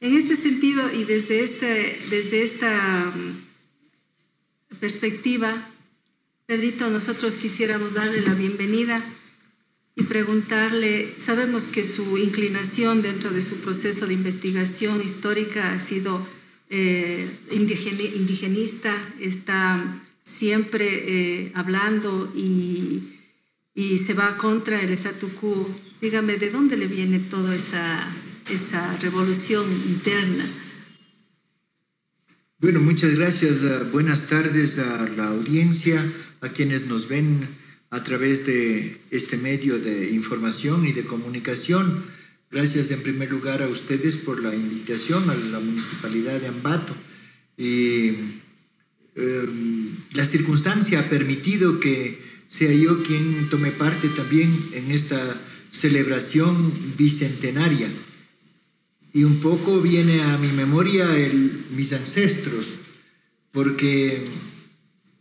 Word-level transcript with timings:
En 0.00 0.16
este 0.16 0.34
sentido 0.34 0.90
y 0.94 1.04
desde, 1.04 1.42
este, 1.42 2.00
desde 2.08 2.42
esta 2.42 3.12
mm, 3.14 4.78
perspectiva, 4.80 5.54
Pedrito, 6.46 6.88
nosotros 6.88 7.36
quisiéramos 7.36 7.92
darle 7.92 8.22
la 8.22 8.32
bienvenida 8.32 9.04
y 9.94 10.04
preguntarle, 10.04 11.14
sabemos 11.18 11.64
que 11.64 11.84
su 11.84 12.16
inclinación 12.16 13.02
dentro 13.02 13.30
de 13.30 13.42
su 13.42 13.60
proceso 13.60 14.06
de 14.06 14.14
investigación 14.14 15.02
histórica 15.02 15.70
ha 15.70 15.78
sido 15.78 16.26
eh, 16.70 17.28
indigenista, 17.50 18.96
está 19.20 20.00
siempre 20.24 20.86
eh, 20.88 21.52
hablando 21.54 22.32
y, 22.34 23.02
y, 23.74 23.98
se 23.98 24.14
va 24.14 24.38
contra 24.38 24.80
el 24.80 24.92
statu 24.92 25.28
quo. 25.34 25.68
Dígame, 26.00 26.38
¿de 26.38 26.50
dónde 26.50 26.78
le 26.78 26.86
viene 26.86 27.18
toda 27.18 27.54
esa, 27.54 28.08
esa 28.50 28.96
revolución 28.98 29.64
interna? 29.88 30.44
Bueno, 32.58 32.80
muchas 32.80 33.14
gracias. 33.14 33.90
buenas 33.92 34.26
tardes 34.26 34.78
a 34.78 35.08
la 35.16 35.28
audiencia, 35.28 36.04
a 36.40 36.48
quienes 36.48 36.86
nos 36.86 37.08
ven 37.08 37.46
a 37.90 38.02
través 38.04 38.46
de 38.46 39.00
este 39.10 39.36
medio 39.36 39.78
de 39.78 40.10
información 40.10 40.86
y 40.86 40.92
de 40.92 41.04
comunicación. 41.04 42.02
Gracias 42.50 42.90
en 42.90 43.02
primer 43.02 43.30
lugar 43.30 43.62
a 43.62 43.68
ustedes 43.68 44.16
por 44.16 44.42
la 44.42 44.54
invitación 44.54 45.30
a 45.30 45.34
la 45.34 45.60
Municipalidad 45.60 46.40
de 46.40 46.48
Ambato. 46.48 46.94
Y 47.56 48.08
em, 49.14 49.96
la 50.12 50.24
circunstancia 50.24 51.00
ha 51.00 51.08
permitido 51.08 51.78
que 51.78 52.18
sea 52.48 52.72
yo 52.72 53.02
quien 53.04 53.48
tome 53.48 53.70
parte 53.70 54.08
también 54.08 54.52
en 54.72 54.90
esta 54.90 55.18
celebración 55.70 56.72
bicentenaria. 56.98 57.88
Y 59.12 59.24
un 59.24 59.40
poco 59.40 59.80
viene 59.80 60.22
a 60.22 60.38
mi 60.38 60.48
memoria 60.52 61.16
el, 61.16 61.66
mis 61.70 61.92
ancestros, 61.92 62.66
porque 63.52 64.24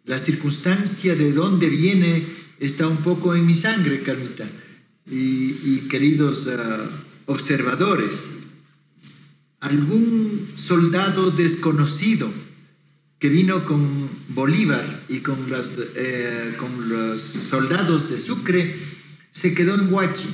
la 0.05 0.19
circunstancia 0.19 1.15
de 1.15 1.33
dónde 1.33 1.69
viene 1.69 2.23
está 2.59 2.87
un 2.87 2.97
poco 2.97 3.35
en 3.35 3.45
mi 3.45 3.53
sangre, 3.53 4.01
Carmita, 4.01 4.47
y, 5.07 5.87
queridos 5.89 6.47
ah, 6.47 6.89
observadores. 7.25 8.21
Algún 9.59 10.47
soldado 10.55 11.31
desconocido 11.31 12.31
que 13.19 13.29
vino 13.29 13.65
con 13.65 14.09
Bolívar 14.29 15.03
y 15.09 15.19
con 15.19 15.37
los, 15.49 15.77
eh, 15.95 16.55
con 16.57 16.89
los 16.89 17.21
soldados 17.21 18.09
de 18.09 18.17
Sucre, 18.17 18.73
se 19.31 19.53
quedó 19.53 19.75
en 19.75 19.91
Huachi. 19.91 20.29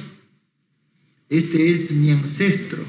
Este 1.30 1.72
es 1.72 1.92
mi 1.92 2.12
ancestro. 2.12 2.84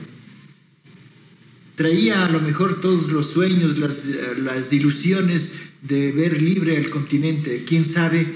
Traía 1.77 2.25
a 2.25 2.31
lo 2.31 2.41
mejor 2.41 2.81
todos 2.81 3.13
los 3.13 3.27
sueños, 3.31 3.79
las, 3.79 4.11
las 4.39 4.73
ilusiones 4.73 5.53
de 5.83 6.11
ver 6.11 6.41
libre 6.41 6.77
el 6.77 6.89
continente. 6.89 7.65
¿Quién 7.67 7.85
sabe 7.85 8.27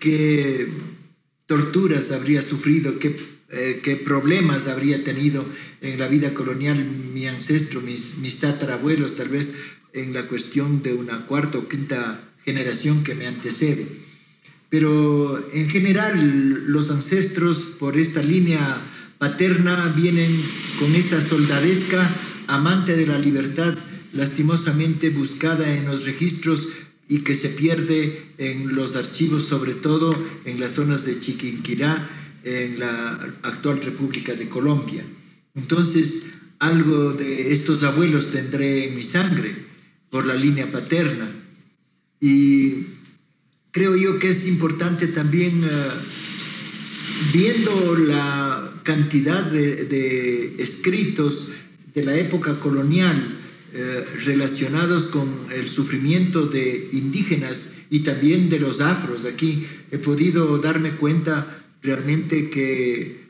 qué 0.00 0.68
torturas 1.46 2.10
habría 2.10 2.42
sufrido, 2.42 2.98
qué, 2.98 3.16
eh, 3.50 3.80
qué, 3.82 3.96
problemas 3.96 4.66
habría 4.66 5.02
tenido 5.04 5.44
en 5.80 5.98
la 5.98 6.08
vida 6.08 6.34
colonial 6.34 6.84
mi 7.14 7.26
ancestro, 7.26 7.80
mis, 7.80 8.18
mis 8.18 8.40
tatarabuelos, 8.40 9.16
tal 9.16 9.28
vez 9.28 9.54
en 9.92 10.12
la 10.12 10.26
cuestión 10.26 10.82
de 10.82 10.92
una 10.92 11.24
cuarta 11.24 11.58
o 11.58 11.68
quinta 11.68 12.20
generación 12.44 13.04
que 13.04 13.14
me 13.14 13.26
antecede. 13.26 13.86
Pero 14.70 15.48
en 15.52 15.70
general 15.70 16.66
los 16.66 16.90
ancestros 16.90 17.76
por 17.78 17.96
esta 17.96 18.22
línea 18.22 18.80
paterna 19.18 19.92
vienen 19.96 20.30
con 20.78 20.94
esta 20.94 21.20
soldadesca 21.20 22.06
amante 22.48 22.96
de 22.96 23.06
la 23.06 23.18
libertad, 23.18 23.76
lastimosamente 24.12 25.10
buscada 25.10 25.72
en 25.72 25.84
los 25.86 26.04
registros 26.04 26.68
y 27.08 27.20
que 27.20 27.34
se 27.34 27.50
pierde 27.50 28.22
en 28.38 28.74
los 28.74 28.96
archivos, 28.96 29.44
sobre 29.44 29.74
todo 29.74 30.14
en 30.44 30.58
las 30.58 30.72
zonas 30.72 31.04
de 31.04 31.20
Chiquinquirá, 31.20 32.08
en 32.44 32.80
la 32.80 33.10
actual 33.42 33.80
República 33.82 34.34
de 34.34 34.48
Colombia. 34.48 35.04
Entonces, 35.54 36.32
algo 36.58 37.12
de 37.12 37.52
estos 37.52 37.84
abuelos 37.84 38.32
tendré 38.32 38.88
en 38.88 38.96
mi 38.96 39.02
sangre 39.02 39.54
por 40.10 40.26
la 40.26 40.34
línea 40.34 40.70
paterna. 40.70 41.30
Y 42.20 42.86
creo 43.70 43.94
yo 43.96 44.18
que 44.18 44.30
es 44.30 44.48
importante 44.48 45.06
también, 45.08 45.62
eh, 45.64 45.68
viendo 47.32 47.96
la 48.06 48.80
cantidad 48.84 49.44
de, 49.44 49.84
de 49.84 50.62
escritos 50.62 51.48
de 51.98 52.04
la 52.04 52.16
época 52.16 52.54
colonial, 52.60 53.16
eh, 53.74 54.04
relacionados 54.24 55.06
con 55.06 55.28
el 55.52 55.66
sufrimiento 55.68 56.46
de 56.46 56.90
indígenas 56.92 57.74
y 57.90 58.00
también 58.00 58.48
de 58.48 58.60
los 58.60 58.80
afros. 58.80 59.24
Aquí 59.24 59.66
he 59.90 59.98
podido 59.98 60.58
darme 60.58 60.92
cuenta 60.92 61.58
realmente 61.82 62.50
que 62.50 63.26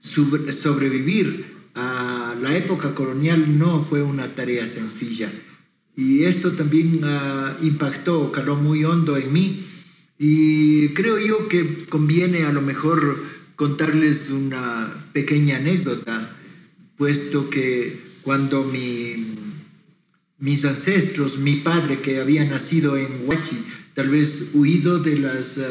sobrevivir 0.00 1.44
a 1.74 2.34
la 2.40 2.56
época 2.56 2.94
colonial 2.94 3.58
no 3.58 3.84
fue 3.84 4.02
una 4.02 4.26
tarea 4.34 4.66
sencilla. 4.66 5.30
Y 5.94 6.24
esto 6.24 6.52
también 6.52 7.04
uh, 7.04 7.64
impactó, 7.64 8.32
caló 8.32 8.56
muy 8.56 8.84
hondo 8.84 9.16
en 9.16 9.32
mí. 9.32 9.64
Y 10.18 10.88
creo 10.94 11.18
yo 11.18 11.48
que 11.48 11.84
conviene 11.88 12.44
a 12.44 12.52
lo 12.52 12.62
mejor 12.62 13.18
contarles 13.54 14.30
una 14.30 14.88
pequeña 15.12 15.56
anécdota, 15.56 16.37
puesto 16.98 17.48
que 17.48 17.98
cuando 18.22 18.64
mi 18.64 19.38
mis 20.38 20.64
ancestros, 20.64 21.38
mi 21.38 21.56
padre 21.56 22.00
que 22.00 22.20
había 22.20 22.44
nacido 22.44 22.96
en 22.96 23.08
Huachi, 23.26 23.56
tal 23.94 24.08
vez 24.08 24.50
huido 24.54 25.00
de 25.00 25.18
las, 25.18 25.58
eh, 25.58 25.62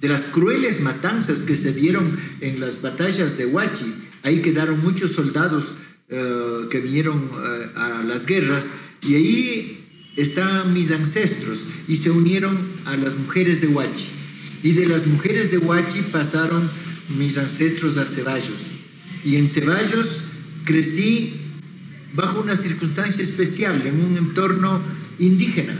de 0.00 0.08
las 0.08 0.26
crueles 0.26 0.82
matanzas 0.82 1.40
que 1.40 1.56
se 1.56 1.72
dieron 1.72 2.06
en 2.42 2.60
las 2.60 2.82
batallas 2.82 3.38
de 3.38 3.46
Huachi. 3.46 3.94
Ahí 4.22 4.42
quedaron 4.42 4.82
muchos 4.82 5.12
soldados 5.12 5.74
eh, 6.10 6.66
que 6.70 6.80
vinieron 6.80 7.18
eh, 7.18 7.66
a 7.76 8.02
las 8.06 8.26
guerras 8.26 8.72
y 9.06 9.14
ahí 9.14 9.86
están 10.16 10.74
mis 10.74 10.90
ancestros 10.90 11.66
y 11.88 11.96
se 11.96 12.10
unieron 12.10 12.58
a 12.84 12.96
las 12.98 13.16
mujeres 13.16 13.62
de 13.62 13.68
Huachi. 13.68 14.08
Y 14.62 14.72
de 14.72 14.84
las 14.84 15.06
mujeres 15.06 15.50
de 15.50 15.58
Huachi 15.58 16.02
pasaron 16.12 16.70
mis 17.16 17.38
ancestros 17.38 17.96
a 17.96 18.06
Ceballos. 18.06 18.60
Y 19.24 19.36
en 19.36 19.48
Ceballos 19.48 20.24
crecí 20.64 21.34
bajo 22.14 22.40
una 22.40 22.56
circunstancia 22.56 23.22
especial, 23.22 23.86
en 23.86 24.00
un 24.00 24.16
entorno 24.16 24.80
indígena. 25.18 25.78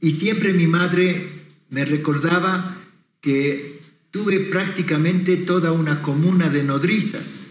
Y 0.00 0.10
siempre 0.12 0.52
mi 0.52 0.66
madre 0.66 1.22
me 1.68 1.84
recordaba 1.84 2.76
que 3.20 3.80
tuve 4.10 4.40
prácticamente 4.40 5.36
toda 5.36 5.72
una 5.72 6.02
comuna 6.02 6.48
de 6.48 6.64
nodrizas. 6.64 7.44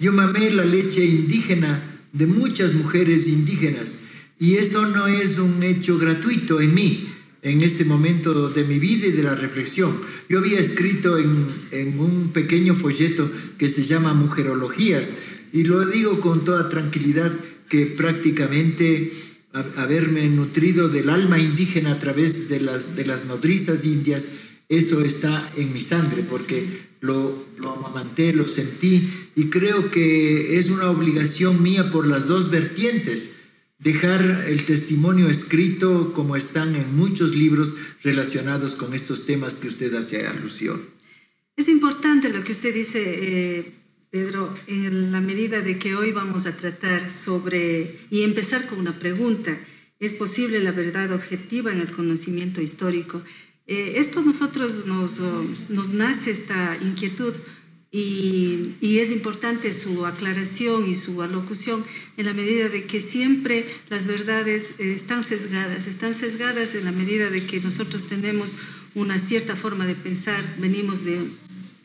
Yo 0.00 0.12
mamé 0.12 0.50
la 0.50 0.64
leche 0.64 1.04
indígena 1.04 1.80
de 2.12 2.26
muchas 2.26 2.74
mujeres 2.74 3.28
indígenas 3.28 4.04
y 4.38 4.56
eso 4.56 4.86
no 4.86 5.06
es 5.06 5.38
un 5.38 5.62
hecho 5.62 5.98
gratuito 5.98 6.60
en 6.60 6.74
mí, 6.74 7.11
en 7.42 7.62
este 7.62 7.84
momento 7.84 8.48
de 8.50 8.64
mi 8.64 8.78
vida 8.78 9.08
y 9.08 9.12
de 9.12 9.24
la 9.24 9.34
reflexión. 9.34 9.92
Yo 10.28 10.38
había 10.38 10.60
escrito 10.60 11.18
en, 11.18 11.98
un 11.98 12.30
pequeño 12.32 12.74
folleto 12.74 13.28
que 13.58 13.68
se 13.68 13.82
llama 13.82 14.14
Mujerologías, 14.14 15.18
y 15.52 15.64
lo 15.64 15.84
digo 15.84 16.20
con 16.20 16.44
toda 16.44 16.68
tranquilidad 16.68 17.32
que 17.68 17.86
prácticamente 17.86 19.12
haberme 19.76 20.28
nutrido 20.28 20.88
del 20.88 21.10
alma 21.10 21.38
indígena 21.38 21.92
a 21.92 21.98
través 21.98 22.48
de 22.48 22.60
las, 22.60 22.96
de 22.96 23.04
nodrizas 23.04 23.84
indias, 23.84 24.28
eso 24.68 25.02
está 25.02 25.50
en 25.56 25.74
mi 25.74 25.80
sangre, 25.80 26.22
porque 26.22 26.64
lo, 27.00 27.44
lo 27.58 27.72
amamanté, 27.72 28.32
lo 28.32 28.46
sentí, 28.46 29.02
y 29.34 29.46
creo 29.46 29.90
que 29.90 30.56
es 30.58 30.70
una 30.70 30.90
obligación 30.90 31.62
mía 31.62 31.90
por 31.90 32.06
las 32.06 32.28
dos 32.28 32.50
vertientes, 32.50 33.41
dejar 33.82 34.44
el 34.46 34.64
testimonio 34.64 35.28
escrito 35.28 36.12
como 36.12 36.36
están 36.36 36.76
en 36.76 36.96
muchos 36.96 37.34
libros 37.34 37.76
relacionados 38.02 38.76
con 38.76 38.94
estos 38.94 39.26
temas 39.26 39.56
que 39.56 39.68
usted 39.68 39.92
hace 39.94 40.26
alusión. 40.26 40.80
Es 41.56 41.68
importante 41.68 42.28
lo 42.28 42.44
que 42.44 42.52
usted 42.52 42.72
dice, 42.72 43.02
eh, 43.04 43.72
Pedro, 44.10 44.54
en 44.68 45.10
la 45.10 45.20
medida 45.20 45.60
de 45.60 45.78
que 45.78 45.96
hoy 45.96 46.12
vamos 46.12 46.46
a 46.46 46.56
tratar 46.56 47.10
sobre, 47.10 47.96
y 48.08 48.22
empezar 48.22 48.66
con 48.66 48.78
una 48.78 48.98
pregunta, 48.98 49.56
¿es 49.98 50.14
posible 50.14 50.60
la 50.60 50.72
verdad 50.72 51.12
objetiva 51.12 51.72
en 51.72 51.80
el 51.80 51.90
conocimiento 51.90 52.62
histórico? 52.62 53.20
Eh, 53.66 53.94
esto 53.96 54.22
nosotros 54.22 54.86
nos, 54.86 55.20
nos 55.68 55.92
nace 55.92 56.30
esta 56.30 56.76
inquietud 56.82 57.34
y, 57.92 58.74
y, 58.80 58.98
es 59.00 59.12
importante 59.12 59.72
su 59.72 60.06
aclaración 60.06 60.88
y 60.88 60.94
su 60.94 61.20
alocución 61.20 61.84
en 62.16 62.24
la 62.24 62.32
medida 62.32 62.70
de 62.70 62.84
que 62.84 63.02
siempre 63.02 63.66
las 63.90 64.06
verdades 64.06 64.76
eh, 64.80 64.94
están 64.94 65.22
sesgadas, 65.22 65.86
están 65.86 66.14
sesgadas 66.14 66.74
en 66.74 66.86
la 66.86 66.92
medida 66.92 67.28
de 67.28 67.44
que 67.44 67.60
nosotros 67.60 68.04
tenemos 68.04 68.56
una 68.94 69.18
cierta 69.18 69.56
forma 69.56 69.86
de 69.86 69.94
pensar, 69.94 70.42
venimos 70.58 71.04
de 71.04 71.20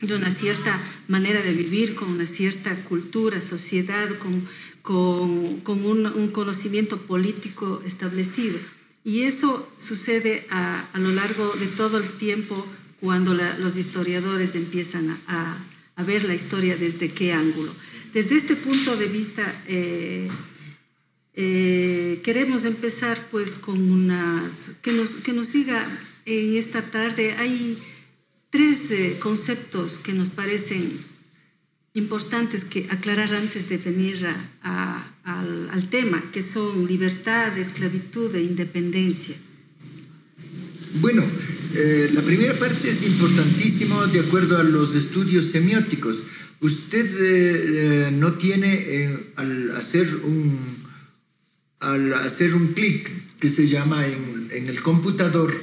de 0.00 0.14
una 0.14 0.30
cierta 0.30 0.78
manera 1.08 1.42
de 1.42 1.52
vivir, 1.52 1.94
con 1.94 2.10
una 2.10 2.26
cierta 2.26 2.74
cultura, 2.84 3.40
sociedad, 3.40 4.08
con, 4.18 4.46
con, 4.82 5.60
con 5.60 5.84
un, 5.84 6.06
un, 6.06 6.28
conocimiento 6.28 6.98
político 6.98 7.82
establecido. 7.84 8.58
Y 9.04 9.22
eso 9.22 9.68
sucede 9.76 10.46
a, 10.50 10.84
a 10.92 10.98
lo 10.98 11.10
largo 11.10 11.52
de 11.58 11.66
todo 11.66 11.98
el 11.98 12.08
tiempo 12.12 12.64
cuando 13.00 13.34
la, 13.34 13.58
los 13.58 13.76
historiadores 13.76 14.54
empiezan 14.54 15.10
a, 15.10 15.18
a, 15.26 15.58
ver 16.04 16.24
la 16.24 16.34
historia 16.34 16.76
desde 16.76 17.10
qué 17.10 17.32
ángulo. 17.32 17.74
Desde 18.12 18.36
este 18.36 18.56
punto 18.56 18.96
de 18.96 19.06
vista, 19.06 19.44
eh, 19.66 20.28
eh, 21.34 22.20
queremos 22.24 22.64
empezar 22.64 23.20
pues 23.30 23.54
con 23.54 23.90
unas, 23.90 24.72
que 24.82 24.92
nos, 24.92 25.16
que 25.16 25.32
nos 25.32 25.52
diga 25.52 25.86
en 26.24 26.56
esta 26.56 26.82
tarde, 26.82 27.34
hay 27.38 27.78
tres 28.50 28.90
eh, 28.90 29.16
conceptos 29.20 29.98
que 29.98 30.12
nos 30.12 30.30
parecen 30.30 30.98
importantes 31.94 32.64
que 32.64 32.86
aclarar 32.90 33.34
antes 33.34 33.68
de 33.68 33.78
venir 33.78 34.26
a, 34.26 34.34
a, 34.62 35.12
al, 35.24 35.70
al, 35.70 35.88
tema, 35.88 36.22
que 36.32 36.42
son 36.42 36.86
libertad, 36.86 37.56
esclavitud 37.58 38.34
e 38.34 38.42
independencia. 38.42 39.36
Bueno, 40.94 41.22
eh, 41.74 42.10
la 42.14 42.22
primera 42.22 42.54
parte 42.54 42.90
es 42.90 43.02
importantísimo 43.02 44.06
de 44.06 44.20
acuerdo 44.20 44.56
a 44.56 44.64
los 44.64 44.94
estudios 44.94 45.46
semióticos. 45.46 46.24
Usted 46.60 47.06
eh, 47.06 48.08
eh, 48.08 48.10
no 48.10 48.34
tiene 48.34 49.24
al 49.36 49.76
hacer 49.76 50.08
un 50.24 50.88
al 51.80 52.12
hacer 52.14 52.54
un 52.54 52.68
clic 52.72 53.08
que 53.38 53.48
se 53.48 53.68
llama 53.68 54.04
en, 54.04 54.48
en, 54.52 54.66
el 54.66 54.82
computador, 54.82 55.54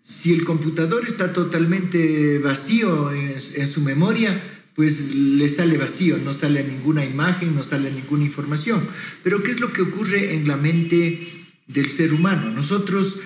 si 0.00 0.32
el 0.32 0.44
computador 0.44 1.04
está 1.04 1.32
totalmente 1.32 2.38
vacío 2.38 3.10
en, 3.10 3.66
su 3.66 3.80
memoria, 3.80 4.40
pues 4.76 5.12
le 5.12 5.48
sale 5.48 5.76
vacío, 5.76 6.18
no 6.18 6.32
sale 6.32 6.62
ninguna 6.62 7.04
imagen, 7.04 7.56
no 7.56 7.64
sale 7.64 7.90
ninguna 7.90 8.24
información. 8.24 8.80
Pero 9.24 9.42
¿qué 9.42 9.50
es 9.50 9.58
lo 9.58 9.72
que 9.72 9.82
ocurre 9.82 10.34
en 10.34 10.46
la 10.46 10.56
mente 10.56 11.18
del 11.66 11.90
ser 11.90 12.12
humano? 12.12 12.48
Nosotros 12.52 13.18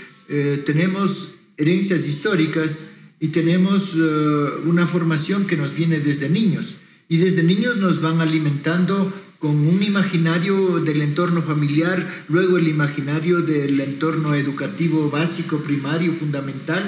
tenemos 0.64 1.39
herencias 1.60 2.06
históricas 2.06 2.92
y 3.20 3.28
tenemos 3.28 3.94
uh, 3.94 4.62
una 4.66 4.86
formación 4.86 5.46
que 5.46 5.56
nos 5.56 5.74
viene 5.74 6.00
desde 6.00 6.30
niños. 6.30 6.76
Y 7.08 7.18
desde 7.18 7.42
niños 7.42 7.76
nos 7.76 8.00
van 8.00 8.20
alimentando 8.20 9.12
con 9.38 9.56
un 9.56 9.82
imaginario 9.82 10.80
del 10.80 11.02
entorno 11.02 11.42
familiar, 11.42 12.24
luego 12.28 12.56
el 12.56 12.68
imaginario 12.68 13.40
del 13.40 13.80
entorno 13.80 14.34
educativo 14.34 15.10
básico, 15.10 15.58
primario, 15.60 16.12
fundamental, 16.12 16.82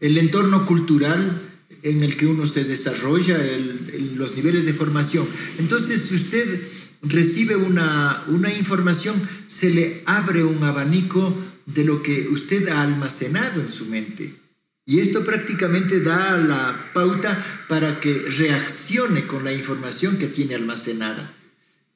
el 0.00 0.18
entorno 0.18 0.66
cultural 0.66 1.40
en 1.82 2.02
el 2.02 2.16
que 2.16 2.26
uno 2.26 2.46
se 2.46 2.64
desarrolla, 2.64 3.38
los 4.16 4.36
niveles 4.36 4.66
de 4.66 4.74
formación. 4.74 5.26
Entonces, 5.58 6.02
si 6.02 6.16
usted 6.16 6.60
recibe 7.02 7.56
una, 7.56 8.22
una 8.28 8.52
información, 8.54 9.14
se 9.48 9.70
le 9.70 10.02
abre 10.06 10.44
un 10.44 10.62
abanico 10.62 11.34
de 11.66 11.84
lo 11.84 12.02
que 12.02 12.28
usted 12.28 12.68
ha 12.68 12.82
almacenado 12.82 13.60
en 13.60 13.70
su 13.70 13.86
mente. 13.86 14.34
Y 14.84 14.98
esto 14.98 15.24
prácticamente 15.24 16.00
da 16.00 16.36
la 16.36 16.90
pauta 16.92 17.44
para 17.68 18.00
que 18.00 18.14
reaccione 18.38 19.26
con 19.26 19.44
la 19.44 19.52
información 19.52 20.18
que 20.18 20.26
tiene 20.26 20.54
almacenada. 20.54 21.32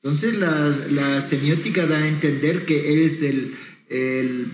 Entonces 0.02 0.36
la, 0.36 0.72
la 0.90 1.20
semiótica 1.20 1.86
da 1.86 1.98
a 1.98 2.08
entender 2.08 2.64
que 2.64 3.04
es 3.04 3.22
el, 3.22 3.56
el, 3.88 4.46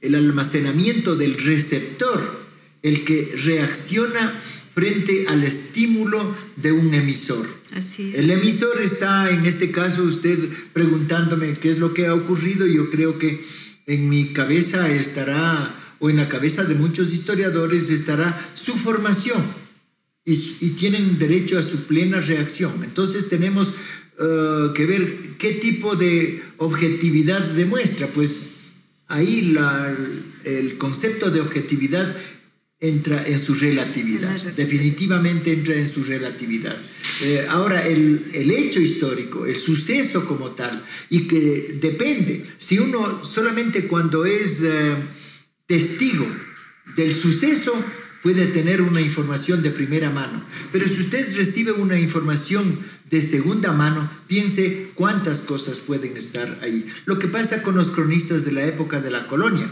el 0.00 0.14
almacenamiento 0.14 1.14
del 1.14 1.34
receptor 1.34 2.38
el 2.82 3.04
que 3.04 3.34
reacciona 3.44 4.40
frente 4.40 5.26
al 5.28 5.42
estímulo 5.42 6.34
de 6.56 6.72
un 6.72 6.94
emisor. 6.94 7.46
Así 7.74 8.12
es. 8.14 8.20
El 8.20 8.30
emisor 8.30 8.80
está, 8.80 9.30
en 9.30 9.44
este 9.44 9.70
caso, 9.70 10.04
usted 10.04 10.38
preguntándome 10.72 11.52
qué 11.54 11.70
es 11.70 11.78
lo 11.78 11.92
que 11.92 12.06
ha 12.06 12.14
ocurrido. 12.14 12.66
Yo 12.66 12.88
creo 12.90 13.18
que 13.18 13.44
en 13.88 14.08
mi 14.08 14.32
cabeza 14.34 14.88
estará, 14.92 15.74
o 15.98 16.10
en 16.10 16.18
la 16.18 16.28
cabeza 16.28 16.62
de 16.64 16.74
muchos 16.74 17.12
historiadores, 17.12 17.90
estará 17.90 18.38
su 18.54 18.74
formación 18.74 19.42
y, 20.24 20.36
tienen 20.76 21.18
derecho 21.18 21.58
a 21.58 21.62
su 21.62 21.86
plena 21.86 22.20
reacción. 22.20 22.84
Entonces 22.84 23.30
tenemos 23.30 23.74
uh, 24.18 24.74
que 24.74 24.84
ver 24.84 25.18
qué 25.38 25.54
tipo 25.54 25.96
de 25.96 26.42
objetividad 26.58 27.40
demuestra. 27.40 28.06
Pues 28.08 28.40
ahí 29.08 29.56
el 30.44 30.76
concepto 30.76 31.30
de 31.30 31.40
objetividad 31.40 32.14
entra 32.80 33.26
en 33.26 33.38
su 33.40 33.54
relatividad, 33.54 34.40
definitivamente 34.54 35.52
entra 35.52 35.74
en 35.74 35.86
su 35.86 36.04
relatividad. 36.04 36.76
Eh, 37.22 37.44
ahora, 37.48 37.84
el, 37.84 38.30
el, 38.32 38.50
hecho 38.52 38.80
histórico, 38.80 39.46
el 39.46 39.56
suceso 39.56 40.24
como 40.24 40.52
tal, 40.52 40.80
y 41.10 41.26
que 41.26 41.78
depende, 41.80 42.44
si 42.56 42.78
uno 42.78 43.24
solamente 43.24 43.88
cuando 43.88 44.24
es 44.24 44.62
eh, 44.62 44.94
testigo 45.66 46.26
del 46.94 47.12
suceso 47.12 47.74
puede 48.22 48.46
tener 48.46 48.82
una 48.82 49.00
información 49.00 49.62
de 49.62 49.70
primera 49.70 50.10
mano, 50.10 50.40
pero 50.70 50.86
si 50.86 51.00
usted 51.00 51.36
recibe 51.36 51.72
una 51.72 51.98
información 51.98 52.78
de 53.10 53.22
segunda 53.22 53.72
mano, 53.72 54.08
piense 54.28 54.90
cuántas 54.94 55.40
cosas 55.40 55.78
pueden 55.80 56.16
estar 56.16 56.58
ahí. 56.62 56.86
Lo 57.06 57.18
que 57.18 57.26
pasa 57.26 57.62
con 57.62 57.76
los 57.76 57.90
cronistas 57.90 58.44
de 58.44 58.52
la 58.52 58.64
época 58.66 59.00
de 59.00 59.10
la 59.10 59.26
colonia, 59.26 59.68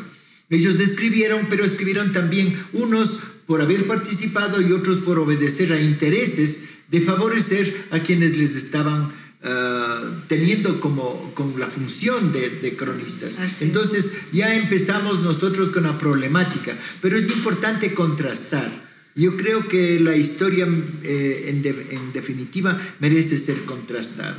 ellos 0.51 0.81
escribieron, 0.81 1.47
pero 1.49 1.65
escribieron 1.65 2.13
también 2.13 2.57
unos 2.73 3.21
por 3.47 3.63
haber 3.63 3.87
participado 3.87 4.61
y 4.61 4.73
otros 4.73 4.99
por 4.99 5.19
obedecer 5.19 5.73
a 5.73 5.81
intereses 5.81 6.65
de 6.91 7.01
favorecer 7.01 7.87
a 7.91 8.01
quienes 8.01 8.37
les 8.37 8.55
estaban 8.55 9.05
uh, 9.05 10.21
teniendo 10.29 10.81
como, 10.81 11.33
como, 11.35 11.59
la 11.59 11.67
función 11.67 12.33
de, 12.33 12.51
de 12.51 12.77
cronistas. 12.77 13.39
Así. 13.39 13.65
Entonces 13.65 14.13
ya 14.33 14.55
empezamos 14.55 15.21
nosotros 15.23 15.71
con 15.71 15.85
la 15.85 15.99
problemática, 15.99 16.77
pero 17.01 17.17
es 17.17 17.29
importante 17.29 17.95
contrastar. 17.95 18.87
Yo 19.17 19.37
creo 19.37 19.67
que 19.67 19.99
la 19.99 20.15
historia 20.15 20.69
eh, 21.03 21.47
en, 21.49 21.63
de, 21.63 21.71
en, 21.71 22.13
definitiva 22.13 22.79
merece 23.01 23.39
ser 23.39 23.65
contrastada. 23.65 24.37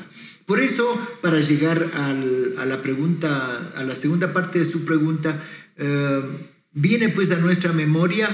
Por 0.47 0.61
eso, 0.61 0.87
para 1.21 1.41
llegar 1.41 1.91
a 1.93 2.65
la 2.65 2.81
pregunta, 2.81 3.73
a 3.75 3.83
la 3.83 3.95
segunda 3.95 4.31
parte 4.31 4.59
de 4.59 4.65
su 4.65 4.85
pregunta, 4.85 5.43
eh, 5.75 6.21
viene 6.71 7.09
pues 7.09 7.31
a 7.31 7.39
nuestra 7.39 7.73
memoria 7.73 8.29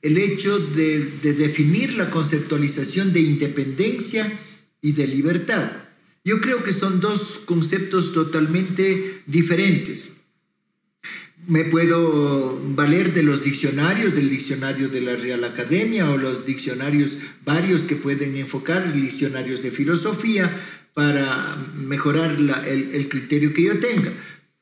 el 0.00 0.16
hecho 0.16 0.58
de, 0.58 0.98
definir 1.20 1.92
la 1.92 2.08
conceptualización 2.08 3.12
de 3.12 3.20
independencia 3.20 4.32
y 4.80 4.92
de 4.92 5.06
libertad. 5.08 5.70
Yo 6.24 6.40
creo 6.40 6.62
que 6.62 6.72
son 6.72 7.00
dos 7.00 7.42
conceptos 7.44 8.14
totalmente 8.14 9.22
diferentes. 9.26 10.12
Me 11.46 11.64
puedo 11.64 12.60
valer 12.74 13.14
de 13.14 13.22
los 13.22 13.44
diccionarios, 13.44 14.14
del 14.14 14.28
diccionario 14.28 14.88
de 14.88 15.00
la 15.00 15.16
Real 15.16 15.44
Academia 15.44 16.10
o 16.10 16.18
los 16.18 16.44
diccionarios 16.44 17.18
varios 17.44 17.82
que 17.82 17.96
pueden 17.96 18.36
enfocar, 18.36 18.92
diccionarios 18.92 19.62
de 19.62 19.70
filosofía, 19.70 20.54
para 20.92 21.56
mejorar 21.76 22.32
el, 22.32 22.90
el 22.92 23.08
criterio 23.08 23.54
que 23.54 23.62
yo 23.62 23.78
tenga. 23.78 24.12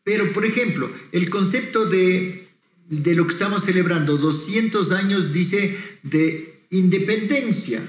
Pero, 0.05 0.33
por 0.33 0.45
ejemplo, 0.45 0.89
el 1.11 1.29
concepto 1.31 1.87
de, 1.87 2.47
de 2.89 3.15
lo 3.15 3.27
que 3.27 3.33
estamos 3.33 3.65
celebrando, 3.65 4.19
200 4.19 4.93
años, 4.93 5.33
dice 5.33 5.77
de 6.05 6.67
independencia. 6.71 7.83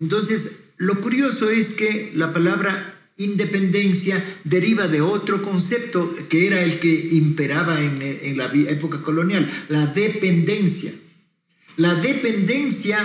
Entonces, 0.00 0.70
lo 0.76 1.00
curioso 1.00 1.50
es 1.50 1.74
que 1.74 2.12
la 2.14 2.32
palabra 2.32 2.93
independencia 3.16 4.22
deriva 4.44 4.88
de 4.88 5.00
otro 5.00 5.42
concepto 5.42 6.12
que 6.28 6.46
era 6.46 6.62
el 6.64 6.80
que 6.80 7.08
imperaba 7.12 7.80
en, 7.80 8.36
la 8.36 8.46
época 8.52 9.02
colonial, 9.02 9.48
la 9.68 9.86
dependencia. 9.86 10.92
La 11.76 11.94
dependencia 11.94 12.98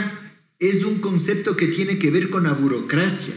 es 0.60 0.84
un 0.84 1.00
concepto 1.00 1.56
que 1.56 1.68
tiene 1.68 1.98
que 1.98 2.12
ver 2.12 2.30
con 2.30 2.44
la 2.44 2.54
burocracia. 2.54 3.34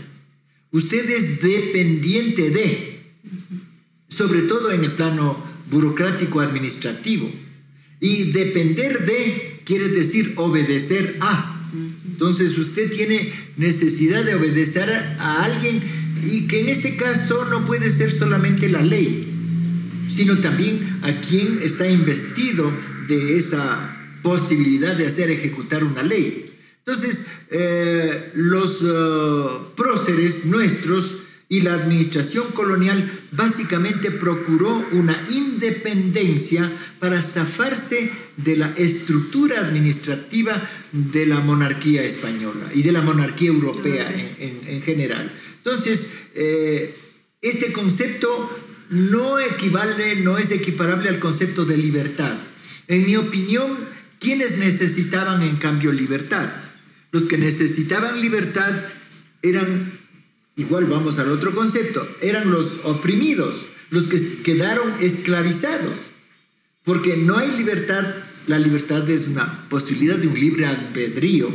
Usted 0.71 1.09
es 1.11 1.43
dependiente 1.43 2.51
de 2.51 2.93
sobre 4.09 4.43
todo 4.43 4.71
en 4.71 4.85
el 4.85 4.93
plano 4.93 5.37
burocrático 5.71 6.41
administrativo. 6.41 7.31
Y 8.01 8.33
depender 8.33 9.07
de 9.07 9.61
quiere 9.65 9.89
decir 9.89 10.35
obedecer 10.37 11.17
a. 11.21 11.49
Entonces 12.07 12.59
usted 12.59 12.91
tiene 12.91 13.33
necesidad 13.57 14.25
de 14.25 14.35
obedecer 14.35 14.91
a, 14.91 15.45
alguien 15.45 15.81
y 16.23 16.47
que 16.47 16.61
en 16.61 16.69
este 16.69 16.97
caso 16.97 17.45
no 17.47 17.65
puede 17.65 17.91
ser 17.91 18.11
solamente 18.13 18.69
la 18.69 18.83
ley, 18.83 19.29
sino 20.09 20.39
también 20.39 21.01
a 21.03 21.13
quien 21.21 21.59
está 21.63 21.89
investido 21.89 22.73
de 23.09 23.37
esa 23.37 23.97
posibilidad 24.23 24.97
de 24.97 25.07
hacer 25.07 25.31
ejecutar 25.31 25.85
una 25.85 26.03
ley. 26.03 26.47
Entonces, 26.79 27.29
eh, 27.51 28.31
los 28.35 28.83
uh, 28.83 29.75
próceres 29.77 30.47
nuestros 30.47 31.19
y 31.49 31.61
la 31.61 31.75
administración 31.75 32.47
colonial 32.55 33.11
básicamente 33.33 34.11
procuró 34.11 34.85
una 34.93 35.17
independencia 35.31 36.71
para 36.99 37.21
zafarse 37.21 38.11
de 38.39 38.57
la 38.57 38.73
estructura 38.77 39.61
administrativa 39.61 40.55
de 40.93 41.27
la 41.27 41.41
monarquía 41.41 42.05
española 42.05 42.71
y 42.75 42.83
de 42.83 42.93
la 42.93 43.03
monarquía 43.03 43.49
europea 43.49 44.11
en, 44.11 44.49
en, 44.49 44.61
en 44.77 44.83
general. 44.83 45.31
Entonces, 45.65 46.15
eh, 46.35 46.93
este 47.41 47.73
concepto 47.73 48.51
no 48.91 49.39
equivale, 49.39 50.17
no 50.17 50.39
es 50.39 50.51
equiparable 50.51 51.09
al 51.09 51.21
concepto 51.21 51.65
de 51.65 51.77
libertad. 51.77 52.37
En 52.89 53.07
mi 53.07 53.15
opinión, 53.17 53.79
¿quiénes 54.19 54.59
necesitaban 54.59 55.43
en 55.43 55.57
cambio 55.57 55.93
libertad? 55.93 56.51
Los 57.13 57.25
que 57.25 57.39
necesitaban 57.39 58.21
libertad 58.21 58.73
eran, 59.43 59.93
igual 60.57 60.87
vamos 60.87 61.21
al 61.21 61.31
otro 61.31 61.55
concepto, 61.55 62.07
eran 62.21 62.51
los 62.51 62.81
oprimidos, 62.85 63.67
los 63.91 64.05
que 64.05 64.21
quedaron 64.43 64.93
esclavizados. 65.01 65.97
Porque 66.83 67.17
no 67.17 67.39
hay 67.39 67.53
libertad, 67.57 68.05
la 68.49 68.59
libertad 68.59 69.09
es 69.09 69.29
una 69.29 69.69
posibilidad 69.69 70.17
de 70.17 70.27
un 70.27 70.39
libre 70.39 70.67
albedrío. 70.67 71.49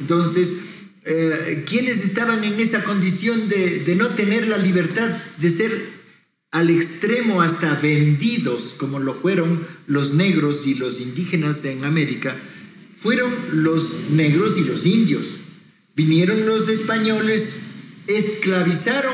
Entonces, 0.00 0.73
eh, 1.04 1.64
quienes 1.66 2.04
estaban 2.04 2.44
en 2.44 2.58
esa 2.60 2.82
condición 2.84 3.48
de, 3.48 3.80
de 3.80 3.96
no 3.96 4.08
tener 4.10 4.48
la 4.48 4.58
libertad 4.58 5.10
de 5.38 5.50
ser 5.50 5.94
al 6.50 6.70
extremo 6.70 7.42
hasta 7.42 7.74
vendidos, 7.74 8.76
como 8.78 9.00
lo 9.00 9.12
fueron 9.12 9.66
los 9.88 10.14
negros 10.14 10.66
y 10.68 10.76
los 10.76 11.00
indígenas 11.00 11.64
en 11.64 11.84
América, 11.84 12.36
fueron 12.96 13.34
los 13.52 14.10
negros 14.12 14.56
y 14.56 14.64
los 14.64 14.86
indios. 14.86 15.38
Vinieron 15.96 16.46
los 16.46 16.68
españoles, 16.68 17.56
esclavizaron 18.06 19.12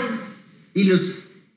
y 0.74 0.84
los, 0.84 1.14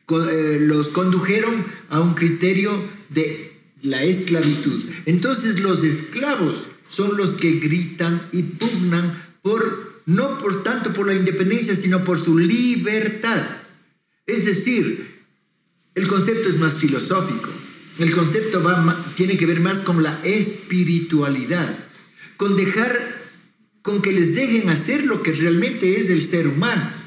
eh, 0.09 0.57
los 0.61 0.89
condujeron 0.89 1.65
a 1.89 1.99
un 1.99 2.13
criterio 2.13 2.71
de 3.09 3.51
la 3.81 4.03
esclavitud. 4.03 4.83
Entonces 5.05 5.59
los 5.59 5.83
esclavos 5.83 6.67
son 6.89 7.17
los 7.17 7.33
que 7.33 7.59
gritan 7.59 8.25
y 8.31 8.43
pugnan 8.43 9.21
por, 9.41 9.92
no 10.05 10.37
por 10.37 10.63
tanto 10.63 10.93
por 10.93 11.07
la 11.07 11.15
independencia, 11.15 11.75
sino 11.75 12.03
por 12.03 12.19
su 12.19 12.37
libertad. 12.37 13.41
Es 14.25 14.45
decir, 14.45 15.13
el 15.95 16.07
concepto 16.07 16.49
es 16.49 16.57
más 16.57 16.77
filosófico. 16.77 17.49
El 17.99 18.13
concepto 18.15 18.63
va, 18.63 19.05
tiene 19.15 19.37
que 19.37 19.45
ver 19.45 19.59
más 19.59 19.79
con 19.79 20.01
la 20.01 20.19
espiritualidad, 20.23 21.73
con 22.37 22.55
dejar, 22.55 23.21
con 23.81 24.01
que 24.01 24.11
les 24.11 24.33
dejen 24.33 24.69
hacer 24.69 25.05
lo 25.05 25.21
que 25.21 25.33
realmente 25.33 25.99
es 25.99 26.09
el 26.09 26.23
ser 26.23 26.47
humano. 26.47 27.03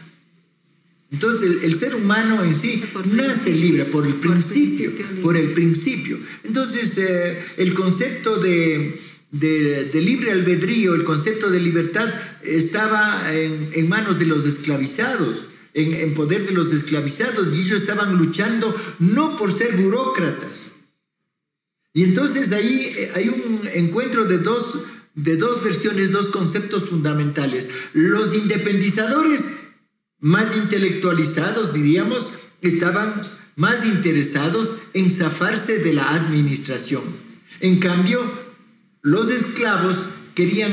Entonces 1.10 1.62
el, 1.62 1.74
ser 1.74 1.94
humano 1.94 2.42
en 2.42 2.54
sí 2.54 2.82
nace 3.12 3.52
libre 3.52 3.84
por 3.84 4.06
el 4.06 4.14
principio, 4.14 4.90
por, 5.22 5.36
el 5.36 5.52
principio. 5.52 6.18
Entonces 6.44 6.98
eh, 6.98 7.44
el 7.58 7.74
concepto 7.74 8.38
de, 8.38 8.98
libre 9.32 10.32
albedrío, 10.32 10.94
el 10.94 11.04
concepto 11.04 11.50
de 11.50 11.60
libertad 11.60 12.08
estaba 12.42 13.22
en 13.32 13.88
manos 13.88 14.18
de 14.18 14.26
los 14.26 14.44
esclavizados 14.46 15.48
en, 15.76 16.14
poder 16.14 16.46
de 16.46 16.54
los 16.54 16.72
esclavizados 16.72 17.54
y 17.54 17.60
ellos 17.60 17.82
estaban 17.82 18.16
luchando 18.16 18.74
no 18.98 19.36
por 19.36 19.52
ser 19.52 19.76
burócratas. 19.76 20.76
Y 21.92 22.04
entonces 22.04 22.52
ahí 22.52 22.92
eh, 22.96 23.12
hay 23.14 23.28
un 23.28 23.60
encuentro 23.74 24.24
de 24.24 24.38
dos, 24.38 24.80
de 25.14 25.36
dos 25.36 25.62
versiones, 25.62 26.12
dos 26.12 26.28
conceptos 26.28 26.88
fundamentales. 26.88 27.70
Los 27.92 28.34
independizadores 28.34 29.68
más 30.18 30.56
intelectualizados, 30.56 31.74
diríamos, 31.74 32.32
estaban 32.62 33.22
más 33.56 33.84
interesados 33.84 34.78
en 34.94 35.10
zafarse 35.10 35.78
de 35.78 35.92
la 35.92 36.10
administración. 36.14 37.02
En 37.60 37.80
cambio, 37.80 38.20
los 39.06 39.30
esclavos 39.30 40.08
querían, 40.34 40.72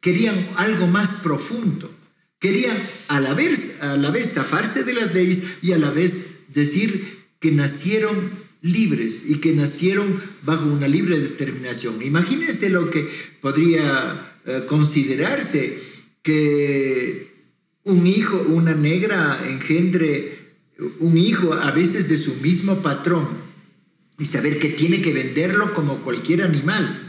querían 0.00 0.46
algo 0.58 0.86
más 0.86 1.16
profundo. 1.24 1.92
Querían 2.38 2.78
a 3.08 3.18
la, 3.18 3.34
vez, 3.34 3.82
a 3.82 3.96
la 3.96 4.12
vez 4.12 4.34
zafarse 4.34 4.84
de 4.84 4.94
las 4.94 5.12
leyes 5.12 5.42
y 5.60 5.72
a 5.72 5.78
la 5.78 5.90
vez 5.90 6.42
decir 6.54 7.18
que 7.40 7.50
nacieron 7.50 8.30
libres 8.62 9.24
y 9.28 9.40
que 9.40 9.54
nacieron 9.54 10.22
bajo 10.42 10.66
una 10.66 10.86
libre 10.86 11.18
determinación. 11.18 12.00
Imagínense 12.00 12.70
lo 12.70 12.90
que 12.90 13.08
podría 13.40 14.38
eh, 14.44 14.62
considerarse 14.68 15.82
que 16.22 17.50
un 17.82 18.06
hijo, 18.06 18.40
una 18.50 18.74
negra 18.76 19.40
engendre 19.48 20.38
un 21.00 21.18
hijo 21.18 21.54
a 21.54 21.72
veces 21.72 22.08
de 22.08 22.18
su 22.18 22.36
mismo 22.36 22.82
patrón 22.82 23.26
y 24.16 24.24
saber 24.26 24.60
que 24.60 24.68
tiene 24.68 25.02
que 25.02 25.12
venderlo 25.12 25.74
como 25.74 25.96
cualquier 26.02 26.44
animal 26.44 27.02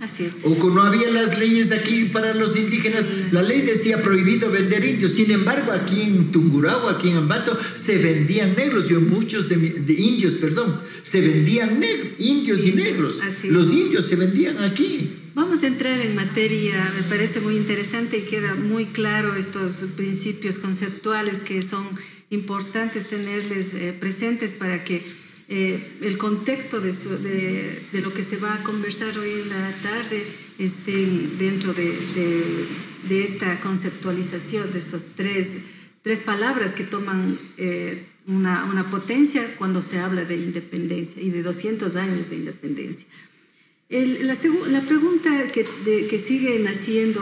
Así 0.00 0.24
es. 0.24 0.38
O 0.42 0.70
no 0.70 0.82
había 0.82 1.08
las 1.10 1.38
leyes 1.38 1.70
aquí 1.70 2.06
para 2.06 2.34
los 2.34 2.56
indígenas, 2.56 3.08
la 3.30 3.42
ley 3.42 3.62
decía 3.62 4.02
prohibido 4.02 4.50
vender 4.50 4.84
indios. 4.84 5.12
Sin 5.12 5.30
embargo, 5.30 5.70
aquí 5.70 6.02
en 6.02 6.32
Tungurahua, 6.32 6.92
aquí 6.92 7.10
en 7.10 7.18
Ambato, 7.18 7.56
se 7.74 7.98
vendían 7.98 8.56
negros, 8.56 8.90
y 8.90 8.94
muchos 8.94 9.48
de, 9.48 9.54
indios, 9.96 10.34
perdón, 10.34 10.80
se 11.02 11.20
vendían 11.20 11.78
negros, 11.78 12.08
indios 12.18 12.66
y 12.66 12.72
negros. 12.72 13.20
los 13.44 13.72
indios 13.72 14.06
se 14.06 14.16
vendían 14.16 14.58
aquí. 14.64 15.10
Vamos 15.34 15.62
a 15.62 15.68
entrar 15.68 16.00
en 16.00 16.14
materia, 16.14 16.92
me 16.96 17.02
parece 17.04 17.40
muy 17.40 17.56
interesante 17.56 18.18
y 18.18 18.22
queda 18.22 18.54
muy 18.54 18.86
claro 18.86 19.34
estos 19.34 19.88
principios 19.96 20.58
conceptuales 20.58 21.40
que 21.40 21.62
son 21.62 21.84
importantes 22.30 23.08
tenerles 23.08 23.74
eh, 23.74 23.94
presentes 23.98 24.52
para 24.52 24.84
que 24.84 25.04
eh, 25.48 25.98
el 26.00 26.16
contexto 26.16 26.80
de, 26.80 27.82
lo 27.92 28.14
que 28.14 28.22
se 28.22 28.38
va 28.38 28.54
a 28.54 28.62
conversar 28.62 29.16
hoy 29.18 29.30
en 29.30 29.48
la 29.50 29.72
tarde 29.82 30.24
esté 30.58 31.06
dentro 31.38 31.74
de, 31.74 31.92
esta 33.10 33.60
conceptualización 33.60 34.72
de 34.72 34.78
estos 34.78 35.08
tres, 35.14 35.64
tres 36.02 36.20
palabras 36.20 36.72
que 36.72 36.84
toman 36.84 37.38
eh, 37.58 38.02
una, 38.26 38.88
potencia 38.90 39.54
cuando 39.58 39.82
se 39.82 39.98
habla 39.98 40.24
de 40.24 40.36
independencia 40.36 41.20
y 41.20 41.28
de 41.28 41.42
200 41.42 41.94
años 41.96 42.30
de 42.30 42.36
independencia. 42.36 43.06
la, 43.90 44.38
la, 44.68 44.80
pregunta 44.80 45.52
que, 45.52 45.66
que, 46.08 46.18
sigue 46.18 46.58
naciendo 46.60 47.20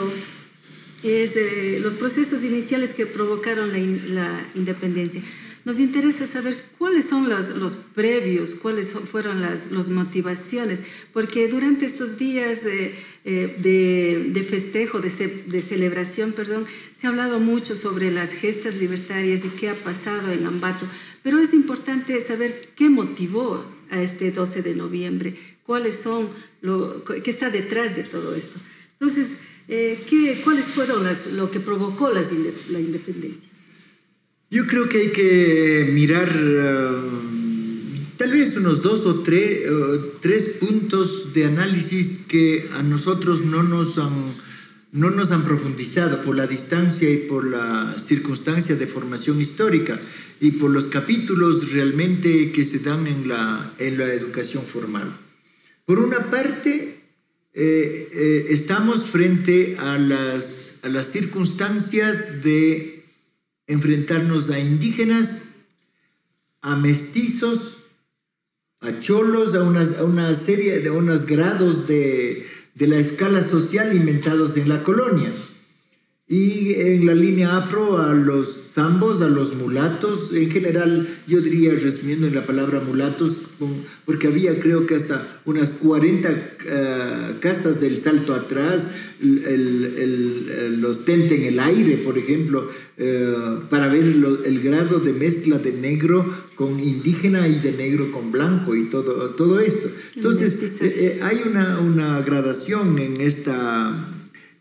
es 1.02 1.36
eh, 1.36 1.80
los 1.82 1.94
procesos 1.94 2.44
iniciales 2.44 2.92
que 2.92 3.06
provocaron 3.06 3.72
la, 3.72 3.78
la 4.14 4.46
independencia. 4.54 5.20
Nos 5.64 5.78
interesa 5.78 6.26
saber 6.26 6.60
cuáles 6.76 7.04
son 7.04 7.28
los, 7.28 7.74
previos, 7.94 8.56
cuáles 8.56 8.90
fueron 8.90 9.40
las, 9.40 9.70
motivaciones, 9.90 10.82
porque 11.12 11.46
durante 11.46 11.86
estos 11.86 12.18
días 12.18 12.66
eh, 12.66 12.94
de, 13.24 14.30
de, 14.30 14.42
festejo, 14.42 14.98
de, 14.98 15.62
celebración, 15.62 16.32
perdón, 16.32 16.64
se 16.98 17.06
ha 17.06 17.10
hablado 17.10 17.38
mucho 17.38 17.76
sobre 17.76 18.10
las 18.10 18.32
gestas 18.32 18.74
libertarias 18.76 19.44
y 19.44 19.50
qué 19.50 19.68
ha 19.68 19.74
pasado 19.74 20.32
en 20.32 20.46
Ambato, 20.46 20.84
pero 21.22 21.38
es 21.38 21.54
importante 21.54 22.20
saber 22.20 22.70
qué 22.74 22.90
motivó 22.90 23.64
a 23.90 24.02
este 24.02 24.32
12 24.32 24.62
de 24.62 24.74
noviembre, 24.74 25.36
cuáles 25.64 25.96
son, 25.96 26.28
qué 27.22 27.30
está 27.30 27.50
detrás 27.50 27.94
de 27.94 28.02
todo 28.02 28.34
esto. 28.34 28.58
Entonces, 28.94 29.38
eh, 29.68 30.02
¿qué, 30.10 30.40
¿cuáles 30.42 30.66
fueron 30.66 31.06
lo 31.36 31.50
que 31.52 31.60
provocó 31.60 32.10
la 32.10 32.80
independencia? 32.80 33.51
Yo 34.52 34.66
creo 34.66 34.86
que 34.86 34.98
hay 34.98 35.12
que 35.12 35.88
mirar 35.94 36.28
um, 36.28 38.04
tal 38.18 38.32
vez 38.32 38.54
unos 38.54 38.82
dos 38.82 39.06
o 39.06 39.20
tres, 39.20 39.62
tres 40.20 40.58
puntos 40.60 41.32
de 41.32 41.46
análisis 41.46 42.26
que 42.28 42.68
a 42.74 42.82
nosotros 42.82 43.46
no 43.46 43.62
nos 43.62 43.96
han 43.96 44.12
no 44.92 45.08
nos 45.08 45.30
han 45.30 45.44
profundizado 45.44 46.20
por 46.20 46.36
la 46.36 46.46
distancia 46.46 47.10
y 47.10 47.16
por 47.16 47.46
la 47.46 47.96
circunstancia 47.98 48.76
de 48.76 48.86
formación 48.86 49.40
histórica 49.40 49.98
y 50.38 50.50
por 50.50 50.70
los 50.70 50.84
capítulos 50.88 51.72
realmente 51.72 52.52
que 52.52 52.66
se 52.66 52.80
dan 52.80 53.06
en 53.06 53.28
la, 53.28 53.72
en 53.78 53.96
la 53.96 54.12
educación 54.12 54.62
formal. 54.62 55.10
Por 55.86 55.98
una 55.98 56.30
parte, 56.30 57.00
eh, 57.54 58.08
eh, 58.12 58.46
estamos 58.50 59.06
frente 59.06 59.76
a 59.78 59.96
las, 59.96 60.80
a 60.82 60.90
las 60.90 61.06
circunstancias 61.06 62.42
de 62.42 62.91
enfrentarnos 63.72 64.50
a 64.50 64.58
indígenas, 64.58 65.54
a 66.60 66.76
mestizos, 66.76 67.78
a 68.80 69.00
cholos, 69.00 69.54
a 69.54 69.62
una, 69.62 70.34
serie 70.34 70.80
de 70.80 70.90
unos 70.90 71.26
grados 71.26 71.86
de, 71.86 72.46
de 72.74 72.86
la 72.86 72.96
escala 72.96 73.42
social 73.42 73.94
inventados 73.94 74.56
en 74.56 74.68
la 74.68 74.82
colonia. 74.82 75.32
Y 76.32 76.72
en 76.76 77.04
la 77.04 77.14
línea 77.14 77.58
afro 77.58 77.98
a 77.98 78.14
los 78.14 78.70
zambos, 78.72 79.20
a 79.20 79.28
los 79.28 79.54
mulatos, 79.54 80.32
en 80.32 80.50
general 80.50 81.06
yo 81.26 81.42
diría, 81.42 81.74
resumiendo 81.74 82.26
en 82.26 82.34
la 82.34 82.46
palabra 82.46 82.80
mulatos, 82.80 83.36
porque 84.06 84.28
había 84.28 84.58
creo 84.58 84.86
que 84.86 84.94
hasta 84.94 85.40
unas 85.44 85.68
40 85.72 86.30
eh, 86.30 87.34
castas 87.38 87.82
del 87.82 87.98
salto 87.98 88.32
atrás, 88.32 88.86
los 89.20 91.04
tente 91.04 91.36
en 91.36 91.52
el 91.52 91.60
aire, 91.60 91.98
por 91.98 92.16
ejemplo, 92.16 92.66
eh, 92.96 93.34
para 93.68 93.88
ver 93.88 94.04
el 94.04 94.60
grado 94.62 95.00
de 95.00 95.12
mezcla 95.12 95.58
de 95.58 95.72
negro 95.72 96.24
con 96.54 96.80
indígena 96.80 97.46
y 97.46 97.58
de 97.58 97.72
negro 97.72 98.10
con 98.10 98.32
blanco 98.32 98.74
y 98.74 98.86
todo, 98.86 99.32
todo 99.32 99.60
esto. 99.60 99.90
Entonces, 100.16 100.80
eh, 100.80 101.20
hay 101.22 101.42
una, 101.44 101.78
una 101.78 102.22
gradación 102.22 102.98
en 102.98 103.20
esta 103.20 104.08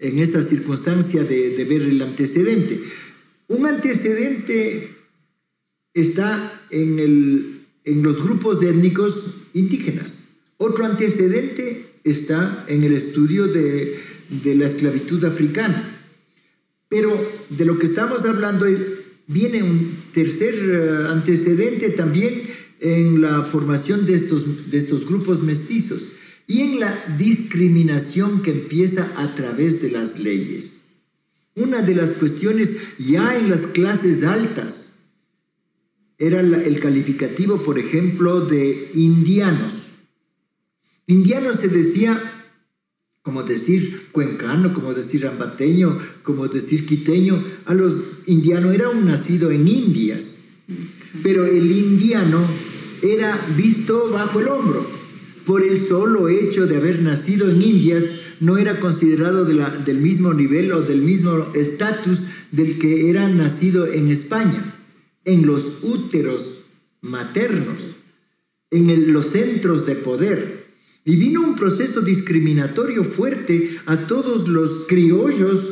en 0.01 0.20
esta 0.20 0.41
circunstancia 0.41 1.24
de, 1.24 1.63
ver 1.63 1.84
el 1.84 2.01
antecedente. 2.01 2.81
Un 3.48 3.67
antecedente 3.67 4.89
está 5.93 6.62
en, 6.72 7.65
en 7.86 8.03
los 8.03 8.22
grupos 8.22 8.63
étnicos 8.63 9.36
indígenas. 9.53 10.25
Otro 10.58 10.86
antecedente 10.86 11.86
está 12.03 12.65
en 12.67 12.84
el 12.84 12.96
estudio 12.96 13.48
de, 13.48 13.96
de 14.43 14.55
la 14.55 14.65
esclavitud 14.65 15.24
africana. 15.24 15.88
Pero 16.89 17.15
de 17.50 17.65
lo 17.65 17.77
que 17.77 17.86
estamos 17.86 18.24
hablando 18.25 18.65
viene 19.27 19.62
un 19.62 19.98
tercer 20.13 20.55
eh, 20.55 21.08
antecedente 21.10 21.91
también 21.91 22.50
en 22.79 23.22
la 23.22 23.46
formación 23.46 24.08
de 24.08 24.15
estos, 24.15 24.72
de 24.72 24.79
estos 24.79 25.05
grupos 25.05 25.43
mestizos 25.43 26.13
y 26.48 26.62
en 26.62 26.79
la 26.79 27.03
discriminación 27.17 28.41
que 28.41 28.51
empieza 28.51 29.07
a 29.17 29.33
través 29.36 29.81
de 29.81 29.91
las 29.91 30.19
leyes. 30.19 30.81
Una 31.55 31.81
de 31.81 31.95
las 31.95 32.12
cuestiones 32.12 32.98
ya 32.98 33.38
en 33.38 33.50
las 33.50 33.67
clases 33.67 34.24
altas 34.24 35.00
era 36.17 36.39
el 36.39 36.79
calificativo, 36.79 37.57
por 37.63 37.79
ejemplo, 37.79 38.45
de 38.45 38.91
indianos. 38.93 39.91
Indiano 41.07 41.53
se 41.53 41.67
decía 41.67 42.21
como 43.24 43.43
decir 43.43 44.07
cuencano, 44.12 44.74
como 44.74 44.93
decir 44.93 45.27
ambateño, 45.27 46.00
como 46.24 46.48
decir 46.48 46.86
quiteño. 46.86 47.43
A 47.65 47.74
los 47.74 48.01
indianos 48.25 48.74
era 48.74 48.89
un 48.89 49.05
nacido 49.05 49.51
en 49.51 49.67
Indias, 49.67 50.38
pero 51.21 51.45
el 51.45 51.71
indiano 51.71 52.39
era 53.01 53.39
visto 53.55 54.10
bajo 54.10 54.39
el 54.39 54.48
hombro. 54.48 55.00
Por 55.45 55.65
el 55.65 55.79
solo 55.79 56.29
hecho 56.29 56.67
de 56.67 56.77
haber 56.77 57.01
nacido 57.01 57.50
en 57.50 57.62
Indias, 57.62 58.05
no 58.39 58.57
era 58.57 58.79
considerado 58.79 59.45
del 59.45 59.98
mismo 59.98 60.33
nivel 60.33 60.71
o 60.74 60.81
del 60.81 61.01
mismo 61.01 61.48
estatus 61.53 62.19
del 62.51 62.79
que 62.79 63.10
era 63.10 63.27
nacido 63.27 63.88
en 63.88 64.10
España, 64.10 64.75
en 65.25 65.45
los 65.45 65.83
úteros 65.83 66.65
maternos, 67.01 67.95
en 68.69 69.13
los 69.13 69.27
centros 69.27 69.86
de 69.86 69.95
poder. 69.95 70.65
Y 71.05 71.15
vino 71.15 71.41
un 71.41 71.55
proceso 71.55 72.01
discriminatorio 72.01 73.03
fuerte 73.03 73.77
a 73.88 73.98
todos 74.07 74.48
los 74.48 74.86
criollos, 74.88 75.69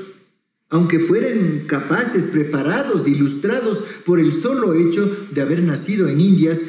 aunque 0.69 0.99
fueran 0.99 1.63
capaces, 1.67 2.25
preparados, 2.25 3.07
ilustrados 3.07 3.83
por 4.05 4.19
el 4.19 4.31
solo 4.33 4.73
hecho 4.73 5.09
de 5.31 5.41
haber 5.41 5.63
nacido 5.63 6.07
en 6.07 6.19
Indias, 6.19 6.59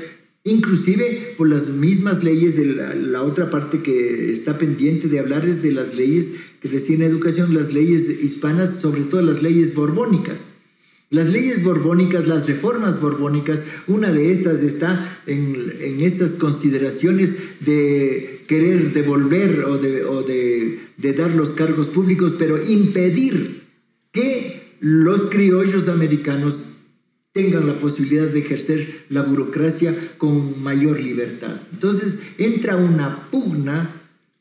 inclusive 0.45 1.35
por 1.37 1.49
las 1.49 1.69
mismas 1.69 2.25
leyes, 2.25 2.57
de 2.57 2.67
la, 2.67 3.23
otra 3.23 3.51
parte 3.51 3.81
que 3.83 4.31
está 4.31 4.59
pendiente 4.59 5.09
de 5.09 5.19
hablar 5.19 5.47
es 5.47 5.63
de 5.63 5.73
las 5.73 5.95
leyes 5.95 6.35
que 6.61 6.69
decían 6.69 7.03
educación, 7.03 7.55
las 7.55 7.73
leyes 7.73 8.09
hispanas, 8.23 8.81
sobre 8.81 9.03
todo 9.03 9.23
las 9.23 9.43
leyes 9.43 9.75
borbónicas. 9.75 10.55
Las 11.11 11.27
leyes 11.27 11.65
borbónicas, 11.65 12.29
las 12.29 12.47
reformas 12.47 13.01
borbónicas, 13.01 13.65
una 13.89 14.13
de 14.13 14.31
estas 14.31 14.63
está 14.63 15.21
en, 15.27 16.01
estas 16.01 16.33
consideraciones 16.33 17.37
de 17.61 18.43
querer 18.47 18.93
devolver 18.93 19.65
o, 19.65 19.77
de 19.79 20.79
dar 21.17 21.35
los 21.35 21.51
cargos 21.51 21.89
públicos, 21.89 22.35
pero 22.39 22.65
impedir 22.65 23.63
que 24.13 24.63
los 24.81 25.23
criollos 25.31 25.89
americanos 25.89 26.71
tengan 27.33 27.67
la 27.67 27.79
posibilidad 27.79 28.27
de 28.27 28.41
ejercer 28.41 29.05
la 29.09 29.23
burocracia 29.23 29.95
con 30.19 30.63
mayor 30.63 31.01
libertad. 31.01 31.57
Entonces 31.73 32.23
entra 32.39 32.77
una 32.77 33.31
pugna 33.31 33.89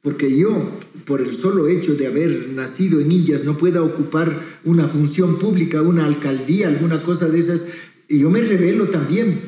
porque 0.02 0.36
yo, 0.36 0.80
por 1.06 1.22
el 1.22 1.36
solo 1.36 1.68
hecho 1.68 1.94
de 1.96 2.08
haber 2.08 2.50
nacido 2.56 3.00
en 3.00 3.12
Indias, 3.12 3.44
no 3.44 3.58
pueda 3.58 3.84
ocupar 3.84 4.34
una 4.64 4.88
función 4.88 5.38
pública, 5.38 5.82
una 5.82 6.06
alcaldía, 6.06 6.68
alguna 6.68 7.04
cosa 7.04 7.28
de 7.28 7.40
esas, 7.40 7.68
y 8.08 8.20
yo 8.20 8.30
me 8.30 8.42
revelo 8.42 8.90
también. 8.90 9.40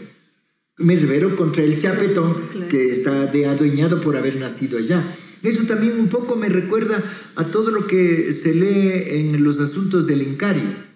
Me 0.77 0.95
revelo 0.95 1.35
contra 1.35 1.63
el 1.63 1.79
chapetón 1.79 2.35
que 2.69 2.91
está 2.91 3.27
de 3.27 3.45
adueñado 3.45 4.01
por 4.01 4.17
haber 4.17 4.35
nacido 4.37 4.77
allá. 4.77 5.03
Eso 5.41 5.63
también 5.63 5.99
un 5.99 6.09
poco 6.09 6.35
me 6.35 6.49
recuerda 6.49 7.03
a 7.35 7.45
todo 7.45 7.71
lo 7.71 7.87
que 7.87 8.33
se 8.33 8.53
lee 8.53 9.19
en 9.19 9.43
los 9.43 9.59
asuntos 9.59 10.05
del 10.05 10.21
Incario. 10.21 10.90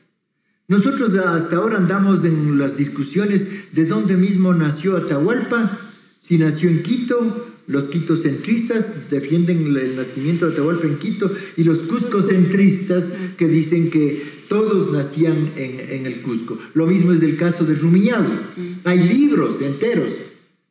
Nosotros 0.67 1.13
hasta 1.15 1.57
ahora 1.57 1.77
andamos 1.77 2.25
en 2.25 2.57
las 2.57 2.75
discusiones 2.75 3.73
de 3.73 3.85
dónde 3.85 4.17
mismo 4.17 4.51
nació 4.53 4.97
Atahualpa, 4.97 5.79
si 6.19 6.39
nació 6.39 6.69
en 6.69 6.81
Quito, 6.81 7.51
los 7.67 7.85
quitocentristas 7.85 9.11
defienden 9.11 9.75
el 9.77 9.95
nacimiento 9.95 10.47
de 10.47 10.53
Atahualpa 10.53 10.87
en 10.87 10.97
Quito 10.97 11.31
y 11.55 11.63
los 11.63 11.79
cuscocentristas 11.79 13.05
que 13.37 13.47
dicen 13.47 13.91
que 13.91 14.23
todos 14.49 14.91
nacían 14.91 15.51
en, 15.55 16.07
el 16.07 16.21
Cusco. 16.21 16.57
Lo 16.73 16.87
mismo 16.87 17.11
es 17.11 17.21
del 17.21 17.37
caso 17.37 17.63
de 17.63 17.75
Rumiñahui. 17.75 18.39
Hay 18.85 19.03
libros 19.03 19.61
enteros 19.61 20.11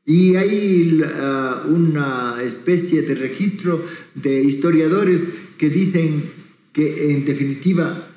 y 0.04 0.34
hay 0.34 1.02
uh, 1.02 1.68
una 1.72 2.42
especie 2.42 3.02
de 3.02 3.14
registro 3.14 3.84
de 4.14 4.42
historiadores 4.42 5.20
que 5.56 5.70
dicen 5.70 6.24
que 6.72 7.12
en 7.12 7.24
definitiva 7.24 8.08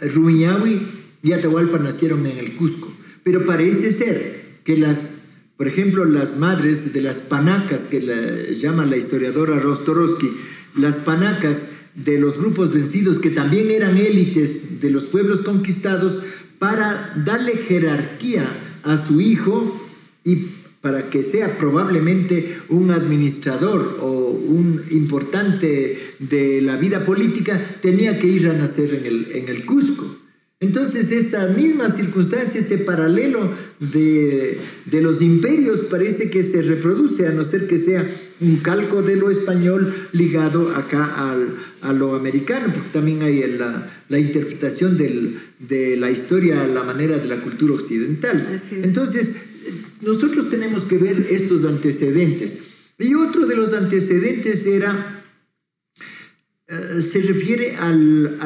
Rumiñahui 0.00 0.80
y 1.22 1.32
Atahualpa 1.32 1.78
nacieron 1.78 2.26
en 2.26 2.38
el 2.38 2.54
Cusco. 2.54 2.92
Pero 3.22 3.44
parece 3.44 3.92
ser 3.92 4.60
que 4.64 4.76
las 4.76 5.16
por 5.56 5.68
ejemplo, 5.68 6.04
las 6.04 6.36
madres 6.36 6.92
de 6.92 7.00
las 7.00 7.16
panacas, 7.16 7.82
que 7.90 8.02
la, 8.02 8.52
llama 8.52 8.84
la 8.84 8.98
historiadora 8.98 9.58
Rostorowski, 9.58 10.30
las 10.76 10.96
panacas 10.96 11.70
de 11.94 12.18
los 12.18 12.36
grupos 12.36 12.74
vencidos, 12.74 13.18
que 13.18 13.30
también 13.30 13.70
eran 13.70 13.96
élites 13.96 14.82
de 14.82 14.90
los 14.90 15.04
pueblos 15.04 15.40
conquistados, 15.40 16.22
para 16.58 17.14
darle 17.24 17.56
jerarquía 17.56 18.46
a 18.82 18.98
su 18.98 19.20
hijo 19.20 19.80
y 20.24 20.48
para 20.82 21.08
que 21.08 21.22
sea 21.22 21.56
probablemente 21.56 22.58
un 22.68 22.90
administrador 22.90 23.98
o 24.00 24.28
un 24.28 24.82
importante 24.90 25.98
de 26.18 26.60
la 26.60 26.76
vida 26.76 27.04
política, 27.04 27.60
tenía 27.80 28.18
que 28.18 28.26
ir 28.26 28.48
a 28.48 28.52
nacer 28.52 28.94
en 28.94 29.06
el, 29.06 29.28
en 29.32 29.48
el 29.48 29.64
Cusco. 29.64 30.15
Entonces, 30.58 31.12
esta 31.12 31.48
misma 31.48 31.90
circunstancia, 31.90 32.58
este 32.58 32.78
paralelo 32.78 33.52
de, 33.78 34.58
los 34.90 35.20
imperios 35.20 35.80
parece 35.90 36.30
que 36.30 36.42
se 36.42 36.62
reproduce, 36.62 37.26
a 37.26 37.32
no 37.32 37.44
ser 37.44 37.66
que 37.66 37.76
sea 37.76 38.08
un 38.40 38.56
calco 38.60 39.02
de 39.02 39.16
lo 39.16 39.30
español 39.30 39.94
ligado 40.12 40.74
acá 40.74 41.36
a 41.82 41.92
lo 41.92 42.16
americano, 42.16 42.72
porque 42.72 42.88
también 42.88 43.22
hay 43.22 43.44
la, 44.08 44.18
interpretación 44.18 44.96
de 44.96 45.96
la 45.98 46.10
historia 46.10 46.62
a 46.62 46.66
la 46.66 46.82
manera 46.84 47.18
de 47.18 47.26
la 47.26 47.42
cultura 47.42 47.74
occidental. 47.74 48.58
Entonces, 48.82 49.36
nosotros 50.00 50.48
tenemos 50.48 50.84
que 50.84 50.96
ver 50.96 51.26
estos 51.30 51.64
antecedentes. 51.66 52.92
Y 52.98 53.12
otro 53.12 53.44
de 53.44 53.56
los 53.56 53.74
antecedentes 53.74 54.64
era, 54.64 55.22
eh, 56.66 57.02
se 57.02 57.20
refiere 57.20 57.76
a 57.76 57.92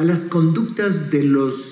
las 0.03 0.25
conductas 0.25 1.09
de 1.09 1.23
los 1.23 1.70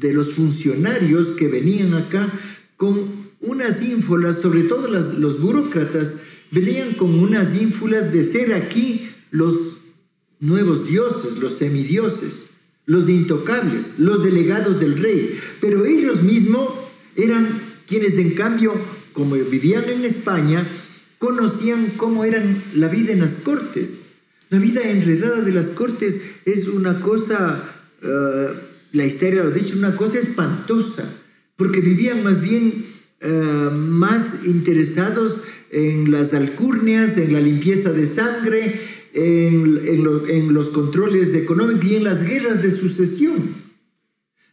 de 0.00 0.12
los 0.12 0.32
funcionarios 0.32 1.28
que 1.28 1.48
venían 1.48 1.94
acá 1.94 2.32
con 2.76 3.24
unas 3.40 3.82
ínfulas, 3.82 4.40
sobre 4.40 4.64
todo 4.64 4.88
los 4.88 5.40
burócratas, 5.40 6.22
venían 6.50 6.94
con 6.94 7.18
unas 7.18 7.54
ínfulas 7.54 8.12
de 8.12 8.24
ser 8.24 8.54
aquí 8.54 9.08
los 9.30 9.78
nuevos 10.40 10.86
dioses, 10.86 11.38
los 11.38 11.52
semidioses, 11.52 12.44
los 12.86 13.08
intocables, 13.08 13.98
los 13.98 14.22
delegados 14.22 14.80
del 14.80 14.98
rey. 14.98 15.38
Pero 15.60 15.84
ellos 15.84 16.22
mismos 16.22 16.72
eran 17.16 17.60
quienes 17.86 18.18
en 18.18 18.30
cambio, 18.34 18.74
como 19.12 19.34
vivían 19.36 19.84
en 19.88 20.04
España, 20.04 20.66
conocían 21.18 21.92
cómo 21.96 22.24
eran 22.24 22.62
la 22.74 22.88
vida 22.88 23.12
en 23.12 23.20
las 23.20 23.34
cortes. 23.34 24.06
La 24.50 24.58
vida 24.58 24.82
enredada 24.82 25.40
de 25.40 25.52
las 25.52 25.68
cortes 25.68 26.20
es 26.44 26.68
una 26.68 27.00
cosa... 27.00 27.62
Eh, 28.02 28.73
la 28.94 29.04
historia 29.04 29.42
lo 29.42 29.50
ha 29.50 29.52
dicho, 29.52 29.76
una 29.76 29.96
cosa 29.96 30.20
espantosa, 30.20 31.04
porque 31.56 31.80
vivían 31.80 32.22
más 32.22 32.40
bien 32.40 32.84
eh, 33.20 33.70
más 33.72 34.46
interesados 34.46 35.42
en 35.70 36.12
las 36.12 36.32
alcurnias, 36.32 37.18
en 37.18 37.32
la 37.32 37.40
limpieza 37.40 37.90
de 37.90 38.06
sangre, 38.06 38.80
en, 39.12 40.54
los 40.54 40.68
controles 40.68 41.34
económicos 41.34 41.84
y 41.84 41.96
en 41.96 42.04
las 42.04 42.26
guerras 42.26 42.62
de 42.62 42.70
sucesión 42.70 43.54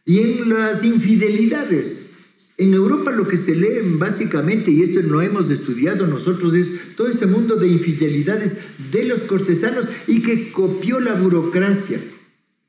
y 0.04 0.18
en 0.18 0.48
las 0.48 0.82
infidelidades. 0.82 2.10
En 2.58 2.74
Europa 2.74 3.12
lo 3.12 3.28
que 3.28 3.36
se 3.36 3.54
lee 3.54 3.96
básicamente, 3.96 4.72
y 4.72 4.82
esto 4.82 5.02
no 5.02 5.22
hemos 5.22 5.50
estudiado 5.50 6.06
nosotros, 6.06 6.54
es 6.54 6.96
todo 6.96 7.06
ese 7.08 7.26
mundo 7.26 7.56
de 7.56 7.68
infidelidades 7.68 8.58
de 8.90 9.04
los 9.04 9.20
cortesanos 9.20 9.86
y 10.08 10.20
que 10.20 10.50
copió 10.50 10.98
la 10.98 11.14
burocracia 11.14 12.00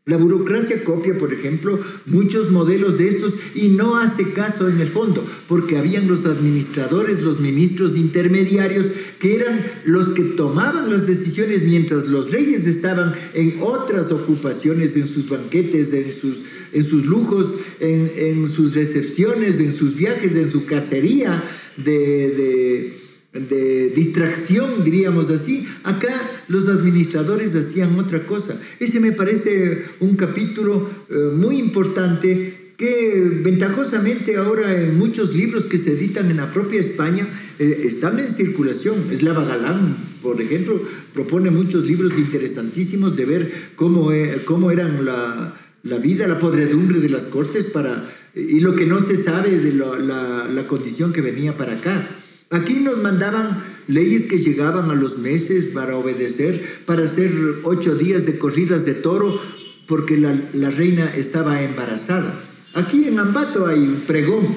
La 0.05 0.17
burocracia 0.17 0.83
copia, 0.83 1.17
por 1.17 1.31
ejemplo, 1.31 1.79
muchos 2.07 2.51
modelos 2.51 2.97
de 2.97 3.07
estos 3.07 3.35
y 3.55 3.69
no 3.69 3.95
hace 3.95 4.33
caso 4.33 4.67
en 4.67 4.81
el 4.81 4.87
fondo, 4.87 5.25
porque 5.47 5.77
habían 5.77 6.09
los 6.09 6.25
administradores, 6.25 7.21
los 7.21 7.39
ministros 7.39 7.95
intermediarios, 7.95 8.87
que 9.19 9.35
eran 9.35 9.65
los 9.85 10.09
que 10.09 10.23
tomaban 10.23 10.91
las 10.91 11.07
decisiones 11.07 11.63
mientras 11.63 12.09
los 12.09 12.31
reyes 12.31 12.67
estaban 12.67 13.15
en 13.33 13.55
otras 13.61 14.11
ocupaciones, 14.11 14.97
en 14.97 15.07
sus 15.07 15.29
banquetes, 15.29 15.93
en 15.93 16.11
sus, 16.11 16.43
en 16.73 16.83
sus 16.83 17.05
lujos, 17.05 17.55
en, 17.79 18.45
sus 18.49 18.75
recepciones, 18.75 19.61
en 19.61 19.71
sus 19.71 19.95
viajes, 19.95 20.35
en 20.35 20.51
su 20.51 20.65
cacería 20.65 21.41
de 21.77 22.27
de 22.35 23.02
distracción, 23.33 24.83
diríamos 24.83 25.29
así. 25.29 25.67
Acá 25.83 26.29
los 26.47 26.67
administradores 26.67 27.55
hacían 27.55 27.97
otra 27.97 28.25
cosa. 28.25 28.59
Ese 28.79 28.99
me 28.99 29.11
parece 29.11 29.83
un 29.99 30.15
capítulo 30.15 30.89
eh, 31.09 31.15
muy 31.35 31.57
importante 31.57 32.61
que 32.77 33.39
ventajosamente 33.43 34.35
ahora 34.35 34.79
en 34.79 34.97
muchos 34.97 35.33
libros 35.33 35.63
que 35.63 35.77
se 35.77 35.93
editan 35.93 36.29
en 36.29 36.37
la 36.37 36.51
propia 36.51 36.79
España 36.79 37.27
eh, 37.57 37.81
están 37.85 38.19
en 38.19 38.31
circulación. 38.31 38.95
Eslava 39.11 39.45
Galán, 39.45 39.95
por 40.21 40.39
ejemplo, 40.41 40.79
propone 41.13 41.49
muchos 41.49 41.87
libros 41.87 42.13
interesantísimos 42.17 43.15
de 43.15 43.25
ver 43.25 43.51
cómo, 43.75 44.11
eh, 44.11 44.41
cómo 44.45 44.69
eran 44.69 45.05
la, 45.05 45.55
la, 45.83 45.97
vida, 45.97 46.27
la 46.27 46.39
podredumbre 46.39 46.99
de 46.99 47.09
las 47.09 47.23
cortes 47.23 47.65
para, 47.65 48.09
y 48.35 48.59
lo 48.59 48.75
que 48.75 48.85
no 48.85 48.99
se 48.99 49.17
sabe 49.17 49.59
de 49.59 49.73
la, 49.73 50.47
la 50.49 50.67
condición 50.67 51.13
que 51.13 51.21
venía 51.21 51.57
para 51.57 51.73
acá. 51.73 52.19
Aquí 52.53 52.75
nos 52.75 53.01
mandaban 53.01 53.63
leyes 53.87 54.27
que 54.27 54.37
llegaban 54.37 54.91
a 54.91 54.93
los 54.93 55.17
meses 55.17 55.65
para 55.73 55.97
obedecer, 55.97 56.61
para 56.85 57.05
hacer 57.05 57.31
ocho 57.63 57.95
días 57.95 58.27
de 58.27 58.37
corridas 58.37 58.85
de 58.85 58.93
toro, 58.93 59.41
porque 59.87 60.17
la, 60.17 60.69
reina 60.69 61.11
estaba 61.15 61.63
embarazada. 61.63 62.39
Aquí 62.75 63.07
en 63.07 63.17
Ambato 63.17 63.65
hay 63.65 63.79
un 63.79 64.01
pregón, 64.01 64.47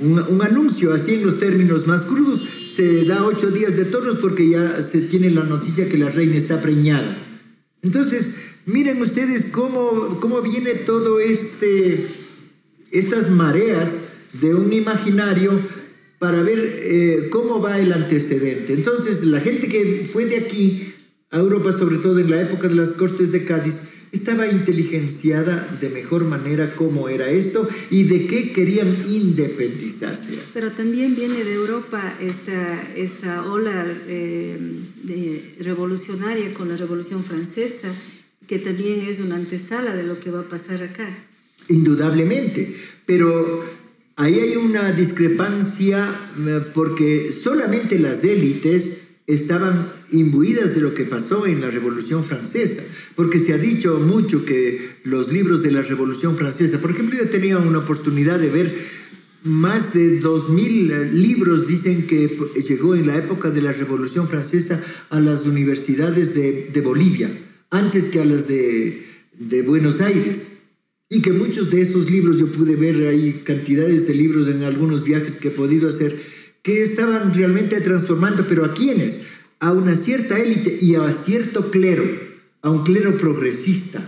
un, 0.00 0.42
anuncio, 0.42 0.92
así 0.92 1.14
en 1.14 1.24
los 1.24 1.38
términos 1.38 1.86
más 1.86 2.02
crudos, 2.02 2.44
se 2.74 3.04
da 3.04 3.24
ocho 3.24 3.52
días 3.52 3.76
de 3.76 3.84
toros 3.84 4.16
porque 4.16 4.48
ya 4.48 4.82
se 4.82 5.02
tiene 5.02 5.30
la 5.30 5.44
noticia 5.44 5.88
que 5.88 5.98
la 5.98 6.08
reina 6.08 6.36
está 6.36 6.60
preñada. 6.60 7.16
Entonces, 7.82 8.36
miren 8.66 9.00
ustedes 9.00 9.46
cómo, 9.52 10.18
cómo 10.18 10.42
viene 10.42 10.74
todo 10.74 11.20
este, 11.20 12.04
estas 12.90 13.30
mareas 13.30 14.14
de 14.32 14.56
un 14.56 14.72
imaginario 14.72 15.60
para 16.22 16.40
ver 16.40 16.78
eh, 16.78 17.30
cómo 17.32 17.60
va 17.60 17.80
el 17.80 17.92
antecedente. 17.92 18.74
Entonces, 18.74 19.24
la 19.24 19.40
gente 19.40 19.66
que 19.66 20.08
fue 20.12 20.24
de 20.24 20.36
aquí 20.36 20.94
a 21.32 21.38
Europa, 21.38 21.72
sobre 21.72 21.96
todo 21.96 22.20
en 22.20 22.30
la 22.30 22.42
época 22.42 22.68
de 22.68 22.76
las 22.76 22.90
Cortes 22.90 23.32
de 23.32 23.44
Cádiz, 23.44 23.80
estaba 24.12 24.46
inteligenciada 24.46 25.68
de 25.80 25.90
mejor 25.90 26.24
manera 26.24 26.76
cómo 26.76 27.08
era 27.08 27.28
esto 27.28 27.68
y 27.90 28.04
de 28.04 28.28
qué 28.28 28.52
querían 28.52 28.96
independizarse. 29.04 30.38
Pero 30.54 30.70
también 30.70 31.16
viene 31.16 31.42
de 31.42 31.54
Europa 31.54 32.16
esta, 32.20 32.88
esta 32.94 33.44
ola 33.44 33.84
eh, 34.06 35.56
revolucionaria 35.58 36.54
con 36.54 36.68
la 36.68 36.76
Revolución 36.76 37.24
Francesa, 37.24 37.88
que 38.46 38.60
también 38.60 39.00
es 39.00 39.18
una 39.18 39.34
antesala 39.34 39.96
de 39.96 40.04
lo 40.04 40.20
que 40.20 40.30
va 40.30 40.42
a 40.42 40.48
pasar 40.48 40.84
acá. 40.84 41.08
Indudablemente, 41.66 42.76
pero 43.06 43.81
ahí 44.22 44.38
hay 44.38 44.56
una 44.56 44.92
discrepancia 44.92 46.14
eh, 46.38 46.60
porque 46.72 47.32
solamente 47.32 47.98
las 47.98 48.22
élites 48.22 49.08
estaban 49.26 49.84
imbuidas 50.12 50.76
de 50.76 50.80
lo 50.80 50.94
que 50.94 51.04
pasó 51.04 51.46
en 51.46 51.60
la 51.60 51.70
Revolución 51.70 52.22
Francesa, 52.22 52.82
porque 53.16 53.40
se 53.40 53.52
ha 53.52 53.58
dicho 53.58 53.98
mucho 53.98 54.44
que 54.44 54.90
los 55.02 55.32
libros 55.32 55.62
de 55.62 55.72
la 55.72 55.82
Revolución 55.82 56.36
Francesa, 56.36 56.78
por 56.78 56.92
ejemplo, 56.92 57.18
yo 57.18 57.30
tenía 57.30 57.58
una 57.58 57.78
oportunidad 57.78 58.38
de 58.38 58.48
ver 58.48 58.72
más 59.42 59.92
de 59.92 60.20
2.000 60.22 61.10
libros, 61.10 61.66
dicen 61.66 62.06
que 62.06 62.38
llegó 62.68 62.94
en 62.94 63.08
la 63.08 63.16
época 63.16 63.50
de 63.50 63.62
la 63.62 63.72
Revolución 63.72 64.28
Francesa 64.28 64.80
a 65.10 65.18
las 65.18 65.46
universidades 65.46 66.32
de, 66.32 66.80
Bolivia, 66.80 67.28
antes 67.70 68.04
que 68.04 68.20
a 68.20 68.24
las 68.24 68.46
de 68.46 69.62
Buenos 69.66 70.00
Aires. 70.00 70.51
Y 71.14 71.20
que 71.20 71.30
muchos 71.30 71.70
de 71.70 71.82
esos 71.82 72.10
libros, 72.10 72.38
yo 72.38 72.46
pude 72.46 72.74
ver 72.74 73.06
ahí 73.06 73.34
cantidades 73.44 74.06
de 74.06 74.14
libros 74.14 74.48
en 74.48 74.62
algunos 74.62 75.04
viajes 75.04 75.36
que 75.36 75.48
he 75.48 75.50
podido 75.50 75.90
hacer, 75.90 76.18
que 76.62 76.82
estaban 76.82 77.34
realmente 77.34 77.78
transformando, 77.82 78.46
pero 78.48 78.64
¿a 78.64 78.72
quiénes? 78.72 79.20
A 79.60 79.72
una 79.72 79.94
cierta 79.94 80.38
élite 80.38 80.78
y 80.80 80.94
a 80.94 81.12
cierto 81.12 81.70
clero, 81.70 82.02
a 82.62 82.70
un 82.70 82.82
clero 82.82 83.18
progresista, 83.18 84.02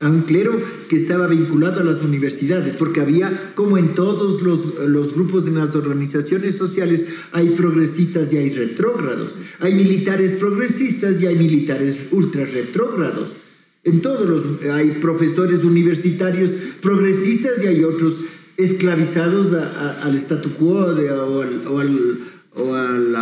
a 0.00 0.10
un 0.10 0.22
clero 0.22 0.60
que 0.88 0.96
estaba 0.96 1.28
vinculado 1.28 1.78
a 1.78 1.84
las 1.84 2.02
universidades, 2.02 2.74
porque 2.74 3.02
había, 3.02 3.52
como 3.54 3.78
en 3.78 3.94
todos 3.94 4.42
los, 4.42 4.80
los, 4.80 5.14
grupos 5.14 5.44
de 5.44 5.52
las 5.52 5.76
organizaciones 5.76 6.56
sociales, 6.56 7.06
hay 7.30 7.50
progresistas 7.50 8.32
y 8.32 8.38
hay 8.38 8.50
retrógrados, 8.50 9.38
hay 9.60 9.74
militares 9.74 10.32
progresistas 10.40 11.22
y 11.22 11.26
hay 11.28 11.36
militares 11.36 12.08
ultra 12.10 12.44
retrógrados. 12.44 13.45
En 13.86 14.02
todos 14.02 14.28
los, 14.28 14.62
hay 14.68 14.90
profesores 15.00 15.62
universitarios 15.62 16.50
progresistas 16.82 17.62
y 17.62 17.68
hay 17.68 17.84
otros 17.84 18.16
esclavizados 18.56 19.52
al 19.52 20.16
statu 20.16 20.50
quo 20.54 20.86
o, 20.86 21.40
al, 21.40 22.18
o, 22.56 22.74
al, 22.74 23.16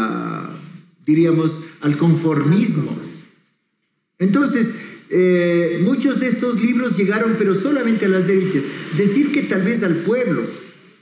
diríamos, 1.04 1.52
al 1.82 1.98
conformismo. 1.98 2.96
Entonces, 4.18 4.68
eh, 5.10 5.82
muchos 5.84 6.20
de 6.20 6.28
estos 6.28 6.62
libros 6.62 6.96
llegaron, 6.96 7.34
pero 7.38 7.52
solamente 7.52 8.06
a 8.06 8.08
las 8.08 8.26
élites. 8.30 8.64
Decir 8.96 9.32
que 9.32 9.42
tal 9.42 9.60
vez 9.62 9.82
al 9.82 9.96
pueblo, 9.96 10.44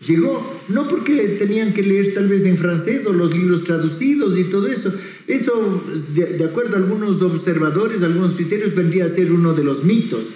Llegó, 0.07 0.61
no 0.69 0.89
porque 0.89 1.37
tenían 1.39 1.73
que 1.73 1.83
leer 1.83 2.13
tal 2.15 2.29
vez 2.29 2.45
en 2.45 2.57
francés 2.57 3.07
o 3.07 3.13
los 3.13 3.33
libros 3.37 3.65
traducidos 3.65 4.37
y 4.37 4.45
todo 4.45 4.67
eso. 4.67 4.93
Eso, 5.29 5.85
de, 6.15 6.45
acuerdo 6.45 6.75
a 6.75 6.79
algunos 6.81 7.23
observadores, 7.23 8.03
algunos 8.03 8.35
criterios, 8.35 8.75
vendría 8.75 9.05
a 9.05 9.09
ser 9.09 9.33
uno 9.33 9.53
de 9.53 9.63
los 9.63 9.85
mitos. 9.85 10.27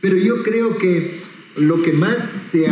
Pero 0.00 0.16
yo 0.16 0.42
creo 0.42 0.78
que 0.78 1.12
lo 1.56 1.82
que 1.82 1.92
más 1.92 2.18
se 2.52 2.68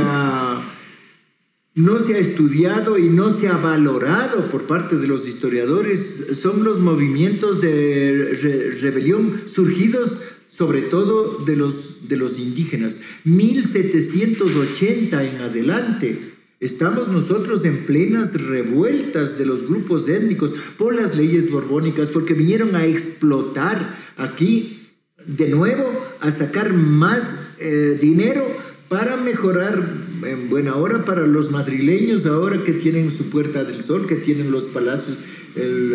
no 1.74 2.00
se 2.00 2.14
ha 2.16 2.18
estudiado 2.18 2.98
y 2.98 3.08
no 3.08 3.30
se 3.30 3.46
ha 3.48 3.56
valorado 3.56 4.48
por 4.50 4.66
parte 4.66 4.96
de 4.96 5.06
los 5.06 5.28
historiadores 5.28 6.38
son 6.40 6.64
los 6.64 6.80
movimientos 6.80 7.60
de 7.60 8.76
rebelión 8.80 9.40
surgidos 9.46 10.22
sobre 10.58 10.82
todo 10.82 11.38
de 11.44 11.54
los, 11.54 12.08
de 12.08 12.16
los 12.16 12.36
indígenas. 12.36 13.00
1780 13.22 15.22
en 15.22 15.36
adelante. 15.36 16.18
Estamos 16.58 17.06
nosotros 17.06 17.64
en 17.64 17.86
plenas 17.86 18.34
revueltas 18.34 19.38
de 19.38 19.46
los 19.46 19.68
grupos 19.68 20.08
étnicos 20.08 20.52
por 20.76 20.96
las 20.96 21.14
leyes 21.14 21.52
borbónicas, 21.52 22.08
porque 22.08 22.34
vinieron 22.34 22.74
a 22.74 22.86
explotar 22.86 23.96
aquí, 24.16 24.80
de 25.24 25.50
nuevo, 25.50 25.84
a 26.18 26.32
sacar 26.32 26.74
más 26.74 27.54
eh, 27.60 27.96
dinero 28.00 28.44
para 28.88 29.16
mejorar 29.16 29.80
en 30.24 30.50
buena 30.50 30.74
hora 30.74 31.04
para 31.04 31.24
los 31.24 31.52
madrileños 31.52 32.26
ahora 32.26 32.64
que 32.64 32.72
tienen 32.72 33.12
su 33.12 33.30
Puerta 33.30 33.62
del 33.62 33.84
Sol, 33.84 34.08
que 34.08 34.16
tienen 34.16 34.50
los 34.50 34.64
palacios. 34.64 35.18
El, 35.54 35.94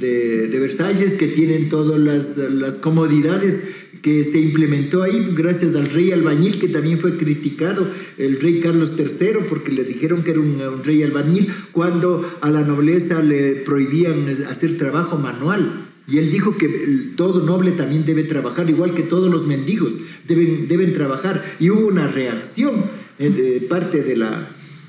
de, 0.00 0.58
Versalles, 0.60 1.12
que 1.14 1.28
tienen 1.28 1.68
todas 1.68 1.98
las, 2.00 2.74
comodidades 2.76 3.70
que 4.02 4.22
se 4.22 4.38
implementó 4.38 5.02
ahí 5.02 5.32
gracias 5.34 5.74
al 5.74 5.86
rey 5.86 6.12
albañil, 6.12 6.58
que 6.58 6.68
también 6.68 6.98
fue 6.98 7.16
criticado, 7.16 7.88
el 8.18 8.40
rey 8.40 8.60
Carlos 8.60 8.92
III, 8.98 9.46
porque 9.48 9.72
le 9.72 9.84
dijeron 9.84 10.22
que 10.22 10.32
era 10.32 10.40
un, 10.40 10.60
rey 10.84 11.02
albañil, 11.02 11.48
cuando 11.72 12.30
a 12.40 12.50
la 12.50 12.62
nobleza 12.62 13.22
le 13.22 13.52
prohibían 13.56 14.28
hacer 14.48 14.76
trabajo 14.76 15.16
manual. 15.16 15.86
Y 16.06 16.18
él 16.18 16.30
dijo 16.30 16.56
que 16.58 16.68
todo 17.16 17.46
noble 17.46 17.70
también 17.72 18.04
debe 18.04 18.24
trabajar, 18.24 18.68
igual 18.68 18.94
que 18.94 19.02
todos 19.02 19.30
los 19.30 19.46
mendigos 19.46 19.94
deben, 20.28 20.68
deben 20.68 20.92
trabajar. 20.92 21.42
Y 21.58 21.70
hubo 21.70 21.86
una 21.86 22.08
reacción 22.08 22.84
eh, 23.18 23.30
de 23.30 23.66
parte 23.66 24.02
de 24.02 24.16
la, 24.16 24.46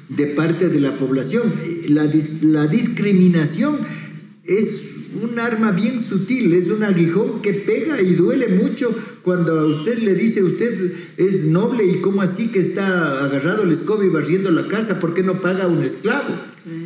de 0.10 0.28
parte 0.28 0.70
de 0.70 0.80
la 0.80 0.98
población. 0.98 1.44
La, 1.88 2.12
la 2.42 2.68
discriminación 2.68 3.78
es 4.46 4.82
un 5.22 5.40
arma 5.40 5.72
bien 5.72 6.00
sutil, 6.00 6.54
es 6.54 6.70
un 6.70 6.84
aguijón 6.84 7.42
que 7.42 7.54
pega 7.54 8.02
y 8.02 8.14
duele 8.14 8.48
mucho 8.50 8.94
cuando 9.24 9.60
a 9.60 9.66
usted 9.66 10.00
le 10.00 10.14
dice, 10.14 10.44
usted 10.44 10.92
es 11.18 11.46
noble 11.46 11.86
y 11.86 12.02
cómo 12.02 12.22
así 12.22 12.50
que 12.50 12.60
está 12.60 13.26
agarrado 13.26 13.64
el 13.64 13.72
escoba 13.72 14.06
y 14.06 14.10
barriendo 14.10 14.52
la 14.52 14.68
casa, 14.68 15.00
¿por 15.00 15.14
qué 15.14 15.24
no 15.24 15.42
paga 15.42 15.68
un 15.68 15.84
esclavo? 15.84 16.36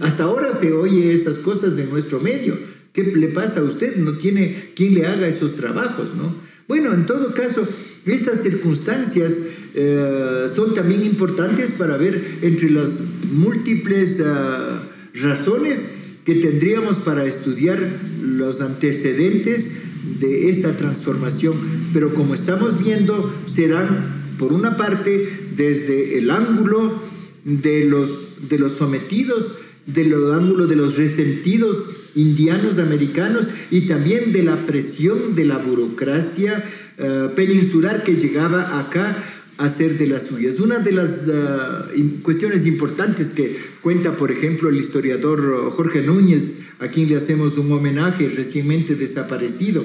Hasta 0.02 0.24
ahora 0.24 0.54
se 0.54 0.72
oye 0.72 1.14
esas 1.14 1.38
cosas 1.38 1.78
en 1.78 1.90
nuestro 1.90 2.20
medio. 2.20 2.58
¿Qué 2.94 3.04
le 3.04 3.28
pasa 3.28 3.60
a 3.60 3.64
usted? 3.64 3.98
No 3.98 4.14
tiene 4.14 4.72
quien 4.76 4.94
le 4.94 5.06
haga 5.06 5.28
esos 5.28 5.56
trabajos, 5.56 6.16
¿no? 6.16 6.34
Bueno, 6.68 6.94
en 6.94 7.06
todo 7.06 7.34
caso, 7.34 7.68
esas 8.06 8.42
circunstancias 8.42 9.38
eh, 9.74 10.46
son 10.54 10.74
también 10.74 11.04
importantes 11.04 11.72
para 11.72 11.98
ver 11.98 12.40
entre 12.42 12.70
las 12.70 13.00
múltiples 13.32 14.22
ah, 14.24 14.82
razones 15.14 15.99
que 16.30 16.36
tendríamos 16.36 16.98
para 16.98 17.26
estudiar 17.26 17.80
los 18.22 18.62
antecedentes 18.62 19.82
de 20.20 20.52
esta 20.52 20.78
transformación, 20.78 21.56
pero 21.92 22.14
como 22.14 22.36
estamos 22.36 22.84
viendo, 22.84 23.34
se 23.48 23.68
dan, 23.68 24.36
por 24.38 24.54
una 24.54 24.78
parte, 24.78 25.28
desde 25.56 26.20
el 26.20 26.30
ángulo 26.30 27.02
de 27.44 27.84
los, 27.86 28.48
de 28.48 28.60
los 28.60 28.74
sometidos, 28.74 29.56
del 29.88 30.14
ángulo 30.32 30.68
de 30.68 30.76
los 30.76 30.98
resentidos 30.98 32.12
indianos 32.14 32.78
americanos 32.78 33.48
y 33.72 33.88
también 33.88 34.32
de 34.32 34.44
la 34.44 34.68
presión 34.68 35.34
de 35.34 35.46
la 35.46 35.58
burocracia 35.58 36.64
eh, 37.00 37.30
peninsular 37.36 38.04
que 38.04 38.14
llegaba 38.14 38.80
acá 38.80 39.18
a 39.60 39.68
ser 39.68 39.98
de 39.98 40.08
las 40.08 40.24
suyas. 40.24 40.60
Una 40.60 40.80
de 40.80 40.94
las 40.94 41.28
eh, 41.28 42.04
cuestiones 42.24 42.66
importantes 42.66 43.28
que 43.30 43.58
cuenta, 43.82 44.16
por 44.16 44.32
ejemplo, 44.32 44.70
el 44.70 44.78
historiador 44.78 45.70
Jorge 45.72 46.02
Núñez, 46.02 46.62
a 46.80 46.88
quien 46.88 47.10
le 47.10 47.18
hacemos 47.18 47.58
un 47.58 47.70
homenaje 47.72 48.30
recientemente 48.30 48.96
desaparecido, 48.96 49.84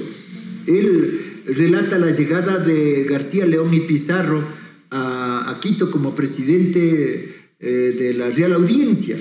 él 0.68 1.42
relata 1.46 1.98
la 1.98 2.12
llegada 2.12 2.58
de 2.58 3.04
García 3.04 3.46
León 3.46 3.74
y 3.74 3.80
Pizarro 3.80 4.44
a, 4.90 5.50
a 5.50 5.58
Quito 5.58 5.90
como 5.90 6.14
presidente 6.14 7.34
eh, 7.58 7.94
de 7.98 8.14
la 8.14 8.30
Real 8.30 8.52
Audiencia. 8.52 9.16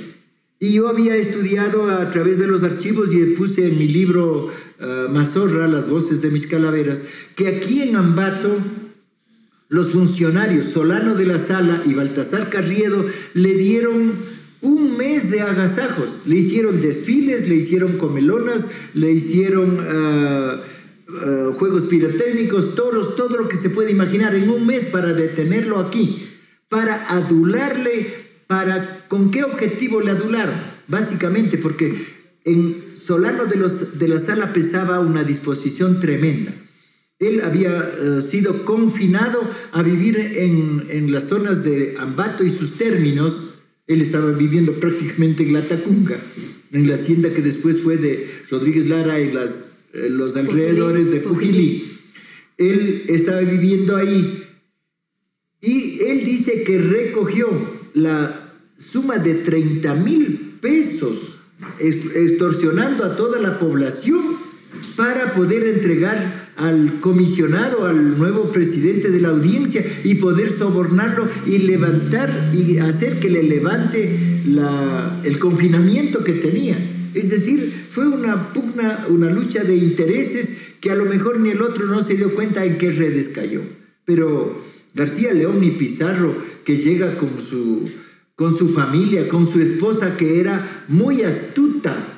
Y 0.60 0.74
yo 0.74 0.88
había 0.88 1.16
estudiado 1.16 1.90
a 1.90 2.12
través 2.12 2.38
de 2.38 2.46
los 2.46 2.62
archivos 2.62 3.12
y 3.12 3.26
puse 3.38 3.68
en 3.68 3.80
mi 3.80 3.88
libro 3.88 4.48
uh, 4.48 5.12
Mazorra, 5.12 5.68
Las 5.68 5.90
voces 5.90 6.22
de 6.22 6.30
mis 6.30 6.46
calaveras, 6.46 7.06
que 7.36 7.48
aquí 7.48 7.82
en 7.82 7.96
Ambato 7.96 8.60
los 9.74 9.90
funcionarios 9.90 10.68
Solano 10.68 11.16
de 11.16 11.26
la 11.26 11.40
Sala 11.40 11.82
y 11.84 11.96
Baltasar 11.96 12.48
Carriedo 12.50 13.08
le 13.34 13.56
dieron 13.56 14.14
un 14.62 14.98
mes 14.98 15.32
de 15.32 15.42
agasajos. 15.42 16.22
Le 16.28 16.36
hicieron 16.36 16.80
desfiles, 16.80 17.50
le 17.50 17.56
hicieron 17.56 17.98
comelonas, 17.98 18.68
le 18.94 19.12
hicieron 19.12 19.80
uh, 19.80 21.48
uh, 21.50 21.54
juegos 21.54 21.84
pirotécnicos, 21.86 22.76
toros, 22.76 23.16
todo 23.16 23.36
lo 23.36 23.50
que 23.50 23.58
se 23.58 23.72
puede 23.72 23.90
imaginar 23.90 24.36
en 24.36 24.48
un 24.48 24.68
mes 24.68 24.86
para 24.86 25.12
detenerlo 25.12 25.80
aquí, 25.80 26.24
para 26.70 27.08
adularle 27.10 28.14
para, 28.46 29.06
¿Con 29.08 29.32
qué 29.32 29.44
objetivo 29.44 30.02
le 30.02 30.12
adularon? 30.12 30.56
Básicamente 30.88 31.58
porque 31.58 32.06
en 32.46 32.76
Solano 32.94 33.46
de, 33.46 33.56
los, 33.56 33.98
de 33.98 34.08
la 34.08 34.20
Sala 34.20 34.54
pesaba 34.54 35.00
una 35.00 35.24
disposición 35.24 36.00
tremenda. 36.00 36.52
Él 37.20 37.42
había 37.42 37.80
eh, 37.80 38.22
sido 38.22 38.66
confinado 38.66 39.40
a 39.72 39.82
vivir 39.82 40.18
en, 40.18 40.84
en, 40.90 41.12
las 41.12 41.26
zonas 41.26 41.64
de 41.64 41.96
Ambato 41.98 42.44
y 42.44 42.50
sus 42.50 42.78
términos. 42.78 43.56
Él 43.88 44.02
estaba 44.02 44.32
viviendo 44.32 44.74
prácticamente 44.74 45.44
en 45.44 45.54
La 45.54 45.68
Tacunga, 45.68 46.18
en 46.72 46.88
la 46.88 46.96
hacienda 46.96 47.34
que 47.34 47.42
después 47.42 47.80
fue 47.82 47.98
de 47.98 48.30
Rodríguez 48.50 48.88
Lara 48.88 49.20
en 49.20 49.36
las, 49.36 49.80
eh, 49.94 50.10
los 50.10 50.36
alrededores 50.36 51.12
de 51.12 51.20
Pujilí. 51.20 51.88
Él 52.58 53.04
estaba 53.08 53.42
viviendo 53.42 53.96
ahí 53.96 54.44
y 55.62 56.02
él 56.02 56.26
dice 56.26 56.64
que 56.64 56.78
recogió 56.78 57.50
la 57.94 58.52
suma 58.78 59.18
de 59.18 59.36
30 59.36 59.96
mil 59.96 60.58
pesos 60.62 61.38
extorsionando 61.80 63.06
a 63.06 63.16
toda 63.16 63.40
la 63.40 63.58
población 63.58 64.36
para 64.98 65.34
poder 65.34 65.66
entregar 65.68 66.43
al 66.56 67.00
comisionado, 67.00 67.86
al 67.86 68.18
nuevo 68.18 68.52
presidente 68.52 69.10
de 69.10 69.20
la 69.20 69.30
audiencia 69.30 69.84
y 70.04 70.16
poder 70.16 70.52
sobornarlo 70.52 71.28
y 71.46 71.58
levantar 71.60 72.52
y 72.54 72.78
hacer 72.78 73.20
que 73.20 73.30
le 73.30 73.44
levante 73.44 74.18
el 75.24 75.40
confinamiento 75.40 76.24
que 76.24 76.34
tenía. 76.34 76.78
Es 77.14 77.30
decir, 77.30 77.72
fue 77.92 78.08
una 78.08 78.54
pugna, 78.54 79.06
una 79.10 79.30
lucha 79.30 79.64
de 79.64 79.76
intereses 79.76 80.58
que 80.80 80.92
a 80.92 80.96
lo 80.96 81.06
mejor 81.06 81.40
ni 81.40 81.52
el 81.52 81.62
otro 81.62 81.88
no 81.88 82.02
se 82.02 82.16
dio 82.16 82.34
cuenta 82.34 82.66
en 82.66 82.78
qué 82.78 82.92
redes 82.92 83.30
cayó. 83.30 83.62
Pero 84.06 84.62
García 84.94 85.34
León 85.34 85.64
y 85.64 85.72
Pizarro, 85.72 86.36
que 86.66 86.78
llega 86.78 87.18
con 87.18 87.30
su 87.42 87.90
con 88.36 88.58
su 88.58 88.70
familia, 88.70 89.28
con 89.28 89.46
su 89.46 89.62
esposa 89.62 90.18
que 90.18 90.40
era 90.40 90.86
muy 90.88 91.22
astuta 91.22 92.13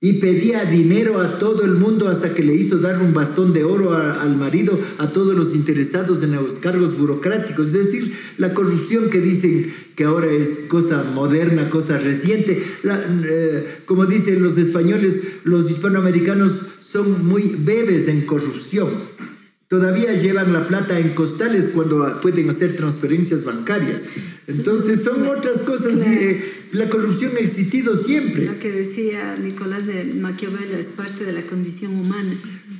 y 0.00 0.14
pedía 0.14 0.64
dinero 0.66 1.20
a 1.20 1.38
todo 1.38 1.64
el 1.64 1.72
mundo 1.72 2.08
hasta 2.08 2.34
que 2.34 2.42
le 2.42 2.54
hizo 2.54 2.78
dar 2.78 3.00
un 3.00 3.14
bastón 3.14 3.54
de 3.54 3.64
oro 3.64 3.96
al 3.96 4.36
marido, 4.36 4.78
a 4.98 5.08
todos 5.08 5.34
los 5.34 5.54
interesados 5.54 6.22
en 6.22 6.32
los 6.32 6.58
cargos 6.58 6.98
burocráticos. 6.98 7.68
Es 7.68 7.72
decir, 7.72 8.14
la 8.36 8.52
corrupción 8.52 9.08
que 9.08 9.20
dicen 9.22 9.72
que 9.94 10.04
ahora 10.04 10.30
es 10.30 10.66
cosa 10.68 11.02
moderna, 11.14 11.70
cosa 11.70 11.96
reciente. 11.96 12.62
Eh, 12.84 13.80
como 13.86 14.04
dicen 14.04 14.42
los 14.42 14.58
españoles, 14.58 15.40
los 15.44 15.70
hispanoamericanos 15.70 16.52
son 16.80 17.26
muy 17.26 17.56
bebes 17.58 18.06
en 18.08 18.26
corrupción. 18.26 18.88
Todavía 19.68 20.12
llevan 20.12 20.52
la 20.52 20.68
plata 20.68 20.96
en 20.96 21.10
costales 21.10 21.70
cuando 21.74 22.20
pueden 22.22 22.48
hacer 22.48 22.76
transferencias 22.76 23.44
bancarias. 23.44 24.04
Entonces 24.46 25.02
son 25.02 25.26
otras 25.26 25.58
cosas. 25.58 25.94
la 26.70 26.88
corrupción 26.88 27.32
ha 27.36 27.40
existido 27.40 27.96
siempre. 27.96 28.44
Lo 28.44 28.60
que 28.60 28.70
decía 28.70 29.36
Nicolás 29.36 29.86
de 29.86 30.04
Maquiavelo 30.04 30.76
es 30.78 30.86
parte 30.86 31.24
de 31.24 31.32
la 31.32 31.42
condición 31.42 31.98
humana. 31.98 32.32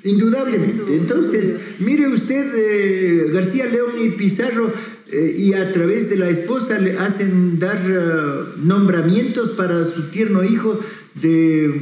Indudablemente. 0.04 0.96
Entonces, 0.96 1.60
mire 1.80 2.06
usted, 2.06 2.52
eh, 2.54 3.30
García 3.32 3.66
León 3.66 3.90
y 4.00 4.10
Pizarro, 4.10 4.72
eh, 5.10 5.34
y 5.36 5.54
a 5.54 5.72
través 5.72 6.08
de 6.08 6.16
la 6.16 6.30
esposa 6.30 6.78
le 6.78 6.96
hacen 6.98 7.58
dar 7.58 7.80
eh, 7.88 8.58
nombramientos 8.58 9.50
para 9.50 9.84
su 9.84 10.10
tierno 10.10 10.44
hijo 10.44 10.78
de, 11.20 11.80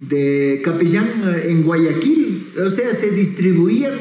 de 0.00 0.60
capellán 0.62 1.08
en 1.44 1.62
Guayaquil. 1.62 2.46
O 2.62 2.68
sea, 2.68 2.92
se 2.94 3.10
distribuían 3.10 3.94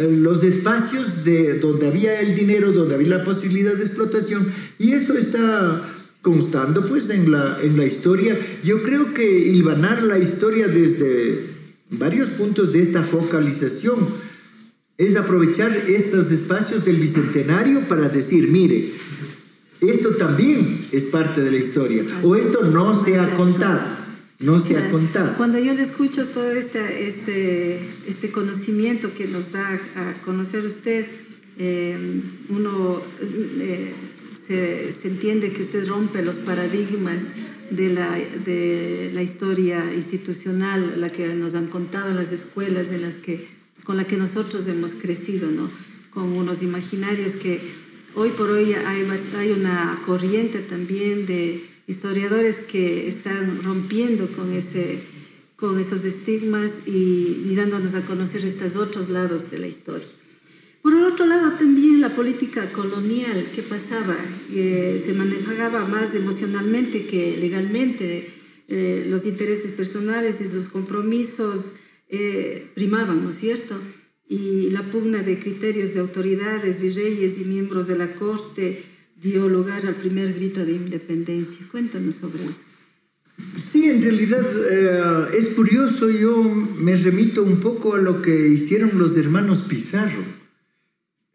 los 0.00 0.44
espacios 0.44 1.24
de 1.24 1.58
donde 1.58 1.88
había 1.88 2.20
el 2.20 2.34
dinero, 2.34 2.72
donde 2.72 2.94
había 2.94 3.18
la 3.18 3.24
posibilidad 3.24 3.74
de 3.74 3.84
explotación, 3.84 4.46
y 4.78 4.92
eso 4.92 5.16
está 5.16 5.82
constando 6.22 6.84
pues 6.84 7.10
en 7.10 7.30
la, 7.30 7.58
en 7.62 7.76
la 7.76 7.86
historia. 7.86 8.38
Yo 8.62 8.82
creo 8.82 9.14
que 9.14 9.26
hilvanar 9.26 10.02
la 10.02 10.18
historia 10.18 10.68
desde 10.68 11.40
varios 11.90 12.28
puntos 12.30 12.72
de 12.72 12.80
esta 12.80 13.02
focalización 13.02 13.98
es 14.96 15.16
aprovechar 15.16 15.76
estos 15.88 16.30
espacios 16.30 16.84
del 16.84 16.96
Bicentenario 16.96 17.86
para 17.88 18.08
decir, 18.08 18.48
mire, 18.48 18.90
esto 19.80 20.10
también 20.10 20.86
es 20.90 21.04
parte 21.04 21.40
de 21.40 21.52
la 21.52 21.58
historia, 21.58 22.04
o 22.22 22.34
esto 22.34 22.62
no 22.62 23.04
se 23.04 23.18
ha 23.18 23.32
contado 23.34 23.97
no 24.40 24.60
se 24.60 24.76
ha 24.76 24.88
contado. 24.90 25.36
Cuando 25.36 25.58
yo 25.58 25.74
le 25.74 25.82
escucho 25.82 26.26
todo 26.26 26.52
este, 26.52 27.06
este, 27.06 27.80
este 28.06 28.30
conocimiento 28.30 29.12
que 29.12 29.26
nos 29.26 29.52
da 29.52 29.80
a 29.96 30.12
conocer 30.24 30.64
usted, 30.64 31.06
eh, 31.58 32.22
uno 32.48 33.02
eh, 33.60 33.92
se, 34.46 34.92
se, 34.92 35.08
entiende 35.08 35.52
que 35.52 35.62
usted 35.62 35.88
rompe 35.88 36.22
los 36.22 36.36
paradigmas 36.36 37.22
de 37.70 37.88
la, 37.88 38.12
de 38.12 39.10
la 39.12 39.22
historia 39.22 39.92
institucional, 39.94 41.00
la 41.00 41.10
que 41.10 41.34
nos 41.34 41.54
han 41.54 41.66
contado 41.66 42.14
las 42.14 42.32
escuelas 42.32 42.92
en 42.92 43.02
las 43.02 43.16
que, 43.16 43.48
con 43.84 43.96
la 43.96 44.04
que 44.04 44.16
nosotros 44.16 44.68
hemos 44.68 44.92
crecido, 44.92 45.50
¿no? 45.50 45.68
con 46.10 46.32
unos 46.32 46.62
imaginarios 46.62 47.34
que 47.34 47.60
hoy 48.14 48.30
por 48.30 48.50
hoy 48.50 48.72
hay, 48.72 49.06
hay 49.36 49.50
una 49.50 49.98
corriente 50.06 50.60
también 50.60 51.26
de 51.26 51.62
historiadores 51.88 52.66
que 52.70 53.08
están 53.08 53.62
rompiendo 53.62 54.28
con, 54.28 54.52
ese, 54.52 54.98
con 55.56 55.80
esos 55.80 56.04
estigmas 56.04 56.86
y, 56.86 57.54
dándonos 57.56 57.94
a 57.94 58.02
conocer 58.02 58.44
estos 58.44 58.76
otros 58.76 59.08
lados 59.08 59.50
de 59.50 59.58
la 59.58 59.66
historia. 59.66 60.06
Por 60.82 60.94
el 60.94 61.04
otro 61.04 61.26
lado, 61.26 61.52
también 61.58 62.00
la 62.00 62.14
política 62.14 62.70
colonial 62.70 63.42
que 63.54 63.62
pasaba, 63.62 64.16
que 64.52 65.02
se 65.04 65.14
manejaba 65.14 65.86
más 65.86 66.14
emocionalmente 66.14 67.06
que 67.06 67.36
legalmente, 67.38 68.30
eh, 68.68 69.06
los 69.08 69.24
intereses 69.24 69.72
personales 69.72 70.42
y 70.42 70.46
sus 70.46 70.68
compromisos 70.68 71.76
eh, 72.10 72.70
primaban, 72.74 73.24
¿no 73.24 73.30
es 73.30 73.38
cierto? 73.38 73.80
Y 74.28 74.68
la 74.70 74.82
pugna 74.90 75.22
de 75.22 75.38
criterios 75.38 75.94
de 75.94 76.00
autoridades, 76.00 76.82
virreyes 76.82 77.38
y 77.38 77.44
miembros 77.44 77.86
de 77.86 77.96
la 77.96 78.14
corte 78.14 78.82
dio 79.20 79.48
lugar 79.48 79.84
al 79.86 79.94
primer 79.94 80.34
grito 80.34 80.64
de 80.64 80.72
independencia. 80.72 81.66
Cuéntanos 81.70 82.16
sobre 82.16 82.44
eso. 82.44 82.62
Sí, 83.56 83.84
en 83.84 84.02
realidad 84.02 84.44
eh, 84.70 85.38
es 85.38 85.48
curioso, 85.48 86.10
yo 86.10 86.42
me 86.42 86.96
remito 86.96 87.42
un 87.42 87.60
poco 87.60 87.94
a 87.94 87.98
lo 87.98 88.20
que 88.20 88.48
hicieron 88.48 88.98
los 88.98 89.16
hermanos 89.16 89.62
Pizarro. 89.62 90.22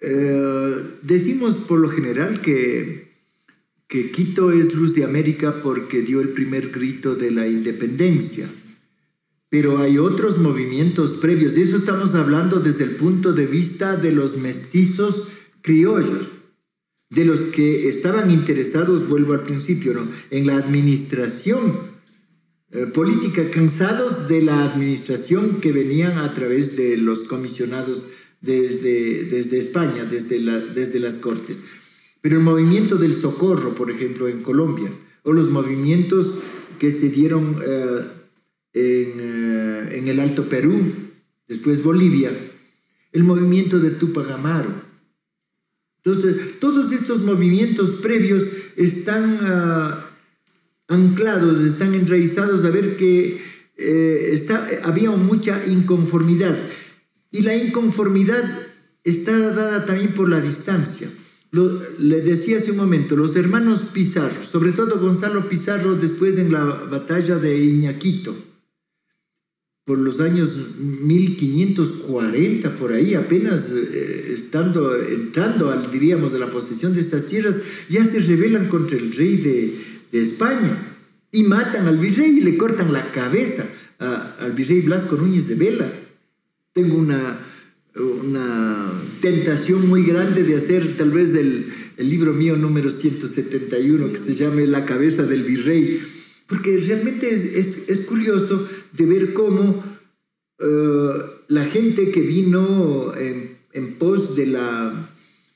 Eh, 0.02 0.76
decimos 1.02 1.56
por 1.56 1.80
lo 1.80 1.88
general 1.88 2.42
que, 2.42 3.10
que 3.88 4.12
Quito 4.12 4.52
es 4.52 4.76
luz 4.76 4.96
de 4.96 5.06
América 5.06 5.62
porque 5.64 6.02
dio 6.02 6.20
el 6.20 6.30
primer 6.30 6.72
grito 6.72 7.16
de 7.16 7.32
la 7.32 7.48
independencia, 7.48 8.50
pero 9.48 9.78
hay 9.78 9.98
otros 9.98 10.40
movimientos 10.40 11.12
previos, 11.12 11.58
y 11.58 11.62
eso 11.62 11.78
estamos 11.78 12.16
hablando 12.16 12.60
desde 12.60 12.84
el 12.84 12.92
punto 12.98 13.32
de 13.32 13.46
vista 13.46 13.96
de 13.96 14.12
los 14.12 14.38
mestizos 14.38 15.30
criollos 15.62 16.43
de 17.14 17.26
los 17.26 17.40
que 17.40 17.88
estaban 17.88 18.32
interesados, 18.32 19.08
vuelvo 19.08 19.34
al 19.34 19.44
principio, 19.44 20.08
en 20.32 20.48
la 20.48 20.58
administración 20.58 21.74
eh, 22.72 22.88
política, 22.88 23.50
cansados 23.52 24.28
de 24.28 24.42
la 24.42 24.64
administración 24.64 25.62
que 25.62 25.72
venían 25.72 26.18
a 26.18 26.34
través 26.34 26.76
de 26.76 26.98
los 26.98 27.26
comisionados 27.26 28.08
desde, 28.42 29.26
desde 29.26 29.60
España, 29.60 30.06
desde, 30.06 30.40
desde 30.74 31.00
las 31.00 31.16
Cortes. 31.16 31.64
Pero 32.22 32.38
el 32.38 32.44
movimiento 32.44 32.96
del 32.96 33.16
socorro, 33.16 33.76
por 33.76 33.92
ejemplo, 33.92 34.28
en 34.28 34.42
Colombia, 34.42 34.90
o 35.24 35.34
los 35.34 35.52
movimientos 35.52 36.40
que 36.80 36.92
se 36.92 37.10
dieron 37.10 37.58
eh, 37.64 38.02
en, 38.74 39.94
en, 39.94 40.08
el 40.08 40.20
Alto 40.20 40.50
Perú, 40.50 40.82
después 41.48 41.84
Bolivia, 41.84 42.32
el 43.12 43.24
movimiento 43.24 43.80
de 43.80 43.92
Tupac 43.92 44.32
Amaro. 44.32 44.93
Entonces, 46.06 46.60
todos 46.60 46.92
estos 46.92 47.22
movimientos 47.22 47.92
previos 48.02 48.44
están 48.76 49.36
uh, 49.36 50.94
anclados, 50.94 51.62
están 51.62 51.94
enraizados 51.94 52.66
a 52.66 52.70
ver 52.70 52.98
que 52.98 53.42
eh, 53.78 54.48
había 54.84 55.12
mucha 55.12 55.66
inconformidad. 55.66 56.58
Y 57.32 57.42
la 57.42 57.56
inconformidad 57.56 58.44
está 59.04 59.32
dada 59.54 59.86
también 59.86 60.14
por 60.14 60.30
la 60.30 60.42
distancia. 60.42 61.08
Lo, 61.52 61.82
le 62.00 62.22
decía 62.22 62.58
hace 62.58 62.72
un 62.72 62.78
momento, 62.78 63.16
los 63.16 63.36
hermanos 63.36 63.82
Pizarro, 63.94 64.44
sobre 64.44 64.72
todo 64.72 65.00
Gonzalo 65.00 65.48
Pizarro 65.48 65.96
después 65.96 66.38
en 66.38 66.52
la 66.52 66.64
batalla 66.64 67.38
de 67.38 67.64
Iñaquito, 67.64 68.36
por 69.86 69.98
los 69.98 70.22
años 70.22 70.58
1540, 70.78 72.76
por 72.76 72.94
ahí, 72.94 73.16
apenas 73.16 73.70
eh, 73.72 74.32
estando, 74.34 74.96
entrando, 74.98 75.72
al, 75.72 75.92
diríamos, 75.92 76.34
a 76.34 76.38
la 76.38 76.50
posesión 76.50 76.94
de 76.94 77.02
estas 77.02 77.26
tierras, 77.26 77.58
ya 77.90 78.06
se 78.06 78.20
rebelan 78.20 78.70
contra 78.70 78.98
el 78.98 79.12
rey 79.14 79.38
de, 79.38 79.78
de 80.12 80.22
España 80.22 80.78
y 81.32 81.44
matan 81.44 81.88
al 81.88 81.98
virrey 81.98 82.38
y 82.38 82.42
le 82.42 82.56
cortan 82.56 82.94
la 82.94 83.12
cabeza 83.12 83.66
a, 84.00 84.36
al 84.40 84.54
virrey 84.54 84.82
Blasco 84.82 85.18
Núñez 85.18 85.48
de 85.48 85.56
Vela. 85.56 85.92
Tengo 86.72 86.98
una, 86.98 87.40
una 87.96 88.92
tentación 89.20 89.90
muy 89.90 90.06
grande 90.06 90.44
de 90.44 90.56
hacer 90.56 90.96
tal 90.96 91.12
vez 91.12 91.36
el, 91.36 91.74
el 91.98 92.10
libro 92.10 92.34
mío 92.34 92.56
número 92.56 92.90
171 92.90 94.12
que 94.12 94.18
se 94.18 94.36
llame 94.36 94.66
La 94.66 94.86
cabeza 94.86 95.24
del 95.24 95.44
virrey, 95.44 96.02
porque 96.54 96.78
realmente 96.78 97.34
es, 97.34 97.90
es, 97.90 98.02
curioso 98.02 98.68
de 98.92 99.06
ver 99.08 99.34
cómo 99.34 99.84
uh, 100.60 101.12
la 101.48 101.66
gente 101.66 102.12
que 102.12 102.22
vino 102.22 103.12
en, 103.18 103.58
en 103.72 103.96
pos 103.96 104.36
de 104.36 104.46
la, 104.46 105.10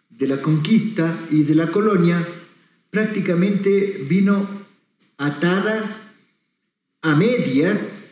de 0.09 0.27
la 0.27 0.41
conquista 0.41 1.15
y 1.29 1.43
de 1.43 1.53
la 1.53 1.69
colonia 1.69 2.27
prácticamente 2.89 4.05
vino 4.09 4.49
atada 5.19 6.03
a 7.03 7.15
medias 7.15 8.07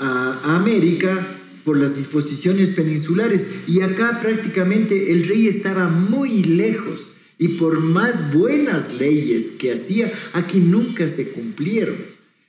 a 0.00 0.56
América 0.56 1.24
por 1.64 1.76
las 1.76 1.94
disposiciones 1.94 2.70
peninsulares. 2.70 3.46
Y 3.68 3.82
acá 3.82 4.18
prácticamente 4.20 5.12
el 5.12 5.28
rey 5.28 5.46
estaba 5.46 5.88
muy 5.88 6.42
lejos 6.42 7.12
y 7.38 7.48
por 7.48 7.80
más 7.80 8.32
buenas 8.32 8.94
leyes 8.94 9.52
que 9.52 9.72
hacía, 9.72 10.12
aquí 10.32 10.58
nunca 10.58 11.08
se 11.08 11.30
cumplieron. 11.32 11.96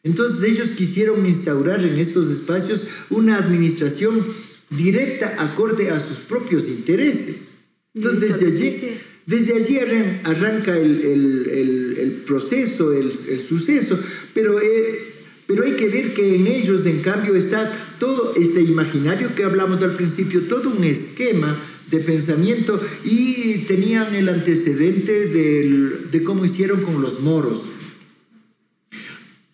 Entonces 0.04 0.44
ellos 0.44 0.70
quisieron 0.70 1.26
instaurar 1.26 1.86
en 1.86 1.98
estos 1.98 2.30
espacios 2.30 2.88
una 3.10 3.38
administración 3.38 4.26
directa 4.70 5.36
acorde 5.40 5.90
a 5.90 6.00
sus 6.00 6.20
propios 6.20 6.68
intereses. 6.68 7.56
Entonces 7.94 8.40
desde 8.40 8.68
allí, 8.68 8.98
desde 9.26 9.56
allí 9.56 9.80
arranca 10.24 10.78
el, 10.78 11.02
el, 11.02 11.50
el, 11.50 11.98
el 11.98 12.12
proceso, 12.26 12.94
el, 12.94 13.12
suceso, 13.40 14.00
pero, 14.34 14.62
eh, 14.62 15.12
pero 15.46 15.66
hay 15.66 15.74
que 15.74 15.90
ver 15.90 16.14
que 16.14 16.36
en 16.36 16.48
ellos 16.48 16.86
en 16.86 17.02
cambio 17.02 17.36
está 17.36 17.70
todo 18.00 18.36
este 18.36 18.62
imaginario 18.62 19.34
que 19.36 19.44
hablamos 19.44 19.82
al 19.82 19.96
principio, 19.96 20.42
todo 20.44 20.70
un 20.70 20.84
esquema 20.84 21.60
de 21.90 22.00
pensamiento 22.00 22.82
y 23.04 23.60
tenían 23.60 24.14
el 24.16 24.30
antecedente 24.30 25.28
del, 25.28 26.12
de 26.12 26.24
cómo 26.24 26.46
hicieron 26.46 26.82
con 26.82 27.02
los 27.02 27.22
moros. 27.22 27.64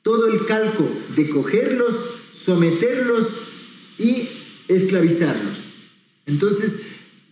Todo 0.02 0.28
el 0.28 0.46
calco 0.46 0.88
de 1.16 1.30
cogerlos, 1.30 1.94
someterlos 2.32 3.28
y 3.98 4.28
esclavizarlos. 4.68 5.60
Entonces, 6.26 6.84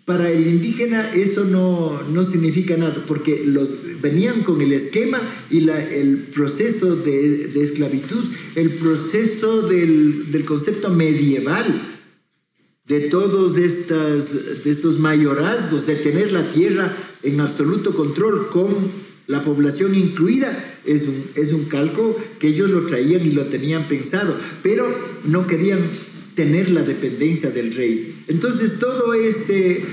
para 0.05 0.29
el 0.29 0.47
indígena 0.47 1.13
eso 1.13 1.45
no, 1.45 2.01
no 2.11 2.23
significa 2.23 2.77
nada, 2.77 3.03
porque 3.07 3.43
los, 3.45 4.01
venían 4.01 4.41
con 4.43 4.61
el 4.61 4.73
esquema 4.73 5.21
y 5.49 5.61
la, 5.61 5.83
el 5.83 6.17
proceso 6.17 6.95
de, 6.95 7.47
de, 7.47 7.61
esclavitud, 7.61 8.23
el 8.55 8.71
proceso 8.71 9.61
del, 9.61 10.31
del 10.31 10.45
concepto 10.45 10.89
medieval 10.89 11.90
de 12.85 13.01
todos 13.01 13.57
estos 13.57 14.99
mayorazgos, 14.99 15.85
de 15.85 15.95
tener 15.95 16.31
la 16.31 16.49
tierra 16.51 16.91
en 17.23 17.39
absoluto 17.39 17.93
control 17.93 18.49
con 18.49 18.69
la 19.27 19.41
población 19.43 19.95
incluida, 19.95 20.61
es 20.85 21.07
un, 21.07 21.23
es 21.35 21.53
un 21.53 21.65
calco 21.65 22.19
que 22.39 22.49
ellos 22.49 22.69
lo 22.69 22.87
traían 22.87 23.25
y 23.25 23.31
lo 23.31 23.45
tenían 23.45 23.87
pensado, 23.87 24.35
pero 24.63 24.93
no 25.25 25.45
querían 25.47 25.79
tener 26.35 26.69
la 26.69 26.81
dependencia 26.81 27.51
del 27.51 27.73
rey. 27.73 28.15
Entonces 28.27 28.79
todo 28.79 29.13
este, 29.13 29.83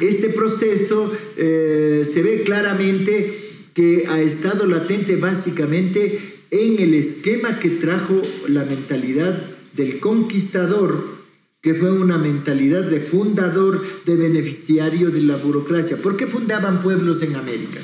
este 0.00 0.28
proceso 0.30 1.12
eh, 1.36 2.08
se 2.10 2.22
ve 2.22 2.42
claramente 2.44 3.36
que 3.74 4.06
ha 4.08 4.20
estado 4.20 4.66
latente 4.66 5.16
básicamente 5.16 6.18
en 6.50 6.78
el 6.78 6.94
esquema 6.94 7.58
que 7.58 7.70
trajo 7.70 8.22
la 8.48 8.64
mentalidad 8.64 9.38
del 9.74 9.98
conquistador 9.98 11.17
que 11.60 11.74
fue 11.74 11.90
una 11.90 12.18
mentalidad 12.18 12.84
de 12.84 13.00
fundador, 13.00 13.84
de 14.06 14.14
beneficiario 14.14 15.10
de 15.10 15.22
la 15.22 15.36
burocracia. 15.36 15.96
¿Por 15.96 16.16
qué 16.16 16.26
fundaban 16.26 16.80
pueblos 16.82 17.22
en 17.22 17.34
América? 17.34 17.80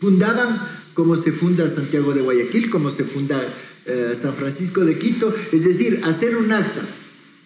Fundaban 0.00 0.60
como 0.94 1.14
se 1.14 1.30
funda 1.30 1.68
Santiago 1.68 2.12
de 2.12 2.22
Guayaquil, 2.22 2.70
como 2.70 2.90
se 2.90 3.04
funda 3.04 3.40
eh, 3.86 4.14
San 4.20 4.34
Francisco 4.34 4.84
de 4.84 4.98
Quito, 4.98 5.32
es 5.52 5.64
decir, 5.64 6.00
hacer 6.02 6.36
un 6.36 6.52
acta. 6.52 6.82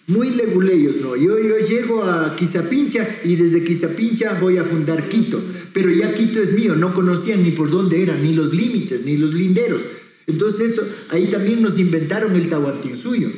Muy 0.06 0.30
leguleyos, 0.30 0.96
¿no? 0.96 1.14
Yo, 1.16 1.38
yo 1.38 1.58
llego 1.58 2.02
a 2.02 2.34
Quizapincha 2.34 3.06
y 3.22 3.36
desde 3.36 3.62
Quizapincha 3.62 4.38
voy 4.40 4.56
a 4.56 4.64
fundar 4.64 5.08
Quito, 5.08 5.40
pero 5.74 5.90
ya 5.90 6.14
Quito 6.14 6.42
es 6.42 6.54
mío, 6.54 6.74
no 6.74 6.94
conocían 6.94 7.42
ni 7.42 7.50
por 7.50 7.70
dónde 7.70 8.02
eran, 8.02 8.22
ni 8.22 8.32
los 8.32 8.54
límites, 8.54 9.04
ni 9.04 9.18
los 9.18 9.34
linderos. 9.34 9.82
Entonces 10.26 10.80
ahí 11.10 11.26
también 11.26 11.62
nos 11.62 11.78
inventaron 11.78 12.34
el 12.34 12.48
Tahuantinsuyo. 12.48 13.28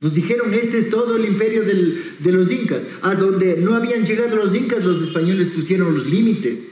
Nos 0.00 0.14
dijeron, 0.14 0.54
este 0.54 0.78
es 0.78 0.88
todo 0.88 1.16
el 1.16 1.26
imperio 1.26 1.62
del, 1.62 2.02
de 2.20 2.32
los 2.32 2.50
incas. 2.50 2.86
A 3.02 3.14
donde 3.14 3.58
no 3.58 3.74
habían 3.74 4.06
llegado 4.06 4.36
los 4.36 4.54
incas, 4.54 4.84
los 4.84 5.02
españoles 5.02 5.48
pusieron 5.48 5.94
los 5.94 6.06
límites. 6.06 6.68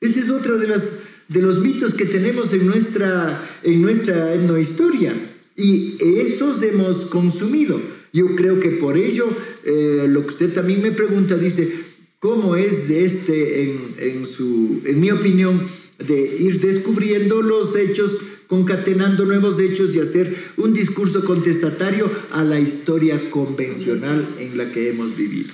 Ese 0.00 0.20
es 0.20 0.30
otro 0.30 0.58
de, 0.58 0.68
las, 0.68 1.02
de 1.28 1.42
los 1.42 1.60
mitos 1.60 1.92
que 1.92 2.06
tenemos 2.06 2.54
en 2.54 2.66
nuestra, 2.66 3.42
en 3.62 3.82
nuestra 3.82 4.34
etnohistoria. 4.34 5.14
Y 5.56 5.98
esos 6.20 6.62
hemos 6.62 7.02
consumido. 7.06 7.80
Yo 8.14 8.34
creo 8.34 8.58
que 8.58 8.70
por 8.70 8.96
ello, 8.96 9.26
eh, 9.64 10.06
lo 10.08 10.22
que 10.22 10.28
usted 10.28 10.52
también 10.54 10.80
me 10.80 10.92
pregunta, 10.92 11.36
dice, 11.36 11.70
¿cómo 12.18 12.56
es 12.56 12.88
de 12.88 13.04
este, 13.04 13.62
en, 13.62 13.80
en, 13.98 14.26
su, 14.26 14.80
en 14.86 15.00
mi 15.00 15.10
opinión, 15.10 15.60
de 15.98 16.36
ir 16.38 16.60
descubriendo 16.60 17.42
los 17.42 17.76
hechos 17.76 18.16
concatenando 18.46 19.24
nuevos 19.24 19.58
hechos 19.58 19.94
y 19.94 20.00
hacer 20.00 20.34
un 20.56 20.72
discurso 20.72 21.24
contestatario 21.24 22.10
a 22.32 22.44
la 22.44 22.60
historia 22.60 23.30
convencional 23.30 24.26
en 24.38 24.56
la 24.56 24.70
que 24.70 24.90
hemos 24.90 25.16
vivido. 25.16 25.52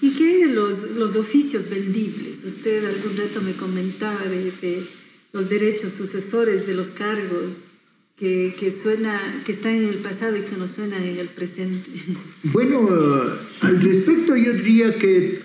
¿Y 0.00 0.10
qué 0.10 0.46
los, 0.46 0.96
los 0.96 1.16
oficios 1.16 1.70
vendibles? 1.70 2.44
Usted 2.44 2.84
algún 2.84 3.16
rato 3.16 3.40
me 3.40 3.52
comentaba 3.52 4.24
de, 4.26 4.52
de 4.60 4.86
los 5.32 5.48
derechos 5.48 5.92
sucesores 5.92 6.66
de 6.66 6.74
los 6.74 6.88
cargos 6.88 7.70
que, 8.16 8.54
que, 8.58 8.70
suena, 8.70 9.42
que 9.44 9.52
están 9.52 9.74
en 9.74 9.88
el 9.88 9.96
pasado 9.96 10.36
y 10.36 10.42
que 10.42 10.56
nos 10.56 10.72
suenan 10.72 11.02
en 11.02 11.18
el 11.18 11.28
presente. 11.28 11.90
Bueno, 12.44 12.80
uh, 12.80 13.66
al 13.66 13.80
respecto 13.80 14.36
yo 14.36 14.52
diría 14.52 14.98
que 14.98 15.40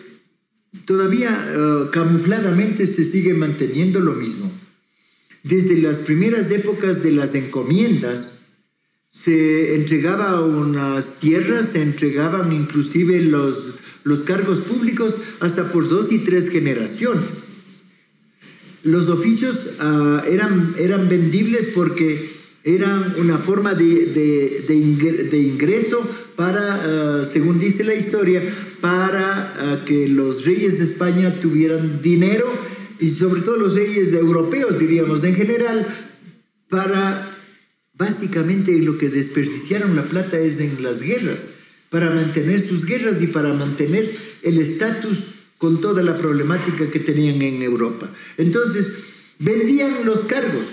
todavía 0.86 1.32
uh, 1.56 1.90
camufladamente 1.90 2.86
se 2.86 3.04
sigue 3.04 3.34
manteniendo 3.34 4.00
lo 4.00 4.14
mismo. 4.14 4.52
Desde 5.44 5.78
las 5.78 6.00
primeras 6.00 6.52
épocas 6.52 7.02
de 7.02 7.12
las 7.12 7.34
encomiendas, 7.36 8.40
se 9.12 9.76
entregaba 9.76 10.42
unas 10.42 11.20
tierras, 11.20 11.70
se 11.70 11.82
entregaban 11.82 12.52
inclusive 12.52 13.22
los, 13.22 13.80
los 14.04 14.20
cargos 14.20 14.60
públicos 14.60 15.16
hasta 15.40 15.72
por 15.72 15.88
dos 15.90 16.12
y 16.12 16.20
tres 16.20 16.50
generaciones. 16.50 17.38
Los 18.84 19.10
oficios 19.10 19.72
uh, 19.82 20.26
eran, 20.30 20.76
eran 20.78 21.10
vendibles 21.10 21.70
porque 21.76 22.30
eran 22.64 23.16
una 23.18 23.38
forma 23.38 23.74
de, 23.74 24.06
de, 24.68 25.38
ingreso 25.38 26.00
para, 26.36 27.22
uh, 27.22 27.26
según 27.26 27.60
dice 27.60 27.84
la 27.84 27.96
historia, 27.96 28.42
para 28.80 29.54
uh, 29.82 29.86
que 29.86 30.08
los 30.08 30.46
reyes 30.46 30.78
de 30.78 30.86
España 30.86 31.40
tuvieran 31.42 32.02
dinero 32.02 32.48
y 33.00 33.10
sobre 33.12 33.42
todo 33.42 33.58
los 33.58 33.76
reyes 33.76 34.14
europeos, 34.14 34.78
diríamos, 34.78 35.24
en 35.24 35.36
general, 35.36 35.88
para 36.70 37.36
básicamente 37.94 38.78
lo 38.80 38.98
que 38.98 39.10
desperdiciaron 39.10 39.96
la 39.96 40.04
plata 40.04 40.40
es 40.40 40.60
en 40.60 40.84
las 40.84 41.02
guerras, 41.02 41.56
para 41.90 42.10
mantener 42.10 42.62
sus 42.62 42.86
guerras 42.86 43.22
y 43.22 43.28
para 43.28 43.54
mantener 43.54 44.10
el 44.44 44.60
estatus 44.60 45.18
con 45.58 45.82
toda 45.82 46.02
la 46.02 46.16
problemática 46.16 46.90
que 46.90 47.00
tenían 47.00 47.42
en 47.42 47.62
Europa. 47.62 48.10
Entonces, 48.38 49.34
vendían 49.40 50.06
los 50.06 50.20
cargos. 50.20 50.66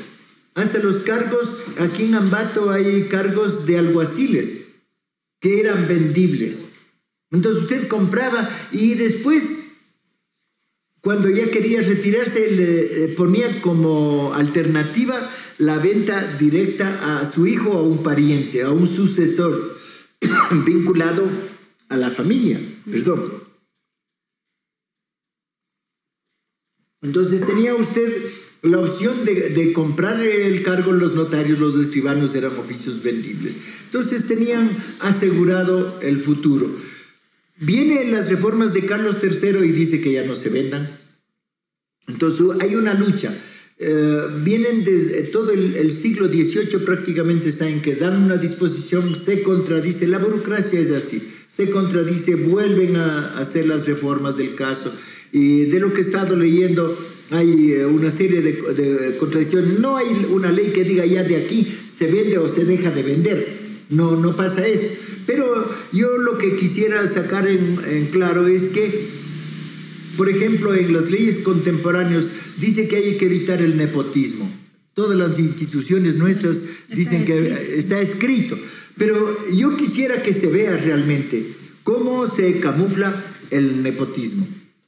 Hasta 0.55 0.79
los 0.79 0.97
cargos, 0.99 1.59
aquí 1.79 2.05
en 2.05 2.15
Ambato 2.15 2.71
hay 2.71 3.09
cargos 3.09 3.67
de 3.67 3.79
alguaciles 3.79 4.69
que 5.41 5.61
eran 5.61 5.87
vendibles. 5.87 6.67
Entonces 7.31 7.65
usted 7.65 7.89
compraba 7.89 8.49
y 8.73 8.95
después, 8.95 9.56
cuando 11.07 11.31
ya 11.31 11.49
quería 11.53 11.83
retirarse, 11.83 12.51
le 12.51 13.05
eh, 13.05 13.09
ponía 13.17 13.61
como 13.61 14.35
alternativa 14.35 15.31
la 15.59 15.79
venta 15.79 16.27
directa 16.37 17.21
a 17.21 17.31
su 17.31 17.47
hijo 17.47 17.71
o 17.71 17.79
a 17.79 17.83
un 17.83 18.03
pariente, 18.03 18.65
a 18.65 18.73
un 18.73 18.89
sucesor 18.89 19.79
vinculado 20.67 21.23
a 21.91 21.97
la 21.97 22.11
familia. 22.11 22.59
Perdón. 22.91 23.23
Entonces 27.03 27.47
tenía 27.47 27.77
usted 27.77 28.13
la 28.63 28.81
opción 28.81 29.25
de, 29.25 29.73
comprar 29.73 30.21
el 30.21 30.65
cargo 30.65 30.91
los 30.91 31.15
notarios, 31.15 31.61
los 31.61 31.77
escribanos 31.77 32.35
eran 32.35 32.59
oficios 32.59 33.05
vendibles. 33.05 33.55
Entonces 33.85 34.27
tenían 34.27 34.77
asegurado 34.99 36.01
el 36.03 36.21
futuro. 36.21 36.69
Vienen 37.59 38.13
las 38.13 38.29
reformas 38.29 38.75
de 38.75 38.85
Carlos 38.85 39.17
III 39.23 39.65
y 39.65 39.73
dice 39.73 40.01
que 40.01 40.13
ya 40.13 40.25
no 40.25 40.35
se 40.35 40.51
vendan. 40.51 40.89
Entonces 42.07 42.47
hay 42.61 42.75
una 42.75 42.95
lucha. 42.95 43.33
Eh, 43.79 44.21
vienen 44.43 44.85
desde 44.85 45.23
todo 45.25 45.53
el, 45.53 45.93
siglo 45.93 46.29
XVIII 46.29 46.79
prácticamente 46.85 47.51
está 47.51 47.69
en 47.69 47.83
que 47.83 47.95
dan 47.95 48.23
una 48.23 48.37
disposición, 48.37 49.15
se 49.15 49.43
contradice, 49.43 50.07
la 50.07 50.19
burocracia 50.19 50.81
es 50.81 50.91
así, 50.91 51.23
se 51.47 51.69
contradice, 51.69 52.37
vuelven 52.37 52.97
a 52.97 53.39
hacer 53.39 53.67
las 53.67 53.87
reformas 53.87 54.37
del 54.37 54.55
caso. 54.55 54.95
Y 55.33 55.65
de 55.67 55.81
lo 55.81 55.93
que 55.93 55.99
he 55.99 56.05
estado 56.05 56.37
leyendo, 56.37 56.97
hay 57.31 57.73
eh, 57.73 57.85
una 57.85 58.11
serie 58.11 58.41
de, 58.41 59.17
contradicciones. 59.19 59.81
No 59.81 59.97
hay 59.97 60.27
una 60.31 60.51
ley 60.51 60.71
que 60.71 60.85
diga 60.85 61.05
ya 61.05 61.23
de 61.23 61.37
aquí 61.37 61.67
se 61.87 62.07
vende 62.07 62.39
o 62.39 62.49
se 62.49 62.65
deja 62.65 62.91
de 62.91 63.03
vender. 63.03 63.66
No, 63.89 64.17
no 64.17 64.35
pasa 64.35 64.67
eso. 64.67 64.87
Pero 65.27 65.69
yo 65.93 66.19
lo 66.19 66.39
que 66.39 66.57
quisiera 66.57 67.07
sacar 67.07 67.47
en, 67.47 67.79
en 67.87 68.07
claro 68.07 68.47
es 68.47 68.65
que, 68.65 69.07
por 70.17 70.29
ejemplo, 70.29 70.75
en 70.75 70.93
las 70.93 71.11
leyes 71.11 71.39
contemporáneas 71.39 72.27
dice 72.59 72.89
que 72.89 72.97
hay 72.97 73.17
que 73.17 73.27
evitar 73.27 73.61
el 73.61 73.77
nepotismo. 73.77 74.51
Todas 74.95 75.19
las 75.19 75.39
instituciones 75.39 76.17
nuestras 76.17 76.63
dicen 76.89 77.25
que 77.25 77.79
está 77.79 78.01
escrito. 78.01 78.59
Pero 78.97 79.37
yo 79.53 79.77
quisiera 79.77 80.23
que 80.23 80.33
se 80.33 80.47
vea 80.47 80.77
realmente 80.77 81.53
cómo 81.83 82.27
se 82.27 82.61
camufla 82.61 83.23
el 83.51 83.83
nepotismo. 83.83 84.47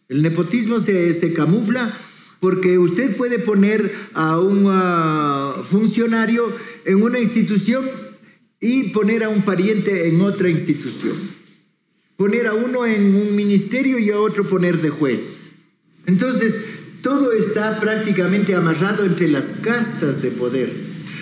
El 0.09 0.23
nepotismo 0.23 0.81
se, 0.81 1.13
se 1.13 1.35
camufla 1.35 1.95
porque 2.41 2.79
usted 2.79 3.17
puede 3.17 3.39
poner 3.39 3.93
a 4.15 4.41
un 4.41 4.65
ah, 4.69 5.57
funcionario 5.65 6.51
en 6.85 7.03
una 7.03 7.19
institución 7.19 7.85
y 8.61 8.91
poner 8.91 9.25
a 9.25 9.29
un 9.29 9.43
pariente 9.43 10.09
en 10.09 10.21
otra 10.21 10.49
institución. 10.49 11.17
Poner 12.17 12.49
a 12.49 12.55
uno 12.55 12.85
en 12.85 13.15
un 13.15 13.37
ministerio 13.37 13.99
y 13.99 14.11
a 14.11 14.19
otro 14.19 14.45
poner 14.45 14.81
de 14.81 14.91
juez. 14.91 15.39
Entonces, 16.07 16.55
todo 17.03 17.33
está 17.33 17.79
prácticamente 17.79 18.55
amarrado 18.55 19.05
entre 19.05 19.29
las 19.29 19.61
castas 19.63 20.21
de 20.21 20.31
poder. 20.31 20.73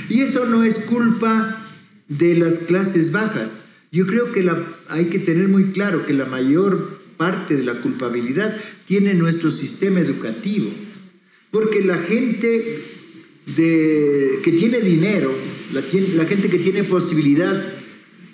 Y 0.09 0.21
eso 0.23 0.47
no 0.47 0.65
es 0.65 0.79
culpa 0.79 1.67
de 2.09 2.37
las 2.37 2.55
clases 2.61 3.13
bajas. 3.13 3.65
Yo 3.93 4.07
creo 4.07 4.33
que 4.33 4.49
hay 4.89 5.07
que 5.07 5.19
tener 5.19 5.49
muy 5.49 5.73
claro 5.73 6.07
que 6.07 6.13
la 6.13 6.25
mayor 6.25 7.01
parte 7.17 7.57
de 7.57 7.65
la 7.65 7.75
culpabilidad 7.75 8.57
tiene 8.87 9.15
nuestro 9.15 9.51
sistema 9.51 10.01
educativo. 10.01 10.71
Porque 11.51 11.83
la 11.83 11.99
gente 11.99 12.83
de, 13.47 14.41
que 14.43 14.53
tiene 14.53 14.81
dinero, 14.81 15.33
la, 15.73 15.81
la 15.81 16.25
gente 16.25 16.49
que 16.49 16.59
tiene 16.59 16.85
posibilidad, 16.85 17.65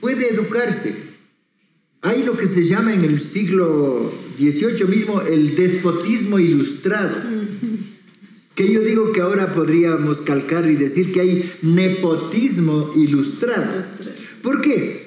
puede 0.00 0.32
educarse. 0.32 0.94
Hay 2.00 2.24
lo 2.24 2.36
que 2.36 2.46
se 2.46 2.64
llama 2.64 2.94
en 2.94 3.04
el 3.04 3.20
siglo 3.20 4.12
XVIII 4.36 4.86
mismo 4.88 5.20
el 5.22 5.54
despotismo 5.54 6.38
ilustrado. 6.38 7.16
Que 8.56 8.70
yo 8.70 8.80
digo 8.80 9.12
que 9.12 9.20
ahora 9.20 9.52
podríamos 9.52 10.18
calcar 10.22 10.68
y 10.68 10.76
decir 10.76 11.12
que 11.12 11.20
hay 11.20 11.52
nepotismo 11.62 12.90
ilustrado. 12.96 13.84
¿Por 14.42 14.60
qué? 14.60 15.06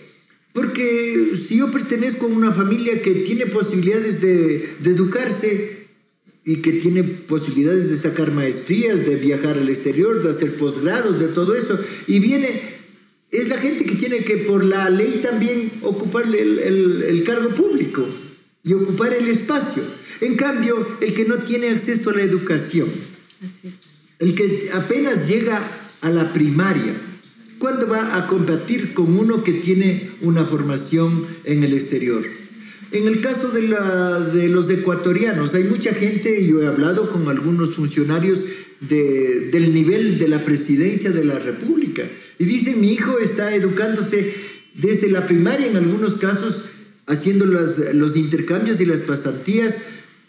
Porque 0.53 1.33
si 1.35 1.57
yo 1.57 1.69
pertenezco 1.69 2.27
a 2.27 2.29
una 2.29 2.53
familia 2.53 3.01
que 3.01 3.11
tiene 3.11 3.45
posibilidades 3.47 4.21
de, 4.21 4.69
educarse 4.85 5.84
y 6.45 6.61
que 6.61 6.73
tiene 6.73 7.03
posibilidades 7.03 7.89
de 7.89 7.97
sacar 7.97 8.31
maestrías, 8.31 9.05
de 9.05 9.15
viajar 9.15 9.57
al 9.57 9.67
exterior, 9.67 10.21
de 10.21 10.29
hacer 10.29 10.55
posgrados, 10.57 11.19
de 11.19 11.27
todo 11.29 11.55
eso, 11.55 11.79
y 12.07 12.19
viene, 12.19 12.61
es 13.31 13.49
la 13.49 13.57
gente 13.57 13.83
que 13.83 13.95
tiene 13.95 14.23
que 14.23 14.37
por 14.37 14.63
la 14.63 14.89
ley 14.89 15.19
también 15.23 15.71
ocupar 15.81 16.23
el, 16.23 16.59
el 17.03 17.23
cargo 17.23 17.49
público 17.49 18.07
y 18.63 18.73
ocupar 18.73 19.13
el 19.13 19.27
espacio. 19.27 19.83
En 20.21 20.35
cambio, 20.35 20.87
el 21.01 21.13
que 21.13 21.25
no 21.25 21.35
tiene 21.39 21.69
acceso 21.69 22.11
a 22.11 22.13
la 22.13 22.23
educación, 22.23 22.87
el 24.19 24.35
que 24.35 24.69
apenas 24.71 25.27
llega 25.27 25.61
a 26.01 26.09
la 26.11 26.31
primaria, 26.31 26.93
¿Cuándo 27.57 27.87
va 27.87 28.17
a 28.17 28.27
combatir 28.27 28.93
con 28.93 29.17
uno 29.17 29.43
que 29.43 29.53
tiene 29.53 30.11
una 30.21 30.45
formación 30.45 31.25
en 31.45 31.63
el 31.63 31.73
exterior? 31.73 32.23
En 32.95 33.07
el 33.07 33.19
caso 33.19 33.49
de, 33.49 33.63
la, 33.63 34.21
de 34.21 34.47
los 34.47 34.69
ecuatorianos, 34.69 35.53
hay 35.53 35.65
mucha 35.65 35.93
gente, 35.93 36.47
yo 36.47 36.61
he 36.61 36.65
hablado 36.65 37.09
con 37.09 37.27
algunos 37.27 37.75
funcionarios 37.75 38.45
de, 38.79 39.49
del 39.51 39.73
nivel 39.73 40.17
de 40.17 40.29
la 40.29 40.45
presidencia 40.45 41.11
de 41.11 41.25
la 41.25 41.37
República, 41.37 42.03
y 42.39 42.45
dicen, 42.45 42.79
mi 42.79 42.93
hijo 42.93 43.19
está 43.19 43.53
educándose 43.53 44.33
desde 44.75 45.09
la 45.09 45.27
primaria, 45.27 45.67
en 45.67 45.75
algunos 45.75 46.13
casos, 46.13 46.63
haciendo 47.05 47.45
los 47.45 48.15
intercambios 48.15 48.79
y 48.79 48.85
las 48.85 49.01
pasantías 49.01 49.75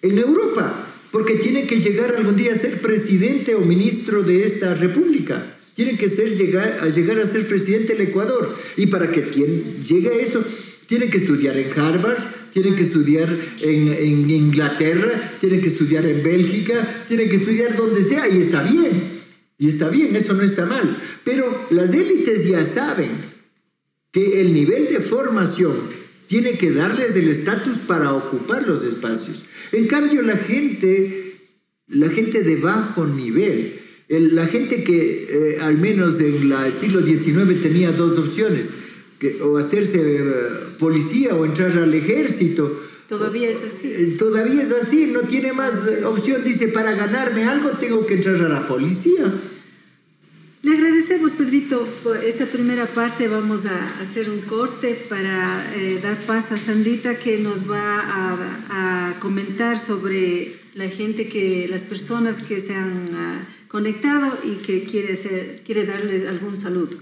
en 0.02 0.18
Europa, 0.18 0.88
porque 1.12 1.34
tiene 1.34 1.68
que 1.68 1.78
llegar 1.78 2.16
algún 2.16 2.34
día 2.34 2.50
a 2.50 2.56
ser 2.56 2.80
presidente 2.80 3.54
o 3.54 3.60
ministro 3.60 4.24
de 4.24 4.42
esta 4.42 4.74
república. 4.74 5.56
Tiene 5.76 5.96
que 5.96 6.08
ser 6.08 6.30
llegar, 6.30 6.80
a 6.82 6.88
llegar 6.88 7.20
a 7.20 7.26
ser 7.26 7.46
presidente 7.46 7.94
del 7.94 8.08
Ecuador. 8.08 8.52
Y 8.76 8.86
para 8.86 9.12
que 9.12 9.22
llegue 9.86 10.08
a 10.08 10.14
eso, 10.14 10.44
tiene 10.86 11.10
que 11.10 11.18
estudiar 11.18 11.56
en 11.56 11.78
Harvard, 11.78 12.35
tiene 12.56 12.74
que 12.74 12.84
estudiar 12.84 13.38
en, 13.60 14.30
Inglaterra, 14.30 15.30
tiene 15.38 15.60
que 15.60 15.66
estudiar 15.66 16.06
en 16.06 16.22
Bélgica, 16.22 17.04
tiene 17.06 17.28
que 17.28 17.36
estudiar 17.36 17.76
donde 17.76 18.02
sea, 18.02 18.26
y 18.30 18.40
está 18.40 18.62
bien, 18.62 19.02
y 19.58 19.68
está 19.68 19.90
bien, 19.90 20.16
eso 20.16 20.32
no 20.32 20.42
está 20.42 20.64
mal. 20.64 20.96
Pero 21.22 21.66
las 21.68 21.92
élites 21.92 22.48
ya 22.48 22.64
saben 22.64 23.10
que 24.10 24.40
el 24.40 24.54
nivel 24.54 24.88
de 24.88 25.00
formación 25.00 25.74
tiene 26.28 26.56
que 26.56 26.70
darles 26.70 27.14
el 27.14 27.28
estatus 27.28 27.76
para 27.76 28.14
ocupar 28.14 28.66
los 28.66 28.82
espacios. 28.84 29.44
En 29.72 29.86
cambio, 29.86 30.22
la 30.22 30.38
gente, 30.38 31.34
la 31.88 32.08
gente 32.08 32.42
de 32.42 32.56
bajo 32.56 33.06
nivel, 33.06 33.74
la 34.08 34.46
gente 34.46 34.82
que 34.82 35.26
eh, 35.28 35.58
al 35.60 35.76
menos 35.76 36.20
en 36.20 36.50
el 36.50 36.72
siglo 36.72 37.02
XIX 37.02 37.60
tenía 37.60 37.92
dos 37.92 38.16
opciones, 38.16 38.70
o 39.42 39.58
hacerse 39.58 39.98
eh, 40.00 40.65
policía 40.78 41.34
o 41.34 41.44
entrar 41.44 41.76
al 41.78 41.94
ejército. 41.94 42.80
Todavía 43.08 43.50
es 43.50 43.62
así. 43.62 43.88
Eh, 43.88 44.16
todavía 44.18 44.62
es 44.62 44.72
así, 44.72 45.06
no 45.06 45.20
tiene 45.20 45.52
más 45.52 45.74
opción. 46.04 46.42
Dice, 46.44 46.68
para 46.68 46.94
ganarme 46.94 47.44
algo 47.44 47.70
tengo 47.70 48.04
que 48.06 48.14
entrar 48.14 48.36
a 48.42 48.48
la 48.48 48.66
policía. 48.66 49.32
Le 50.62 50.72
agradecemos, 50.72 51.32
Pedrito, 51.32 51.86
por 52.02 52.16
esta 52.16 52.46
primera 52.46 52.86
parte. 52.86 53.28
Vamos 53.28 53.66
a 53.66 54.00
hacer 54.00 54.28
un 54.28 54.40
corte 54.40 55.06
para 55.08 55.64
dar 56.02 56.18
paso 56.26 56.56
a 56.56 56.58
Sandrita 56.58 57.18
que 57.18 57.38
nos 57.38 57.70
va 57.70 58.00
a, 58.00 59.10
a, 59.10 59.20
comentar 59.20 59.78
sobre 59.78 60.56
la 60.74 60.88
gente 60.88 61.28
que, 61.28 61.68
las 61.68 61.82
personas 61.82 62.42
que 62.42 62.60
se 62.60 62.74
han... 62.74 63.06
Ah, 63.14 63.46
conectado 63.68 64.38
y 64.44 64.56
que 64.56 64.84
quiere, 64.84 65.16
ser, 65.16 65.60
quiere 65.64 65.84
darles 65.84 66.26
algún 66.26 66.56
saludo. 66.56 66.96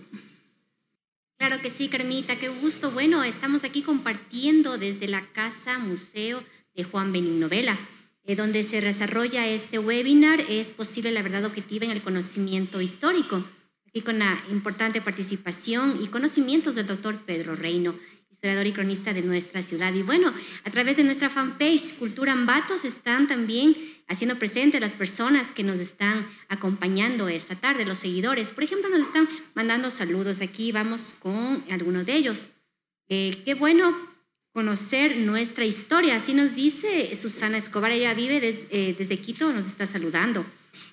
Claro 1.39 1.61
que 1.61 1.70
sí, 1.70 1.89
Carmita, 1.89 2.37
qué 2.37 2.49
gusto. 2.49 2.91
Bueno, 2.91 3.22
estamos 3.24 3.64
aquí 3.64 3.82
compartiendo 3.82 4.78
desde 4.78 5.09
la 5.09 5.20
Casa 5.32 5.78
Museo 5.78 6.43
de 6.74 6.85
Juan 6.85 7.12
Benigno 7.12 7.49
Vela, 7.49 7.76
eh, 8.24 8.37
donde 8.37 8.64
se 8.64 8.80
desarrolla 8.80 9.47
este 9.47 9.78
webinar. 9.78 10.41
Es 10.49 10.70
posible 10.70 11.11
la 11.11 11.22
verdad 11.22 11.45
objetiva 11.45 11.85
en 11.85 11.91
el 11.91 12.03
conocimiento 12.03 12.80
histórico, 12.80 13.45
aquí 13.87 14.01
con 14.01 14.18
la 14.18 14.41
importante 14.51 15.01
participación 15.01 16.01
y 16.03 16.07
conocimientos 16.07 16.76
del 16.76 16.87
doctor 16.87 17.16
Pedro 17.18 17.57
Reino 17.57 17.95
historiador 18.45 18.66
y 18.66 18.72
cronista 18.72 19.14
de 19.14 19.22
nuestra 19.22 19.62
ciudad. 19.62 19.95
Y 19.95 20.03
bueno, 20.03 20.30
a 20.64 20.70
través 20.70 20.99
de 20.99 21.05
nuestra 21.05 21.30
fanpage 21.30 21.95
Cultura 21.99 22.32
Ambato 22.32 22.78
se 22.78 22.88
están 22.88 23.26
también 23.26 23.74
haciendo 24.07 24.38
presente 24.38 24.78
las 24.80 24.92
personas 24.92 25.51
que 25.51 25.62
nos 25.62 25.78
están 25.78 26.26
acompañando 26.51 27.26
esta 27.26 27.55
tarde, 27.55 27.86
los 27.86 28.01
seguidores. 28.01 28.51
Por 28.51 28.62
ejemplo, 28.62 28.90
nos 28.90 29.01
están 29.01 29.26
mandando 29.55 29.90
saludos 29.90 30.42
aquí, 30.42 30.72
vamos 30.72 31.16
con 31.20 31.64
algunos 31.70 32.05
de 32.05 32.16
ellos. 32.16 32.49
Eh, 33.09 33.34
qué 33.47 33.55
bueno 33.55 33.97
conocer 34.53 35.16
nuestra 35.16 35.64
historia, 35.64 36.16
así 36.16 36.34
nos 36.34 36.55
dice 36.55 37.16
Susana 37.16 37.57
Escobar, 37.57 37.92
ella 37.92 38.12
vive 38.12 38.66
eh, 38.70 38.95
desde 38.99 39.16
Quito, 39.20 39.55
nos 39.55 39.66
está 39.66 39.86
saludando. 39.86 40.45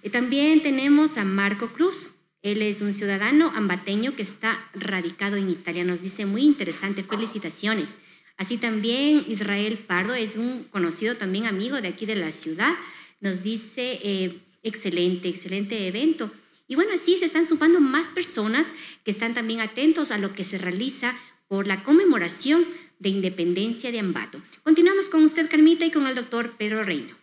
Y 0.03 0.09
también 0.09 0.63
tenemos 0.63 1.17
a 1.17 1.25
Marco 1.25 1.67
Cruz, 1.67 2.11
él 2.41 2.61
es 2.61 2.81
un 2.81 2.93
ciudadano 2.93 3.51
ambateño 3.55 4.15
que 4.15 4.23
está 4.23 4.59
radicado 4.73 5.35
en 5.35 5.49
Italia, 5.49 5.83
nos 5.83 6.01
dice 6.01 6.25
muy 6.25 6.43
interesante, 6.43 7.03
felicitaciones. 7.03 7.97
Así 8.37 8.57
también 8.57 9.23
Israel 9.27 9.77
Pardo 9.77 10.15
es 10.15 10.35
un 10.35 10.63
conocido 10.71 11.15
también 11.15 11.45
amigo 11.45 11.79
de 11.81 11.89
aquí 11.89 12.07
de 12.07 12.15
la 12.15 12.31
ciudad, 12.31 12.73
nos 13.19 13.43
dice 13.43 13.99
eh, 14.01 14.39
excelente, 14.63 15.29
excelente 15.29 15.87
evento. 15.87 16.31
Y 16.67 16.75
bueno, 16.75 16.93
así 16.95 17.17
se 17.19 17.25
están 17.25 17.45
sumando 17.45 17.79
más 17.79 18.07
personas 18.07 18.67
que 19.03 19.11
están 19.11 19.33
también 19.33 19.59
atentos 19.59 20.09
a 20.09 20.17
lo 20.17 20.33
que 20.33 20.43
se 20.43 20.57
realiza 20.57 21.13
por 21.47 21.67
la 21.67 21.83
conmemoración 21.83 22.65
de 22.97 23.09
independencia 23.09 23.91
de 23.91 23.99
Ambato. 23.99 24.41
Continuamos 24.63 25.09
con 25.09 25.23
usted, 25.23 25.49
Carmita, 25.49 25.85
y 25.85 25.91
con 25.91 26.07
el 26.07 26.15
doctor 26.15 26.55
Pedro 26.57 26.83
Reino. 26.83 27.20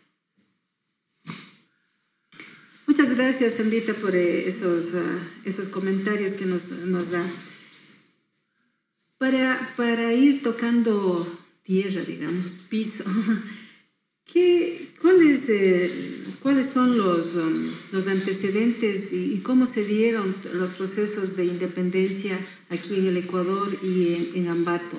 Muchas 2.88 3.14
gracias, 3.14 3.56
Sandita, 3.56 3.92
por 3.92 4.16
eh, 4.16 4.48
esos, 4.48 4.94
ah, 4.94 5.18
esos 5.44 5.68
comentarios 5.68 6.32
que 6.32 6.46
nos, 6.46 6.70
nos 6.70 7.10
da. 7.10 7.22
Para, 9.18 9.74
para 9.76 10.14
ir 10.14 10.42
tocando 10.42 11.26
tierra, 11.62 12.00
digamos, 12.00 12.60
piso, 12.70 13.04
¿qué, 14.24 14.88
cuáles, 15.02 15.50
eh, 15.50 15.92
¿cuáles 16.40 16.70
son 16.70 16.96
los, 16.96 17.34
um, 17.34 17.70
los 17.92 18.08
antecedentes 18.08 19.12
y, 19.12 19.38
cómo 19.40 19.66
se 19.66 19.84
dieron 19.84 20.34
los 20.54 20.70
procesos 20.70 21.36
de 21.36 21.44
independencia 21.44 22.38
aquí 22.70 22.94
en 22.94 23.08
el 23.08 23.18
Ecuador 23.18 23.68
y 23.82 24.32
en, 24.34 24.48
Ambato? 24.48 24.96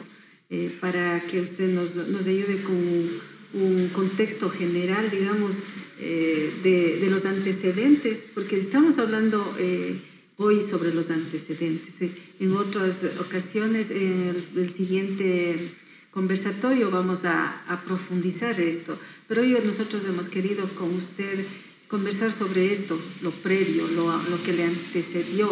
Eh, 0.51 0.71
para 0.79 1.19
que 1.21 1.41
usted 1.41 1.73
nos, 1.73 1.95
nos 1.95 2.27
ayude 2.27 2.61
con 2.61 3.38
un 3.53 3.89
contexto 3.89 4.49
general, 4.49 5.09
digamos, 5.09 5.55
eh, 5.99 6.51
de, 6.63 7.09
los 7.09 7.25
antecedentes, 7.25 8.29
porque 8.33 8.57
estamos 8.57 8.99
hablando 8.99 9.55
eh, 9.57 9.99
hoy 10.37 10.61
sobre 10.61 10.93
los 10.93 11.09
antecedentes. 11.09 12.01
Eh, 12.01 12.11
en 12.39 12.55
otras 12.55 13.03
ocasiones, 13.19 13.91
en 13.91 14.45
el, 14.55 14.69
siguiente 14.71 15.71
conversatorio 16.11 16.89
vamos 16.91 17.25
a, 17.25 17.81
profundizar 17.85 18.59
esto, 18.59 18.97
pero 19.27 19.41
hoy 19.41 19.57
nosotros 19.65 20.05
hemos 20.05 20.29
querido 20.29 20.67
con 20.69 20.93
usted 20.95 21.45
conversar 21.87 22.31
sobre 22.31 22.71
esto, 22.71 22.97
lo 23.21 23.31
previo, 23.31 23.87
lo, 23.89 24.05
lo 24.29 24.43
que 24.43 24.53
le 24.53 24.63
antecedió 24.63 25.49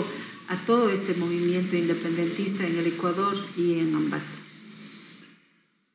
a 0.50 0.56
todo 0.66 0.90
este 0.90 1.14
movimiento 1.16 1.76
independentista 1.76 2.66
en 2.66 2.78
el 2.78 2.88
Ecuador 2.88 3.36
y 3.58 3.80
en 3.80 3.96
Ambato. 3.96 4.37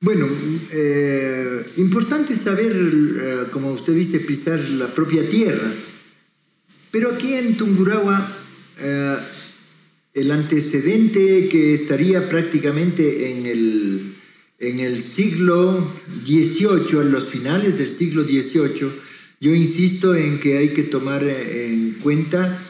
Bueno, 0.03 0.27
eh, 0.73 1.65
importante 1.77 2.35
saber, 2.35 2.73
eh, 2.73 3.37
como 3.53 3.71
usted 3.71 3.95
dice, 3.95 4.19
pisar 4.19 4.59
la 4.71 4.89
propia 4.89 5.29
tierra. 5.29 5.73
Pero 6.91 7.13
aquí 7.13 7.35
en 7.35 7.57
Tungurahua, 7.57 8.37
eh, 8.81 9.17
el 10.15 10.33
antecedente 10.33 11.49
que 11.49 11.75
estaría 11.75 12.29
prácticamente 12.29 13.31
en 13.31 13.47
el, 13.47 14.15
en 14.59 14.81
el 14.81 15.01
siglo 15.01 15.89
XVIII, 16.25 17.01
en 17.01 17.13
los 17.13 17.29
finales 17.29 17.79
del 17.79 17.89
siglo 17.89 18.25
XVIII, 18.25 18.91
yo 19.41 19.55
insisto 19.55 20.17
en 20.17 20.41
que 20.41 20.59
hay 20.59 20.71
que 20.71 20.83
tomar 20.83 21.23
en 21.23 21.93
cuenta 22.03 22.61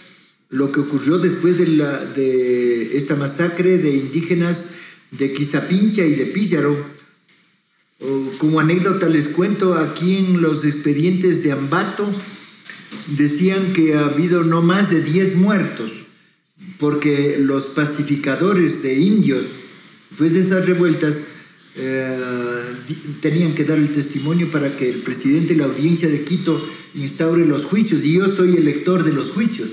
lo 0.50 0.70
que 0.70 0.80
ocurrió 0.80 1.16
después 1.16 1.56
de, 1.56 1.66
la, 1.68 2.04
de 2.04 2.94
esta 2.94 3.16
masacre 3.16 3.78
de 3.78 3.90
indígenas 3.90 4.74
de 5.12 5.32
Quizapincha 5.32 6.04
y 6.04 6.14
de 6.14 6.26
Píllaro, 6.26 7.01
como 8.38 8.58
anécdota 8.58 9.08
les 9.08 9.28
cuento, 9.28 9.74
aquí 9.74 10.16
en 10.16 10.42
los 10.42 10.64
expedientes 10.64 11.42
de 11.42 11.52
Ambato 11.52 12.10
decían 13.16 13.72
que 13.72 13.94
ha 13.94 14.06
habido 14.06 14.42
no 14.42 14.62
más 14.62 14.90
de 14.90 15.02
10 15.02 15.36
muertos, 15.36 15.92
porque 16.78 17.38
los 17.38 17.66
pacificadores 17.66 18.82
de 18.82 18.94
indios, 18.94 19.44
después 20.10 20.34
de 20.34 20.40
esas 20.40 20.66
revueltas, 20.66 21.16
eh, 21.76 22.18
tenían 23.20 23.54
que 23.54 23.64
dar 23.64 23.78
el 23.78 23.92
testimonio 23.92 24.50
para 24.50 24.76
que 24.76 24.90
el 24.90 24.98
presidente 24.98 25.54
de 25.54 25.60
la 25.60 25.66
audiencia 25.66 26.08
de 26.08 26.24
Quito 26.24 26.62
instaure 26.94 27.44
los 27.44 27.64
juicios, 27.64 28.04
y 28.04 28.14
yo 28.14 28.28
soy 28.28 28.56
el 28.56 28.64
lector 28.64 29.04
de 29.04 29.12
los 29.12 29.30
juicios. 29.30 29.70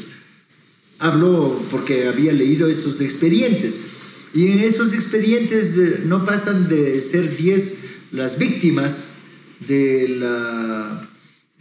Habló 0.99 1.59
porque 1.71 2.07
había 2.07 2.31
leído 2.31 2.67
esos 2.67 3.01
expedientes, 3.01 3.75
y 4.33 4.51
en 4.51 4.59
esos 4.59 4.93
expedientes 4.93 5.77
eh, 5.77 6.01
no 6.05 6.25
pasan 6.25 6.69
de 6.69 7.01
ser 7.01 7.35
10 7.35 7.89
las 8.11 8.37
víctimas 8.37 9.09
de, 9.67 10.07
la, 10.19 11.07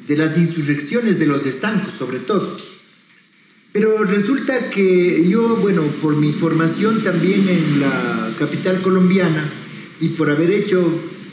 de 0.07 0.17
las 0.17 0.37
insurrecciones 0.37 1.19
de 1.19 1.27
los 1.27 1.47
estancos, 1.47 1.95
sobre 1.95 2.19
todo. 2.21 2.57
Pero 3.73 4.03
resulta 4.05 4.71
que 4.71 5.29
yo, 5.29 5.57
bueno, 5.57 5.83
por 6.01 6.17
mi 6.17 6.33
formación 6.33 7.03
también 7.03 7.49
en 7.49 7.81
la 7.81 8.31
capital 8.39 8.81
colombiana 8.81 9.45
y 10.01 10.09
por 10.09 10.31
haber 10.31 10.51
hecho 10.51 10.83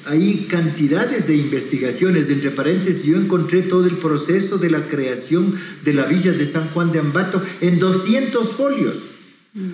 ahí 0.06 0.46
cantidades 0.50 1.28
de 1.28 1.36
investigaciones, 1.36 2.30
entre 2.30 2.52
paréntesis, 2.52 3.06
yo 3.06 3.18
encontré 3.18 3.62
todo 3.64 3.86
el 3.86 3.98
proceso 3.98 4.58
de 4.58 4.70
la 4.70 4.86
creación 4.88 5.56
de 5.84 5.94
la 5.94 6.06
villa 6.06 6.32
de 6.32 6.46
San 6.46 6.68
Juan 6.70 6.92
de 6.92 7.00
Ambato 7.00 7.42
en 7.62 7.80
200 7.80 8.52
folios. 8.52 9.15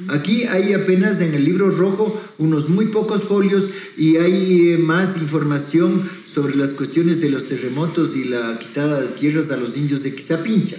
Aquí 0.09 0.43
hay 0.43 0.73
apenas 0.73 1.21
en 1.21 1.33
el 1.33 1.43
libro 1.43 1.71
rojo 1.71 2.21
unos 2.37 2.69
muy 2.69 2.87
pocos 2.87 3.23
folios 3.23 3.71
y 3.97 4.17
hay 4.17 4.73
eh, 4.73 4.77
más 4.77 5.17
información 5.17 6.07
sobre 6.23 6.55
las 6.55 6.73
cuestiones 6.73 7.19
de 7.19 7.29
los 7.29 7.47
terremotos 7.47 8.15
y 8.15 8.25
la 8.25 8.59
quitada 8.59 9.01
de 9.01 9.07
tierras 9.07 9.49
a 9.49 9.57
los 9.57 9.75
indios 9.77 10.03
de 10.03 10.13
Quizapincha. 10.13 10.77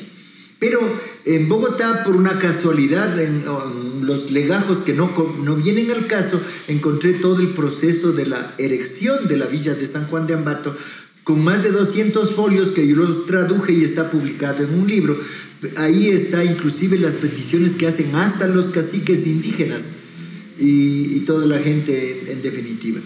Pero 0.61 0.79
en 1.25 1.49
Bogotá, 1.49 2.05
por 2.05 2.15
una 2.15 2.39
casualidad, 2.39 3.21
en, 3.21 3.45
los 4.03 4.31
legajos 4.31 4.79
que 4.79 4.93
no, 4.93 5.11
no 5.43 5.57
vienen 5.57 5.91
al 5.91 6.07
caso, 6.07 6.41
encontré 6.69 7.15
todo 7.15 7.41
el 7.41 7.49
proceso 7.49 8.13
de 8.13 8.27
la 8.27 8.55
erección 8.59 9.27
de 9.27 9.37
la 9.37 9.47
villa 9.47 9.75
de 9.75 9.89
San 9.89 10.07
Juan 10.07 10.29
de 10.29 10.35
Ambato, 10.35 10.77
con 11.25 11.43
más 11.43 11.65
de 11.65 11.71
200 11.71 12.31
folios 12.31 12.69
que 12.69 12.87
yo 12.87 12.95
los 12.95 13.27
traduje 13.27 13.73
y 13.73 13.83
está 13.83 14.09
publicado 14.09 14.63
en 14.63 14.75
un 14.79 14.87
libro. 14.87 15.19
Ahí 15.77 16.09
está 16.09 16.45
inclusive 16.45 16.99
las 16.99 17.15
peticiones 17.15 17.77
que 17.77 17.87
hacen 17.87 18.15
hasta 18.17 18.49
los 18.49 18.71
caciques 18.71 19.27
indígenas 19.27 19.97
y, 20.59 21.21
toda 21.21 21.47
la 21.47 21.61
gente 21.61 22.33
en, 22.33 22.43
definitiva. 22.43 23.01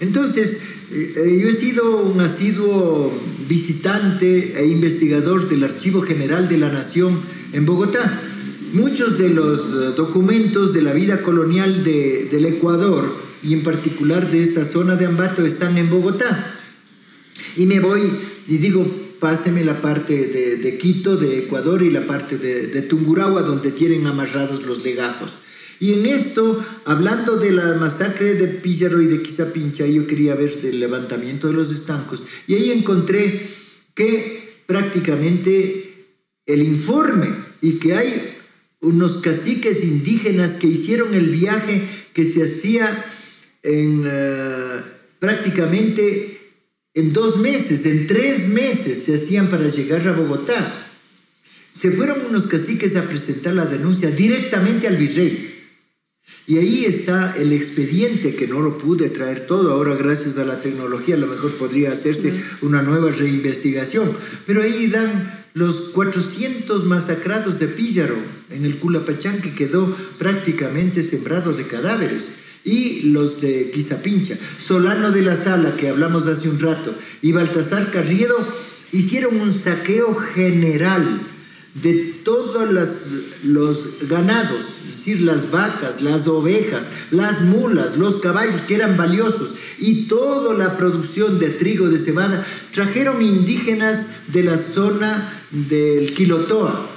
Entonces, 0.00 0.58
eh, 0.90 1.40
yo 1.42 1.48
he 1.48 1.54
sido 1.54 2.02
un 2.02 2.20
asiduo 2.20 3.10
visitante 3.48 4.60
e 4.60 4.66
investigador 4.66 5.48
del 5.48 5.64
Archivo 5.64 6.02
General 6.02 6.48
de 6.48 6.58
la 6.58 6.70
Nación 6.70 7.18
en 7.54 7.64
Bogotá. 7.64 8.20
Muchos 8.74 9.18
de 9.18 9.30
los 9.30 9.60
eh, 9.60 9.94
documentos 9.96 10.74
de 10.74 10.82
la 10.82 10.92
vida 10.92 11.22
colonial 11.22 11.82
del 11.82 12.44
Ecuador 12.44 13.14
y 13.42 13.54
en 13.54 13.62
particular 13.62 14.30
de 14.30 14.42
esta 14.42 14.64
zona 14.64 14.96
de 14.96 15.06
Ambato 15.06 15.46
están 15.46 15.78
en 15.78 15.88
Bogotá. 15.88 16.56
Y 17.56 17.64
me 17.66 17.80
voy 17.80 18.02
y 18.48 18.58
digo, 18.58 18.86
páseme 19.22 19.64
la 19.64 19.80
parte 19.80 20.16
de, 20.16 20.78
Quito, 20.78 21.16
de 21.16 21.38
Ecuador 21.38 21.80
y 21.84 21.92
la 21.92 22.04
parte 22.08 22.38
de, 22.38 22.66
de, 22.66 22.82
Tungurahua 22.82 23.42
donde 23.42 23.70
tienen 23.70 24.04
amarrados 24.08 24.66
los 24.66 24.82
legajos. 24.82 25.38
Y 25.78 25.92
en 25.92 26.06
esto, 26.06 26.60
hablando 26.86 27.36
de 27.36 27.52
la 27.52 27.74
masacre 27.74 28.34
de 28.34 28.48
Píllaro 28.48 29.00
y 29.00 29.06
de 29.06 29.22
Quizapincha, 29.22 29.86
yo 29.86 30.08
quería 30.08 30.34
ver 30.34 30.50
del 30.60 30.80
levantamiento 30.80 31.46
de 31.46 31.54
los 31.54 31.70
estancos. 31.70 32.26
Y 32.48 32.54
ahí 32.54 32.72
encontré 32.72 33.46
que 33.94 34.64
prácticamente 34.66 36.08
el 36.44 36.62
informe 36.64 37.28
y 37.60 37.78
que 37.78 37.94
hay 37.94 38.36
unos 38.80 39.18
caciques 39.18 39.84
indígenas 39.84 40.56
que 40.56 40.66
hicieron 40.66 41.14
el 41.14 41.30
viaje 41.30 41.80
que 42.12 42.24
se 42.24 42.42
hacía 42.42 43.04
en 43.62 44.02
eh, 44.04 44.80
prácticamente 45.20 46.31
en 46.94 47.12
dos 47.12 47.38
meses, 47.38 47.86
en 47.86 48.06
tres 48.06 48.48
meses 48.48 49.04
se 49.04 49.14
hacían 49.14 49.48
para 49.48 49.68
llegar 49.68 50.06
a 50.06 50.12
Bogotá. 50.12 50.72
Se 51.72 51.90
fueron 51.90 52.26
unos 52.28 52.46
caciques 52.46 52.96
a 52.96 53.02
presentar 53.02 53.54
la 53.54 53.64
denuncia 53.64 54.10
directamente 54.10 54.86
al 54.86 54.96
virrey. 54.96 55.48
Y 56.46 56.58
ahí 56.58 56.84
está 56.84 57.34
el 57.36 57.52
expediente 57.52 58.34
que 58.34 58.46
no 58.46 58.60
lo 58.60 58.76
pude 58.76 59.08
traer 59.08 59.46
todo. 59.46 59.72
Ahora, 59.72 59.94
gracias 59.94 60.36
a 60.38 60.44
la 60.44 60.60
tecnología, 60.60 61.14
a 61.14 61.18
lo 61.18 61.28
mejor 61.28 61.52
podría 61.52 61.92
hacerse 61.92 62.34
una 62.60 62.82
nueva 62.82 63.10
reinvestigación. 63.10 64.10
Pero 64.46 64.62
ahí 64.62 64.88
dan 64.88 65.44
los 65.54 65.90
400 65.90 66.84
masacrados 66.84 67.58
de 67.58 67.68
Píllaro 67.68 68.16
en 68.50 68.64
el 68.64 68.76
Culapachán, 68.76 69.40
que 69.40 69.54
quedó 69.54 69.96
prácticamente 70.18 71.02
sembrado 71.02 71.52
de 71.52 71.64
cadáveres. 71.64 72.41
Y 72.64 73.02
los 73.10 73.40
de 73.40 73.70
Quizapincha. 73.70 74.36
Solano 74.58 75.10
de 75.10 75.22
la 75.22 75.36
Sala, 75.36 75.74
que 75.76 75.88
hablamos 75.88 76.26
hace 76.26 76.48
un 76.48 76.60
rato, 76.60 76.94
y 77.20 77.32
Baltasar 77.32 77.90
Carriedo 77.90 78.36
hicieron 78.92 79.40
un 79.40 79.52
saqueo 79.52 80.14
general 80.14 81.20
de 81.74 82.14
todos 82.22 82.68
los 83.44 84.08
ganados, 84.08 84.66
es 84.82 84.96
decir, 84.98 85.22
las 85.22 85.50
vacas, 85.50 86.02
las 86.02 86.28
ovejas, 86.28 86.86
las 87.10 87.40
mulas, 87.40 87.96
los 87.96 88.16
caballos 88.16 88.60
que 88.68 88.74
eran 88.74 88.98
valiosos 88.98 89.54
y 89.78 90.06
toda 90.06 90.52
la 90.52 90.76
producción 90.76 91.38
de 91.38 91.48
trigo, 91.48 91.88
de 91.88 91.98
cebada, 91.98 92.46
trajeron 92.72 93.22
indígenas 93.22 94.32
de 94.32 94.42
la 94.42 94.58
zona 94.58 95.32
del 95.50 96.12
Quilotoa, 96.12 96.91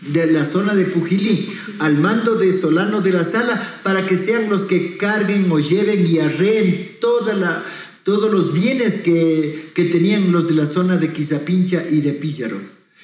de 0.00 0.26
la 0.30 0.44
zona 0.44 0.74
de 0.74 0.84
Pujilí, 0.84 1.52
al 1.78 1.96
mando 1.96 2.34
de 2.34 2.52
Solano 2.52 3.00
de 3.00 3.12
la 3.12 3.24
Sala, 3.24 3.80
para 3.82 4.06
que 4.06 4.16
sean 4.16 4.48
los 4.48 4.62
que 4.62 4.96
carguen 4.96 5.50
o 5.50 5.58
lleven 5.58 6.06
y 6.06 6.18
arreen 6.18 6.90
todos 7.00 8.32
los 8.32 8.52
bienes 8.52 8.98
que, 8.98 9.70
que 9.74 9.84
tenían 9.86 10.32
los 10.32 10.48
de 10.48 10.54
la 10.54 10.66
zona 10.66 10.96
de 10.96 11.12
Quizapincha 11.12 11.82
y 11.90 12.00
de 12.00 12.12
Píllaro. 12.12 12.58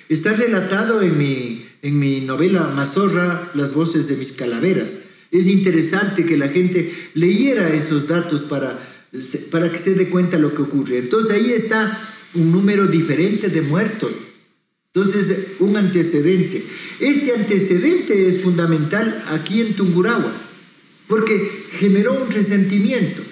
Está 0.09 0.33
relatado 0.33 1.01
en 1.01 1.17
mi, 1.17 1.65
en 1.83 1.99
mi 1.99 2.21
novela 2.21 2.69
Mazorra, 2.69 3.51
Las 3.55 3.75
voces 3.75 4.09
de 4.09 4.17
mis 4.17 4.33
calaveras. 4.33 4.99
Es 5.31 5.47
interesante 5.47 6.27
que 6.27 6.37
la 6.37 6.49
gente 6.49 6.93
leyera 7.15 7.73
esos 7.75 8.09
datos 8.09 8.43
para, 8.43 8.79
para 9.51 9.73
que 9.73 9.79
se 9.79 9.95
dé 9.95 10.11
cuenta 10.11 10.39
lo 10.39 10.53
que 10.53 10.63
ocurre. 10.63 10.99
Entonces 10.99 11.31
ahí 11.31 11.53
está 11.53 11.99
un 12.35 12.53
número 12.53 12.87
diferente 12.87 13.49
de 13.49 13.63
muertos. 13.63 14.13
Entonces, 14.95 15.57
un 15.61 15.75
antecedente. 15.79 16.63
Este 17.01 17.33
antecedente 17.33 18.29
es 18.29 18.43
fundamental 18.43 19.25
aquí 19.31 19.63
en 19.63 19.73
Tungurahua, 19.73 20.31
porque 21.09 21.51
generó 21.79 22.23
un 22.23 22.31
resentimiento. 22.31 23.23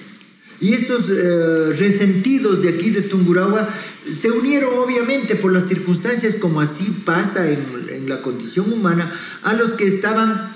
Y 0.58 0.72
estos 0.72 1.11
eh, 1.11 1.70
resentidos 1.78 2.62
de 2.62 2.70
aquí 2.70 2.88
de 2.88 3.02
Tungurahua 3.02 3.68
se 4.11 4.30
unieron 4.30 4.78
obviamente 4.78 5.36
por 5.36 5.52
las 5.52 5.68
circunstancias 5.68 6.36
como 6.36 6.62
así 6.62 6.84
pasa 7.04 7.46
en, 7.50 8.08
la 8.08 8.22
condición 8.22 8.72
humana 8.72 9.12
a 9.42 9.52
los 9.52 9.72
que 9.72 9.86
estaban 9.86 10.54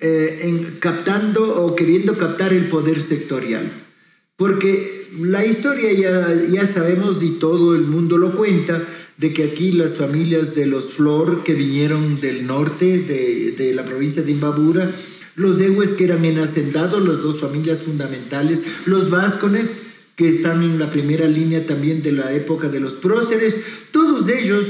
eh, 0.00 0.78
captando 0.78 1.64
o 1.64 1.74
queriendo 1.74 2.16
captar 2.16 2.52
el 2.52 2.68
poder 2.68 3.02
sectorial. 3.02 3.83
Porque 4.36 5.06
la 5.20 5.46
historia 5.46 5.92
ya, 6.50 6.66
sabemos 6.66 7.22
y 7.22 7.30
todo 7.38 7.74
el 7.74 7.82
mundo 7.82 8.18
lo 8.18 8.34
cuenta 8.34 8.82
de 9.16 9.32
que 9.32 9.44
aquí 9.44 9.70
las 9.72 9.94
familias 9.94 10.54
de 10.54 10.66
los 10.66 10.90
Flor 10.90 11.44
que 11.44 11.54
vinieron 11.54 12.20
del 12.20 12.46
norte 12.46 12.98
de, 12.98 13.52
de 13.52 13.74
la 13.74 13.84
provincia 13.84 14.22
de 14.22 14.32
Imbabura 14.32 14.92
los 15.36 15.60
Ehues 15.60 15.90
que 15.90 16.04
eran 16.04 16.24
en 16.24 16.38
las 16.38 16.54
dos 17.22 17.40
familias 17.40 17.82
fundamentales, 17.82 18.62
los 18.86 19.10
Váscones 19.10 19.82
que 20.16 20.28
están 20.28 20.62
en 20.62 20.78
la 20.78 20.90
primera 20.90 21.26
línea 21.26 21.66
también 21.66 22.02
de 22.02 22.12
la 22.12 22.32
época 22.32 22.68
de 22.68 22.78
los 22.78 22.94
próceres, 22.94 23.56
todos 23.90 24.28
ellos, 24.28 24.66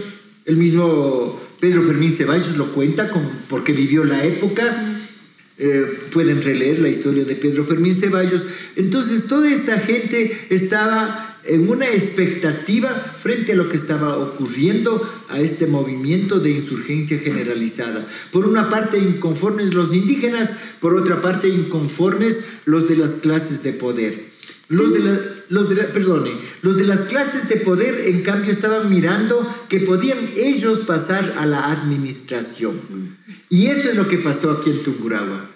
el 0.46 0.56
mismo 0.56 1.38
Pedro 1.60 1.82
Fermín 1.82 2.10
Ceballos 2.10 2.56
lo 2.56 2.66
cuenta 2.72 3.10
porque 3.50 3.72
vivió 3.72 4.04
la 4.04 4.24
época, 4.24 4.93
eh, 5.56 5.86
pueden 6.12 6.42
releer 6.42 6.80
la 6.80 6.88
historia 6.88 7.24
de 7.24 7.36
Pedro 7.36 7.64
Fermín 7.64 7.94
Ceballos, 7.94 8.44
entonces 8.76 9.28
toda 9.28 9.52
esta 9.52 9.78
gente 9.78 10.46
estaba 10.50 11.34
en 11.46 11.68
una 11.68 11.88
expectativa 11.90 12.90
frente 12.90 13.52
a 13.52 13.56
lo 13.56 13.68
que 13.68 13.76
estaba 13.76 14.16
ocurriendo 14.16 15.00
a 15.28 15.40
este 15.40 15.66
movimiento 15.66 16.40
de 16.40 16.50
insurgencia 16.50 17.18
generalizada. 17.18 18.06
Por 18.32 18.48
una 18.48 18.70
parte 18.70 18.98
inconformes 18.98 19.74
los 19.74 19.92
indígenas, 19.92 20.50
por 20.80 20.94
otra 20.94 21.20
parte 21.20 21.48
inconformes 21.48 22.62
los 22.64 22.88
de 22.88 22.96
las 22.96 23.10
clases 23.20 23.62
de 23.62 23.72
poder. 23.72 24.34
Los 24.68 24.94
de, 24.94 25.00
los, 25.00 25.18
los 25.50 26.76
de 26.78 26.84
las 26.84 27.00
clases 27.02 27.48
de 27.50 27.56
poder, 27.56 28.08
en 28.08 28.22
cambio, 28.22 28.50
estaban 28.50 28.88
mirando 28.88 29.46
que 29.68 29.80
podían 29.80 30.18
ellos 30.36 30.80
pasar 30.80 31.34
a 31.38 31.44
la 31.44 31.70
administración. 31.70 32.74
Y 33.50 33.66
eso 33.66 33.90
es 33.90 33.96
lo 33.96 34.08
que 34.08 34.18
pasó 34.18 34.50
aquí 34.50 34.70
en 34.70 34.82
Tungurahua. 34.82 35.50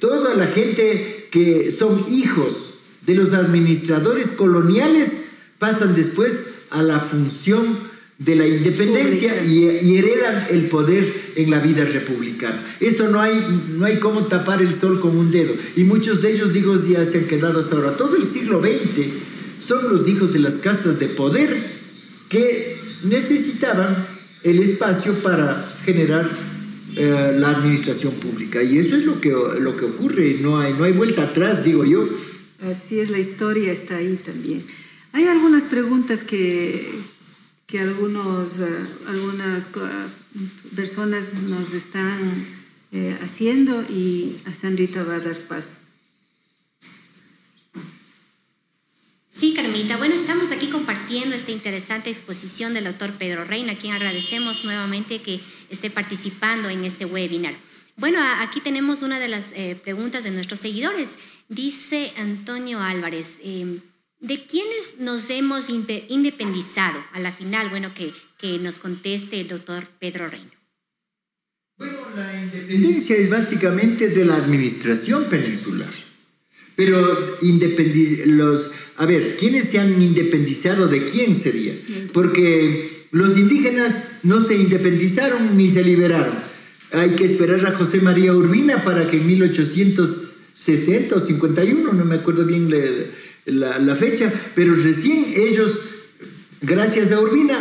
Toda 0.00 0.34
la 0.34 0.46
gente 0.46 1.28
que 1.30 1.70
son 1.70 2.04
hijos 2.08 2.74
de 3.06 3.14
los 3.14 3.32
administradores 3.32 4.32
coloniales 4.32 5.32
pasan 5.58 5.94
después 5.94 6.66
a 6.70 6.82
la 6.82 7.00
función 7.00 7.76
de 8.18 8.36
la 8.36 8.46
independencia 8.46 9.44
y, 9.44 9.96
heredan 9.96 10.46
el 10.50 10.66
poder 10.66 11.04
en 11.36 11.50
la 11.50 11.58
vida 11.58 11.84
republicana. 11.84 12.58
Eso 12.80 13.08
no 13.08 13.20
hay, 13.20 13.44
no 13.76 13.86
hay 13.86 13.98
cómo 13.98 14.26
tapar 14.26 14.62
el 14.62 14.74
sol 14.74 15.00
con 15.00 15.16
un 15.16 15.30
dedo. 15.30 15.54
Y 15.76 15.84
muchos 15.84 16.22
de 16.22 16.32
ellos, 16.32 16.52
digo, 16.52 16.76
ya 16.76 17.04
se 17.04 17.18
han 17.18 17.24
quedado 17.26 17.60
hasta 17.60 17.76
ahora. 17.76 17.96
Todo 17.96 18.16
el 18.16 18.24
siglo 18.24 18.60
XX 18.60 19.08
son 19.60 19.90
los 19.90 20.06
hijos 20.06 20.32
de 20.32 20.38
las 20.38 20.54
castas 20.54 20.98
de 21.00 21.08
poder 21.08 21.56
que 22.28 22.76
necesitaban 23.04 24.06
el 24.44 24.62
espacio 24.62 25.14
para 25.14 25.68
generar 25.84 26.28
eh, 26.96 27.32
la 27.34 27.50
administración 27.50 28.12
pública. 28.14 28.62
Y 28.62 28.78
eso 28.78 28.96
es 28.96 29.04
lo 29.04 29.20
que, 29.20 29.30
lo 29.30 29.76
que 29.76 29.84
ocurre. 29.86 30.38
No 30.40 30.58
hay, 30.58 30.72
no 30.74 30.84
hay 30.84 30.92
vuelta 30.92 31.22
atrás, 31.24 31.64
digo 31.64 31.84
yo. 31.84 32.06
Así 32.60 33.00
es, 33.00 33.10
la 33.10 33.18
historia 33.18 33.72
está 33.72 33.96
ahí 33.96 34.18
también. 34.24 34.62
Hay 35.12 35.26
algunas 35.26 35.64
preguntas 35.64 36.22
que, 36.22 36.90
que 37.66 37.80
algunos, 37.80 38.60
eh, 38.60 38.66
algunas 39.08 39.68
personas 40.74 41.34
nos 41.48 41.74
están 41.74 42.18
eh, 42.92 43.16
haciendo 43.22 43.82
y 43.82 44.36
a 44.46 44.52
Sandrita 44.52 45.02
va 45.02 45.16
a 45.16 45.20
dar 45.20 45.36
paso. 45.36 45.81
Sí, 49.34 49.54
Carmita. 49.54 49.96
Bueno, 49.96 50.14
estamos 50.14 50.50
aquí 50.50 50.66
compartiendo 50.68 51.34
esta 51.34 51.52
interesante 51.52 52.10
exposición 52.10 52.74
del 52.74 52.84
doctor 52.84 53.12
Pedro 53.12 53.44
Reina, 53.44 53.72
a 53.72 53.76
quien 53.76 53.94
agradecemos 53.94 54.62
nuevamente 54.64 55.22
que 55.22 55.40
esté 55.70 55.88
participando 55.88 56.68
en 56.68 56.84
este 56.84 57.06
webinar. 57.06 57.54
Bueno, 57.96 58.18
aquí 58.40 58.60
tenemos 58.60 59.00
una 59.00 59.18
de 59.18 59.28
las 59.28 59.46
eh, 59.54 59.74
preguntas 59.82 60.24
de 60.24 60.32
nuestros 60.32 60.60
seguidores. 60.60 61.16
Dice 61.48 62.12
Antonio 62.18 62.78
Álvarez, 62.80 63.38
em, 63.42 63.80
¿de 64.20 64.44
quiénes 64.44 64.98
nos 64.98 65.30
hemos 65.30 65.70
independizado? 65.70 67.02
A 67.14 67.20
la 67.20 67.32
final, 67.32 67.70
bueno, 67.70 67.92
que, 67.94 68.12
que 68.36 68.58
nos 68.58 68.78
conteste 68.78 69.40
el 69.40 69.48
doctor 69.48 69.86
Pedro 69.98 70.28
Reino. 70.28 70.50
Bueno, 71.78 71.98
la 72.14 72.42
independencia 72.42 73.16
es 73.16 73.30
básicamente 73.30 74.08
de 74.08 74.26
la 74.26 74.36
administración 74.36 75.24
peninsular. 75.24 75.92
Pero 76.76 77.38
los, 78.26 78.72
a 79.02 79.06
ver, 79.06 79.36
¿quiénes 79.36 79.64
se 79.64 79.80
han 79.80 80.00
independizado 80.00 80.86
de 80.86 81.06
quién 81.06 81.34
sería? 81.34 81.74
Porque 82.12 82.88
los 83.10 83.36
indígenas 83.36 84.20
no 84.22 84.40
se 84.40 84.54
independizaron 84.54 85.56
ni 85.56 85.68
se 85.68 85.82
liberaron. 85.82 86.34
Hay 86.92 87.10
que 87.10 87.24
esperar 87.24 87.66
a 87.66 87.72
José 87.72 88.00
María 88.00 88.32
Urbina 88.32 88.84
para 88.84 89.10
que 89.10 89.16
en 89.16 89.26
1800 89.26 90.32
60 90.54 91.16
o 91.16 91.20
51, 91.20 91.92
no 91.92 92.04
me 92.04 92.16
acuerdo 92.16 92.44
bien 92.44 92.72
la, 93.46 93.96
fecha, 93.96 94.32
pero 94.54 94.76
recién 94.76 95.32
ellos, 95.34 95.72
gracias 96.60 97.10
a 97.10 97.20
Urbina, 97.20 97.58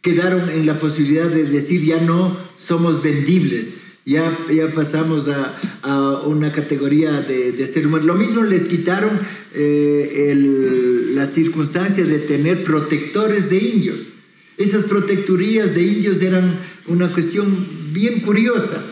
quedaron 0.00 0.48
en 0.48 0.64
la 0.64 0.78
posibilidad 0.78 1.28
de 1.28 1.44
decir 1.44 1.84
ya 1.84 2.00
no 2.00 2.34
somos 2.56 3.02
vendibles, 3.02 3.74
ya, 4.06 4.38
ya 4.54 4.72
pasamos 4.72 5.28
a, 5.28 6.20
una 6.26 6.52
categoría 6.52 7.20
de, 7.22 7.66
ser 7.66 7.86
humano. 7.86 8.04
Lo 8.04 8.14
mismo 8.14 8.44
les 8.44 8.64
quitaron 8.64 9.10
eh, 9.54 11.12
la 11.14 11.26
circunstancia 11.26 12.04
de 12.04 12.20
tener 12.20 12.62
protectores 12.62 13.50
de 13.50 13.58
indios. 13.58 14.00
Esas 14.56 14.84
protectorías 14.84 15.74
de 15.74 15.82
indios 15.82 16.22
eran 16.22 16.56
una 16.86 17.12
cuestión 17.12 17.66
bien 17.92 18.20
curiosa 18.20 18.82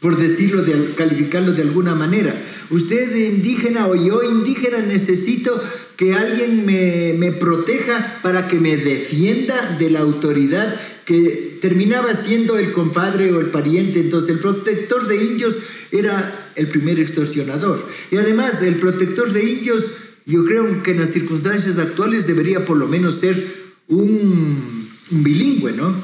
por 0.00 0.16
decirlo, 0.16 0.62
de, 0.62 0.94
calificarlo 0.94 1.52
de 1.52 1.62
alguna 1.62 1.94
manera. 1.94 2.32
Usted 2.70 3.14
indígena 3.16 3.88
o 3.88 3.96
yo 3.96 4.22
indígena 4.22 4.78
necesito 4.78 5.60
que 5.96 6.14
alguien 6.14 6.64
me, 6.64 7.14
me, 7.18 7.32
proteja 7.32 8.20
para 8.22 8.46
que 8.46 8.60
me 8.60 8.76
defienda 8.76 9.76
de 9.78 9.90
la 9.90 10.00
autoridad 10.00 10.80
que 11.08 11.56
terminaba 11.62 12.14
siendo 12.14 12.58
el 12.58 12.70
compadre 12.70 13.32
o 13.32 13.40
el 13.40 13.46
pariente. 13.46 13.98
Entonces 13.98 14.28
el 14.28 14.40
protector 14.40 15.08
de 15.08 15.16
indios 15.16 15.56
era 15.90 16.50
el 16.54 16.68
primer 16.68 17.00
extorsionador. 17.00 17.82
Y 18.10 18.18
además 18.18 18.60
el 18.60 18.74
protector 18.74 19.32
de 19.32 19.42
indios, 19.42 19.84
yo 20.26 20.44
creo 20.44 20.82
que 20.82 20.90
en 20.90 21.00
las 21.00 21.08
circunstancias 21.08 21.78
actuales 21.78 22.26
debería 22.26 22.62
por 22.66 22.76
lo 22.76 22.86
menos 22.88 23.14
ser 23.14 23.42
un, 23.88 24.86
bilingüe, 25.08 25.72
¿no? 25.72 25.94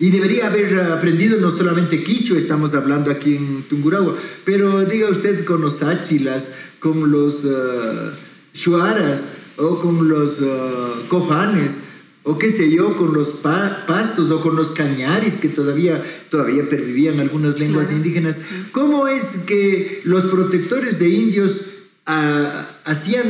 Y 0.00 0.10
debería 0.10 0.48
haber 0.48 0.80
aprendido 0.80 1.38
no 1.38 1.52
solamente 1.52 2.02
quicho, 2.02 2.36
estamos 2.36 2.74
hablando 2.74 3.08
aquí 3.08 3.36
en 3.36 3.62
Tungurahua, 3.68 4.16
pero 4.44 4.84
diga 4.84 5.08
usted 5.10 5.44
con 5.44 5.60
los 5.60 5.80
áchilas, 5.84 6.56
con 6.80 7.12
los 7.12 7.44
uh, 7.44 8.10
shuaras 8.52 9.36
o 9.58 9.78
con 9.78 10.08
los 10.08 10.40
uh, 10.40 11.06
cofanes 11.06 11.81
o 12.24 12.38
qué 12.38 12.50
sé 12.50 12.70
yo, 12.70 12.96
con 12.96 13.12
los 13.12 13.28
pastos 13.40 14.30
o 14.30 14.40
con 14.40 14.54
los 14.54 14.68
cañaris 14.68 15.34
que 15.34 15.48
todavía, 15.48 16.02
todavía 16.30 16.68
pervivían 16.68 17.18
algunas 17.18 17.58
lenguas 17.58 17.90
indígenas. 17.90 18.38
¿Cómo 18.70 19.08
es 19.08 19.44
que 19.46 20.00
los 20.04 20.24
protectores 20.26 20.98
de 21.00 21.08
indios 21.08 21.62
ah, 22.06 22.68
hacían 22.84 23.24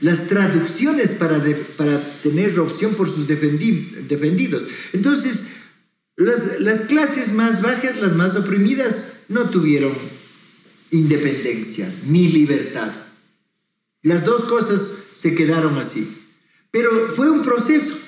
las 0.00 0.28
traducciones 0.28 1.10
para, 1.12 1.44
para 1.76 2.00
tener 2.22 2.58
opción 2.58 2.94
por 2.94 3.10
sus 3.10 3.28
defendidos? 3.28 4.66
Entonces, 4.94 5.50
las, 6.16 6.60
las 6.60 6.82
clases 6.82 7.32
más 7.34 7.60
bajas, 7.60 8.00
las 8.00 8.14
más 8.16 8.36
oprimidas, 8.36 9.24
no 9.28 9.50
tuvieron 9.50 9.92
independencia 10.90 11.92
ni 12.06 12.28
libertad. 12.28 12.90
Las 14.02 14.24
dos 14.24 14.44
cosas 14.44 14.80
se 15.14 15.34
quedaron 15.34 15.76
así. 15.76 16.16
Pero 16.70 17.10
fue 17.10 17.30
un 17.30 17.42
proceso. 17.42 17.99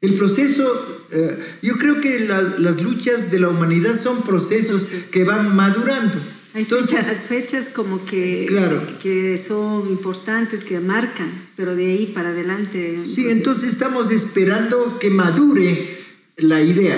El 0.00 0.14
proceso, 0.14 1.06
eh, 1.10 1.38
yo 1.62 1.76
creo 1.78 2.00
que 2.00 2.20
las, 2.20 2.82
luchas 2.82 3.30
de 3.30 3.40
la 3.40 3.48
humanidad 3.48 3.98
son 3.98 4.22
procesos 4.22 4.82
que 5.10 5.24
van 5.24 5.56
madurando. 5.56 6.14
Hay 6.54 6.64
fechas, 6.64 7.06
fechas 7.26 7.66
como 7.74 8.04
que, 8.04 8.46
claro. 8.48 8.82
que 9.02 9.36
son 9.36 9.88
importantes, 9.88 10.64
que 10.64 10.80
marcan, 10.80 11.30
pero 11.54 11.74
de 11.74 11.92
ahí 11.92 12.12
para 12.14 12.30
adelante. 12.30 13.04
Sí, 13.04 13.28
entonces 13.28 13.72
estamos 13.72 14.10
esperando 14.10 14.98
que 14.98 15.10
madure 15.10 15.98
la 16.38 16.62
idea. 16.62 16.96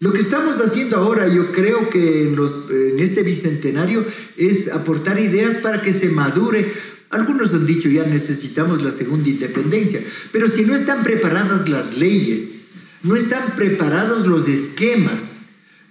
Lo 0.00 0.12
que 0.12 0.20
estamos 0.20 0.60
haciendo 0.60 0.96
ahora, 0.96 1.28
yo 1.28 1.50
creo 1.52 1.88
que 1.88 2.24
en, 2.24 2.36
en 2.38 2.98
este 3.00 3.22
bicentenario, 3.22 4.04
es 4.36 4.70
aportar 4.70 5.18
ideas 5.18 5.56
para 5.56 5.80
que 5.80 5.92
se 5.92 6.08
madure 6.08 6.70
algunos 7.10 7.54
han 7.54 7.66
dicho 7.66 7.88
ya 7.88 8.04
necesitamos 8.04 8.82
la 8.82 8.90
segunda 8.90 9.28
independencia, 9.28 10.00
pero 10.32 10.48
si 10.48 10.62
no 10.62 10.74
están 10.74 11.02
preparadas 11.02 11.68
las 11.68 11.96
leyes, 11.96 12.62
no 13.02 13.16
están 13.16 13.54
preparados 13.56 14.26
los 14.26 14.48
esquemas, 14.48 15.34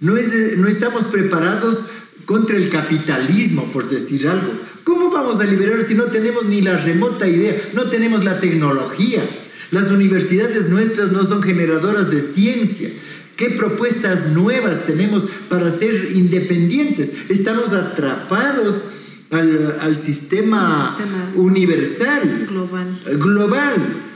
no, 0.00 0.16
estamos 0.18 1.04
preparados 1.04 1.86
contra 2.26 2.56
el 2.56 2.68
capitalismo, 2.68 3.64
por 3.72 3.88
decir 3.88 4.28
algo. 4.28 4.52
¿Cómo 4.82 5.10
vamos 5.10 5.40
a 5.40 5.44
liberar 5.44 5.82
si 5.82 5.94
no 5.94 6.04
tenemos 6.04 6.44
ni 6.44 6.60
la 6.60 6.76
remota 6.76 7.26
idea, 7.26 7.56
no 7.72 7.84
tenemos 7.84 8.24
la 8.24 8.38
tecnología? 8.38 9.24
Las 9.70 9.90
universidades 9.90 10.68
nuestras 10.68 11.12
no 11.12 11.24
son 11.24 11.42
generadoras 11.42 12.10
de 12.10 12.20
ciencia. 12.20 12.90
¿Qué 13.36 13.50
propuestas 13.50 14.32
nuevas 14.32 14.84
tenemos 14.84 15.26
para 15.48 15.70
ser 15.70 16.12
independientes? 16.12 17.14
Estamos 17.30 17.72
atrapados 17.72 18.93
al, 19.30 19.96
sistema, 19.96 20.96
universal, 21.34 22.46
global. 22.48 22.86
global. 23.18 23.74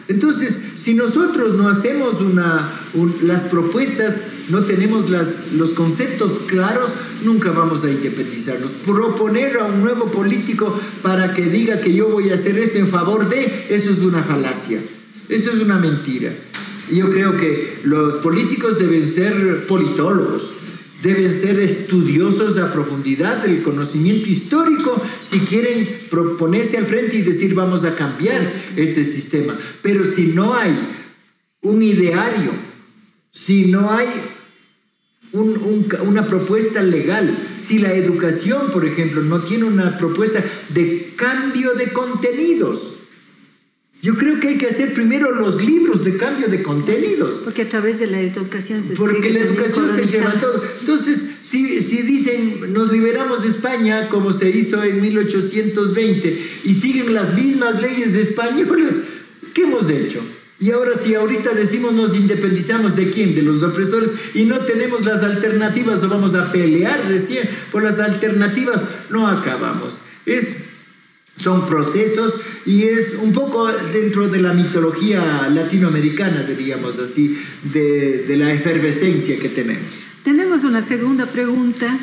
Entonces, 0.09 0.69
si 0.77 0.95
nosotros 0.95 1.55
no 1.55 1.69
hacemos 1.69 2.21
una, 2.21 2.71
las 3.23 3.43
propuestas, 3.43 4.23
no 4.49 4.63
tenemos 4.63 5.11
las, 5.11 5.53
los 5.53 5.71
conceptos 5.71 6.33
claros, 6.47 6.91
nunca 7.25 7.51
vamos 7.51 7.85
a 7.85 7.91
independizarnos. 7.91 8.71
Proponer 8.87 9.59
a 9.59 9.65
un 9.65 9.83
nuevo 9.83 10.07
político 10.07 10.75
para 11.03 11.35
que 11.35 11.43
diga 11.43 11.81
que 11.81 11.93
yo 11.93 12.09
voy 12.09 12.31
a 12.31 12.35
hacer 12.35 12.59
esto 12.59 12.79
en 12.79 12.89
favor 12.89 13.29
de, 13.29 13.67
eso 13.69 13.91
es 13.91 13.99
una 13.99 14.23
falacia, 14.23 14.81
eso 15.29 15.51
es 15.51 15.61
una 15.61 15.77
mentira. 15.79 16.33
Yo 16.91 17.11
creo 17.11 17.37
que 17.37 17.81
los 17.85 18.17
políticos 18.17 18.79
deben 18.79 19.07
ser 19.07 19.67
politólogos, 19.67 20.53
deben 21.03 21.33
ser 21.33 21.61
estudiosos 21.61 22.59
a 22.59 22.73
profundidad 22.73 23.43
del 23.43 23.63
conocimiento 23.63 24.29
histórico 24.29 25.01
si 25.21 25.41
quieren 25.41 25.89
proponerse 26.11 26.77
al 26.77 26.87
frente 26.87 27.17
y 27.17 27.23
decir 27.23 27.55
vamos 27.55 27.85
a 27.85 27.95
cambiar 27.95 28.51
este 28.77 29.05
sistema. 29.05 29.57
Pero 29.83 30.03
si 30.05 30.29
no 30.29 30.55
hay 30.55 30.77
un 31.63 31.83
ideario, 31.83 32.51
si 33.31 33.67
no 33.67 33.93
hay 33.93 34.09
una 35.33 36.27
propuesta 36.27 36.83
legal, 36.83 37.37
si 37.57 37.79
la 37.79 37.93
educación, 37.93 38.71
por 38.73 38.85
ejemplo, 38.87 39.23
no 39.23 39.41
tiene 39.41 39.65
una 39.65 39.97
propuesta 39.99 40.43
de 40.71 41.13
cambio 41.17 41.75
de 41.75 41.93
contenidos, 41.93 42.98
yo 44.01 44.15
creo 44.15 44.39
que 44.39 44.49
hay 44.49 44.59
que 44.59 44.67
hacer 44.67 44.95
primero 44.95 45.33
los 45.33 45.61
libros 45.61 46.05
de 46.05 46.17
cambio 46.17 46.47
de 46.47 46.63
contenidos. 46.63 47.41
Porque 47.45 47.63
a 47.63 47.69
través 47.69 47.99
de 47.99 48.07
la 48.07 48.21
educación 48.21 48.81
se 48.81 48.95
Porque 48.95 49.31
la 49.31 49.41
educación 49.41 49.91
se 49.95 50.07
lleva 50.07 50.35
todo. 50.35 50.63
Entonces, 50.81 51.19
si, 51.41 51.81
si 51.81 52.03
dicen 52.03 52.73
nos 52.73 52.93
liberamos 52.93 53.43
de 53.43 53.49
España, 53.49 54.09
como 54.09 54.31
se 54.31 54.51
hizo 54.51 54.83
en 54.85 55.01
1820, 55.01 56.49
y 56.63 56.75
siguen 56.75 57.13
las 57.13 57.35
mismas 57.35 57.83
leyes 57.83 58.15
españolas, 58.15 58.95
¿qué 59.53 59.63
hemos 59.63 59.91
hecho? 59.91 60.23
Y 60.61 60.71
ahora 60.73 60.95
si 60.97 61.15
ahorita 61.15 61.51
decimos 61.51 61.93
nos 61.93 62.17
independizamos 62.17 62.95
de 62.95 63.11
quién, 63.11 63.35
de 63.35 63.43
los 63.43 63.65
opresores, 63.65 64.11
y 64.35 64.45
no 64.45 64.61
tenemos 64.61 65.05
las 65.05 65.25
alternativas 65.25 66.05
o 66.05 66.09
vamos 66.09 66.37
a 66.37 66.53
pelear 66.53 67.09
recién 67.09 67.49
por 67.73 67.83
las 67.83 67.99
alternativas, 67.99 68.83
no 69.11 69.27
acabamos. 69.27 70.03
Es 70.25 70.68
son 71.39 71.67
procesos 71.67 72.35
y 72.67 72.85
es 72.85 73.15
un 73.21 73.33
poco 73.33 73.67
dentro 73.69 74.29
de 74.29 74.41
la 74.41 74.53
mitología 74.53 75.49
latinoamericana, 75.49 76.43
diríamos 76.43 76.99
así, 76.99 77.39
de, 77.63 78.35
la 78.37 78.53
efervescencia 78.53 79.39
que 79.39 79.49
tenemos. 79.49 79.87
Tenemos 80.25 80.65
una 80.65 80.83
segunda 80.83 81.27
pregunta. 81.27 81.99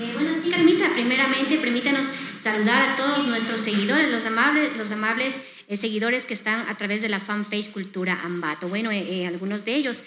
Eh, 0.00 0.10
bueno, 0.14 0.30
sí, 0.42 0.50
Carmita, 0.50 0.90
primeramente 0.94 1.58
permítanos 1.58 2.06
saludar 2.42 2.90
a 2.90 2.96
todos 2.96 3.26
nuestros 3.26 3.60
seguidores, 3.60 4.10
los 4.10 4.24
amables, 4.24 4.76
los 4.78 4.90
amables 4.92 5.40
eh, 5.68 5.76
seguidores 5.76 6.24
que 6.26 6.34
están 6.34 6.68
a 6.68 6.76
través 6.76 7.02
de 7.02 7.08
la 7.08 7.18
fanpage 7.18 7.72
Cultura 7.72 8.20
Ambato. 8.22 8.68
Bueno, 8.68 8.92
eh, 8.92 9.22
eh, 9.22 9.26
algunos 9.26 9.64
de 9.64 9.74
ellos, 9.74 10.02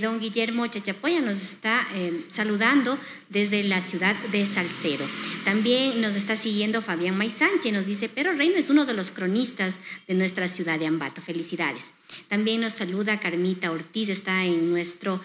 don 0.00 0.20
Guillermo 0.20 0.66
Chachapoya 0.68 1.20
nos 1.20 1.42
está 1.42 1.84
saludando 2.30 2.96
desde 3.28 3.64
la 3.64 3.80
ciudad 3.80 4.14
de 4.30 4.46
Salcedo. 4.46 5.04
También 5.44 6.00
nos 6.00 6.14
está 6.14 6.36
siguiendo 6.36 6.80
Fabián 6.80 7.18
Maisánchez, 7.18 7.72
nos 7.72 7.86
dice, 7.86 8.08
pero 8.08 8.32
Reino 8.32 8.54
es 8.54 8.70
uno 8.70 8.86
de 8.86 8.94
los 8.94 9.10
cronistas 9.10 9.80
de 10.06 10.14
nuestra 10.14 10.46
ciudad 10.46 10.78
de 10.78 10.86
Ambato. 10.86 11.20
Felicidades. 11.20 11.86
También 12.28 12.60
nos 12.60 12.74
saluda 12.74 13.18
Carmita 13.18 13.72
Ortiz, 13.72 14.08
está 14.10 14.44
en 14.44 14.70
nuestro, 14.70 15.20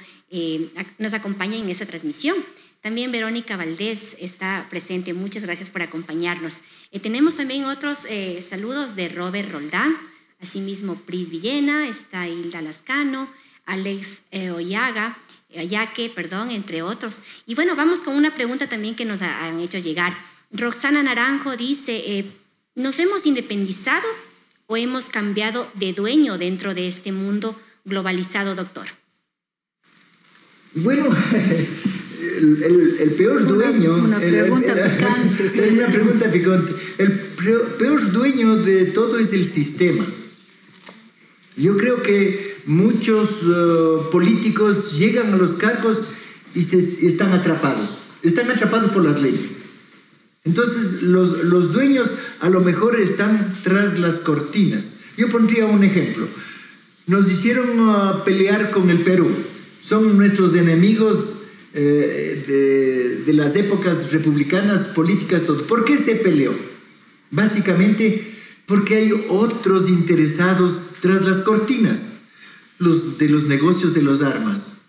nos 0.97 1.13
acompaña 1.13 1.57
en 1.57 1.69
esa 1.69 1.85
transmisión. 1.85 2.35
También 2.81 3.11
Verónica 3.11 3.57
Valdés 3.57 4.15
está 4.19 4.65
presente. 4.69 5.13
Muchas 5.13 5.43
gracias 5.43 5.69
por 5.69 5.81
acompañarnos. 5.81 6.61
Eh, 6.91 6.99
tenemos 6.99 7.37
también 7.37 7.65
otros 7.65 8.05
eh, 8.09 8.43
saludos 8.47 8.95
de 8.95 9.09
Robert 9.09 9.51
Roldán, 9.51 9.95
asimismo 10.41 10.95
Pris 10.95 11.29
Villena, 11.29 11.87
está 11.87 12.27
Hilda 12.27 12.61
Lascano, 12.61 13.27
Alex 13.65 14.19
eh, 14.31 14.49
Oyaga, 14.49 15.15
Ayaque, 15.55 16.09
perdón, 16.09 16.49
entre 16.49 16.81
otros. 16.81 17.23
Y 17.45 17.53
bueno, 17.55 17.75
vamos 17.75 18.01
con 18.01 18.15
una 18.15 18.33
pregunta 18.33 18.67
también 18.67 18.95
que 18.95 19.05
nos 19.05 19.21
han 19.21 19.59
hecho 19.59 19.77
llegar. 19.77 20.15
Roxana 20.51 21.03
Naranjo 21.03 21.57
dice, 21.57 22.25
¿nos 22.75 22.97
hemos 22.99 23.25
independizado 23.25 24.07
o 24.67 24.77
hemos 24.77 25.09
cambiado 25.09 25.67
de 25.75 25.93
dueño 25.93 26.37
dentro 26.37 26.73
de 26.75 26.87
este 26.87 27.11
mundo 27.11 27.59
globalizado, 27.83 28.55
doctor? 28.55 28.87
Bueno, 30.73 31.09
el, 32.19 33.13
peor 33.17 33.45
dueño... 33.47 33.95
Una, 33.95 34.19
pregunta 34.19 34.73
picante. 34.73 35.69
una 35.73 35.87
pregunta 35.87 36.31
picante. 36.31 36.73
El 36.97 37.11
peor 37.77 38.11
dueño 38.11 38.57
de 38.57 38.85
todo 38.85 39.17
es 39.17 39.33
el 39.33 39.45
sistema. 39.45 40.05
Yo 41.55 41.77
creo 41.77 42.01
que 42.01 42.55
muchos 42.65 43.43
uh, 43.43 44.09
políticos 44.11 44.97
llegan 44.97 45.33
a 45.33 45.37
los 45.37 45.51
cargos 45.51 46.03
y, 46.53 46.63
se, 46.63 46.77
están 47.07 47.33
atrapados. 47.33 47.99
Están 48.23 48.49
atrapados 48.51 48.91
por 48.91 49.03
las 49.03 49.21
leyes. 49.21 49.57
Entonces 50.45 51.03
los, 51.03 51.43
los 51.43 51.73
dueños 51.73 52.09
a 52.39 52.49
lo 52.49 52.61
mejor 52.61 52.99
están 52.99 53.55
tras 53.63 53.99
las 53.99 54.15
cortinas. 54.15 54.97
Yo 55.17 55.27
pondría 55.29 55.65
un 55.65 55.83
ejemplo. 55.83 56.27
Nos 57.07 57.29
hicieron 57.29 57.79
uh, 57.79 58.23
pelear 58.23 58.71
con 58.71 58.89
el 58.89 58.99
Perú. 58.99 59.29
Son 59.81 60.17
nuestros 60.17 60.55
enemigos 60.55 61.38
eh, 61.73 63.23
de, 63.25 63.33
las 63.33 63.55
épocas 63.55 64.11
republicanas, 64.11 64.87
políticas, 64.87 65.43
todo. 65.43 65.61
¿Por 65.67 65.85
qué 65.85 65.97
se 65.97 66.15
peleó? 66.15 66.53
Básicamente 67.31 68.35
porque 68.65 68.95
hay 68.95 69.25
otros 69.29 69.87
interesados 69.87 70.93
tras 71.01 71.21
las 71.23 71.41
cortinas, 71.41 72.13
los 72.79 73.17
de 73.17 73.29
los 73.29 73.45
negocios 73.45 73.93
de 73.93 74.03
las 74.03 74.21
armas, 74.21 74.81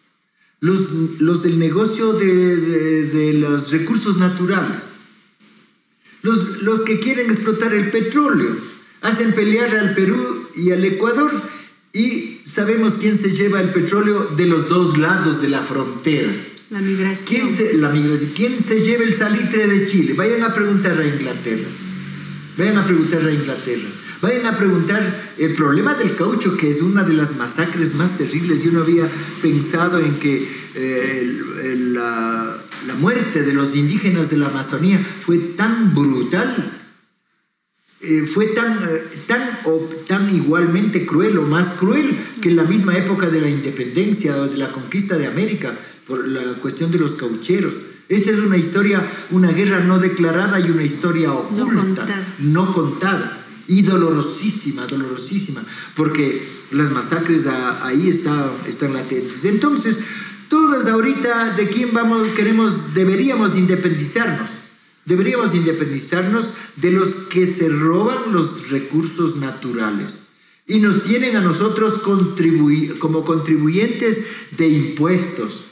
los, 0.60 0.90
los 1.20 1.42
del 1.42 1.58
negocio 1.58 2.14
de, 2.14 2.56
de, 3.06 3.34
los 3.34 3.70
recursos 3.72 4.16
naturales, 4.18 4.84
los, 6.22 6.62
los 6.62 6.80
que 6.80 6.98
quieren 6.98 7.30
explotar 7.30 7.74
el 7.74 7.90
petróleo, 7.90 8.56
hacen 9.02 9.32
pelear 9.32 9.74
al 9.76 9.94
Perú 9.94 10.46
y 10.56 10.72
al 10.72 10.84
Ecuador 10.84 11.30
y 11.92 12.40
sabemos 12.44 12.94
quién 13.00 13.18
se 13.18 13.30
lleva 13.30 13.60
el 13.60 13.70
petróleo 13.70 14.28
de 14.36 14.46
los 14.46 14.68
dos 14.68 14.98
lados 14.98 15.40
de 15.42 15.48
la 15.48 15.62
frontera. 15.62 16.32
La 16.70 16.78
migración. 16.78 17.26
¿Quién 17.26 17.56
se, 17.56 17.74
la 17.78 17.88
migración. 17.88 18.30
¿Quién 18.34 18.60
se 18.60 18.80
lleva 18.80 19.02
el 19.02 19.12
salitre 19.12 19.66
de 19.66 19.86
Chile? 19.86 20.12
Vayan 20.12 20.44
a 20.44 20.54
preguntar 20.54 21.00
a 21.00 21.04
Inglaterra. 21.04 21.68
Vayan 22.56 22.78
a 22.78 22.86
preguntar 22.86 23.26
a 23.26 23.32
Inglaterra. 23.32 23.88
Vayan 24.22 24.46
a 24.46 24.56
preguntar 24.56 25.32
el 25.36 25.54
problema 25.54 25.94
del 25.94 26.14
caucho, 26.14 26.56
que 26.56 26.70
es 26.70 26.80
una 26.80 27.02
de 27.02 27.14
las 27.14 27.34
masacres 27.36 27.94
más 27.96 28.16
terribles. 28.16 28.62
Yo 28.62 28.70
no 28.70 28.82
había 28.82 29.08
pensado 29.42 29.98
en 29.98 30.14
que 30.20 30.46
eh, 30.76 31.40
la, 31.92 32.56
muerte 33.00 33.42
de 33.42 33.52
los 33.52 33.74
indígenas 33.74 34.30
de 34.30 34.36
la 34.36 34.46
Amazonía 34.46 35.04
fue 35.24 35.38
tan 35.38 35.92
brutal. 35.92 36.79
Eh, 38.02 38.22
fue 38.22 38.46
tan, 38.46 38.82
eh, 38.82 39.02
tan, 39.26 39.58
tan 40.06 40.34
igualmente 40.34 41.04
cruel 41.04 41.36
o 41.36 41.42
más 41.42 41.66
cruel 41.78 42.16
que 42.40 42.48
en 42.48 42.56
la 42.56 42.64
misma 42.64 42.96
época 42.96 43.28
de 43.28 43.42
la 43.42 43.50
independencia 43.50 44.36
o 44.38 44.48
de 44.48 44.56
la 44.56 44.72
conquista 44.72 45.18
de 45.18 45.26
América, 45.26 45.74
por 46.06 46.26
la 46.26 46.40
cuestión 46.54 46.90
de 46.90 46.98
los 46.98 47.14
caucheros. 47.14 47.74
Esa 48.08 48.30
es 48.30 48.38
una 48.38 48.56
historia, 48.56 49.06
una 49.30 49.52
guerra 49.52 49.80
no 49.80 49.98
declarada 49.98 50.58
y 50.58 50.70
una 50.70 50.82
historia 50.82 51.32
oculta, 51.32 52.06
no 52.38 52.72
contada 52.72 53.44
y 53.68 53.82
dolorosísima, 53.82 54.86
dolorosísima, 54.86 55.62
porque 55.94 56.42
las 56.72 56.90
masacres 56.90 57.46
ahí 57.46 58.08
está, 58.08 58.50
están 58.66 58.94
latentes. 58.94 59.44
Entonces, 59.44 59.98
todas 60.48 60.86
ahorita 60.86 61.50
de 61.50 61.68
quién 61.68 61.92
vamos, 61.92 62.26
queremos, 62.28 62.94
deberíamos 62.94 63.56
independizarnos. 63.56 64.59
Deberíamos 65.10 65.56
independizarnos 65.56 66.46
de 66.76 66.92
los 66.92 67.08
que 67.32 67.44
se 67.44 67.68
roban 67.68 68.32
los 68.32 68.70
recursos 68.70 69.38
naturales 69.38 70.26
y 70.68 70.78
nos 70.78 71.02
tienen 71.02 71.34
a 71.34 71.40
nosotros 71.40 71.94
como 71.98 73.24
contribuyentes 73.24 74.24
de 74.56 74.68
impuestos, 74.68 75.64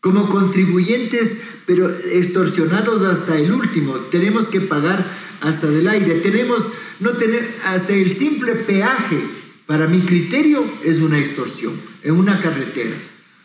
como 0.00 0.28
contribuyentes, 0.28 1.62
pero 1.64 1.88
extorsionados 1.88 3.00
hasta 3.00 3.38
el 3.38 3.52
último. 3.52 3.94
Tenemos 4.10 4.48
que 4.48 4.60
pagar 4.60 5.02
hasta 5.40 5.66
del 5.66 5.88
aire. 5.88 6.20
Tenemos 6.20 6.62
no 7.00 7.12
tener 7.12 7.48
hasta 7.64 7.94
el 7.94 8.14
simple 8.14 8.54
peaje, 8.54 9.18
para 9.64 9.86
mi 9.86 10.00
criterio, 10.00 10.62
es 10.84 10.98
una 10.98 11.18
extorsión 11.18 11.72
en 12.02 12.16
una 12.16 12.38
carretera. 12.38 12.94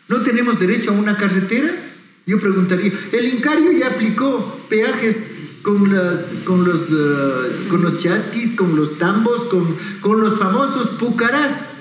¿No 0.08 0.20
tenemos 0.20 0.60
derecho 0.60 0.90
a 0.90 0.98
una 0.98 1.16
carretera? 1.16 1.74
Yo 2.30 2.38
preguntaría, 2.38 2.92
el 3.10 3.24
Incario 3.34 3.72
ya 3.72 3.88
aplicó 3.88 4.56
peajes 4.68 5.32
con, 5.62 5.84
eh, 5.92 7.72
los 7.82 8.00
chasquis, 8.00 8.54
con 8.54 8.76
los 8.76 8.98
tambos, 8.98 9.40
con, 9.46 9.74
con 10.00 10.20
los 10.20 10.38
famosos 10.38 10.90
pucarás. 10.90 11.78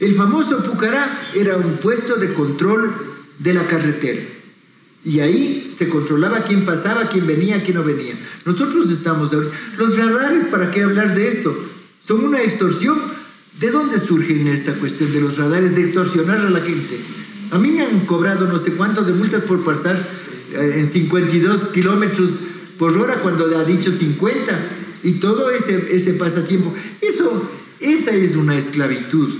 El 0.00 0.16
famoso 0.16 0.64
pucará 0.64 1.16
era 1.36 1.56
un 1.58 1.76
puesto 1.76 2.16
de 2.16 2.32
control 2.32 2.92
de 3.38 3.54
la 3.54 3.64
carretera. 3.68 4.20
Y 5.04 5.20
ahí 5.20 5.72
se 5.72 5.88
controlaba 5.88 6.42
quién 6.42 6.64
pasaba, 6.64 7.08
quién 7.08 7.28
venía, 7.28 7.62
quién 7.62 7.76
no 7.76 7.84
venía. 7.84 8.14
Nosotros 8.44 8.90
estamos 8.90 9.30
Los 9.32 9.96
radares, 9.96 10.46
¿para 10.46 10.72
qué 10.72 10.82
hablar 10.82 11.14
de 11.14 11.28
esto? 11.28 11.54
Son 12.04 12.24
una 12.24 12.42
extorsión. 12.42 13.00
¿De 13.60 13.70
dónde 13.70 14.00
surge 14.00 14.52
esta 14.52 14.72
cuestión 14.72 15.12
de 15.12 15.20
los 15.20 15.36
radares 15.38 15.76
de 15.76 15.82
extorsionar 15.82 16.40
a 16.40 16.50
la 16.50 16.60
gente? 16.60 16.98
A 17.52 17.58
mí 17.58 17.70
me 17.70 17.82
han 17.82 18.00
cobrado 18.06 18.46
no 18.46 18.58
sé 18.58 18.72
cuánto 18.72 19.04
de 19.04 19.12
multas 19.12 19.42
por 19.42 19.62
pasar 19.62 19.96
eh, 20.54 20.74
en 20.76 20.88
52 20.88 21.66
kilómetros 21.66 22.30
por 22.78 22.96
hora 22.96 23.16
cuando 23.16 23.46
le 23.46 23.56
ha 23.56 23.64
dicho 23.64 23.92
50 23.92 24.58
y 25.02 25.12
todo 25.20 25.50
ese, 25.50 25.94
ese 25.94 26.14
pasatiempo. 26.14 26.72
Eso, 27.00 27.50
esa 27.78 28.10
es 28.12 28.36
una 28.36 28.56
esclavitud. 28.56 29.34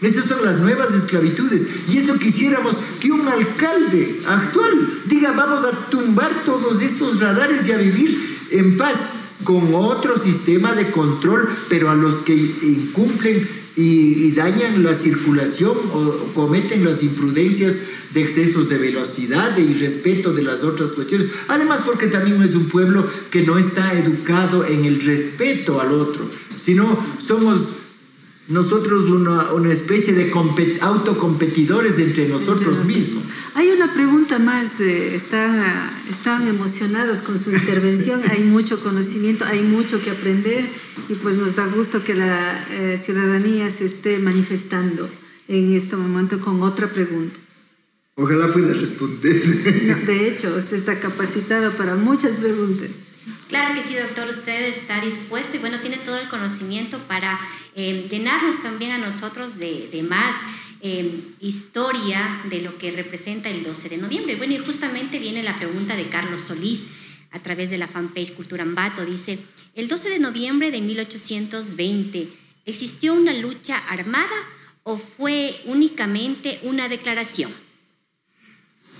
Esas 0.00 0.26
son 0.26 0.44
las 0.44 0.58
nuevas 0.60 0.94
esclavitudes. 0.94 1.66
Y 1.88 1.98
eso 1.98 2.14
quisiéramos 2.18 2.76
que 3.00 3.10
un 3.10 3.26
alcalde 3.26 4.20
actual 4.26 4.88
diga, 5.06 5.32
vamos 5.32 5.64
a 5.64 5.72
tumbar 5.90 6.44
todos 6.44 6.80
estos 6.80 7.18
radares 7.18 7.66
y 7.66 7.72
a 7.72 7.78
vivir 7.78 8.38
en 8.50 8.76
paz 8.76 8.96
con 9.42 9.74
otro 9.74 10.16
sistema 10.16 10.72
de 10.74 10.90
control, 10.90 11.48
pero 11.68 11.90
a 11.90 11.94
los 11.94 12.16
que 12.16 12.34
incumplen 12.34 13.48
y, 13.76 14.30
dañan 14.32 14.82
la 14.82 14.94
circulación 14.94 15.76
o 15.92 16.32
cometen 16.34 16.84
las 16.84 17.02
imprudencias 17.02 17.76
de 18.12 18.22
excesos 18.22 18.68
de 18.70 18.78
velocidad, 18.78 19.54
de 19.54 19.62
irrespeto 19.62 20.32
de 20.32 20.42
las 20.42 20.64
otras 20.64 20.92
cuestiones. 20.92 21.28
Además, 21.48 21.80
porque 21.84 22.06
también 22.06 22.42
es 22.42 22.54
un 22.54 22.68
pueblo 22.68 23.06
que 23.30 23.42
no 23.42 23.58
está 23.58 23.92
educado 23.92 24.64
en 24.64 24.86
el 24.86 25.02
respeto 25.02 25.80
al 25.80 25.92
otro, 25.92 26.24
sino 26.58 26.98
somos 27.18 27.60
nosotros 28.48 29.04
una, 29.06 29.52
una 29.52 29.72
especie 29.72 30.14
de 30.14 30.32
autocompetidores 30.80 31.98
entre 31.98 32.28
nosotros 32.28 32.84
mismos. 32.86 33.24
Hay 33.56 33.70
una 33.70 33.94
pregunta 33.94 34.38
más, 34.38 34.80
eh, 34.80 35.16
están, 35.16 35.64
están 36.10 36.46
emocionados 36.46 37.20
con 37.20 37.38
su 37.38 37.52
intervención, 37.52 38.20
hay 38.28 38.42
mucho 38.44 38.82
conocimiento, 38.82 39.46
hay 39.46 39.62
mucho 39.62 39.98
que 40.02 40.10
aprender 40.10 40.66
y 41.08 41.14
pues 41.14 41.36
nos 41.36 41.56
da 41.56 41.66
gusto 41.66 42.04
que 42.04 42.14
la 42.14 42.62
eh, 42.68 42.98
ciudadanía 42.98 43.70
se 43.70 43.86
esté 43.86 44.18
manifestando 44.18 45.08
en 45.48 45.74
este 45.74 45.96
momento 45.96 46.38
con 46.38 46.62
otra 46.62 46.86
pregunta. 46.86 47.34
Ojalá 48.16 48.52
pueda 48.52 48.74
responder. 48.74 50.04
de 50.04 50.28
hecho, 50.28 50.54
usted 50.54 50.76
está 50.76 51.00
capacitado 51.00 51.72
para 51.72 51.94
muchas 51.94 52.32
preguntas. 52.34 53.06
Claro 53.48 53.74
que 53.74 53.82
sí, 53.82 53.94
doctor, 53.94 54.28
usted 54.28 54.68
está 54.68 55.00
dispuesto 55.00 55.56
y 55.56 55.60
bueno, 55.60 55.78
tiene 55.80 55.96
todo 55.96 56.18
el 56.18 56.28
conocimiento 56.28 56.98
para 57.08 57.40
eh, 57.74 58.06
llenarnos 58.10 58.62
también 58.62 58.92
a 58.92 58.98
nosotros 58.98 59.58
de, 59.58 60.04
más 60.08 60.34
eh, 60.88 61.04
historia 61.40 62.20
de 62.48 62.62
lo 62.62 62.78
que 62.78 62.92
representa 62.92 63.50
el 63.50 63.64
12 63.64 63.88
de 63.88 63.96
noviembre. 63.96 64.36
Bueno, 64.36 64.54
y 64.54 64.58
justamente 64.58 65.18
viene 65.18 65.42
la 65.42 65.56
pregunta 65.56 65.96
de 65.96 66.06
Carlos 66.06 66.42
Solís 66.42 66.84
a 67.32 67.40
través 67.40 67.70
de 67.70 67.78
la 67.78 67.88
fanpage 67.88 68.34
Cultura 68.34 68.62
Ambato. 68.62 69.04
Dice, 69.04 69.36
el 69.74 69.88
12 69.88 70.10
de 70.10 70.20
noviembre 70.20 70.70
de 70.70 70.80
1820, 70.80 72.28
¿existió 72.66 73.14
una 73.14 73.32
lucha 73.32 73.76
armada 73.88 74.36
o 74.84 74.96
fue 74.96 75.56
únicamente 75.64 76.60
una 76.62 76.88
declaración? 76.88 77.50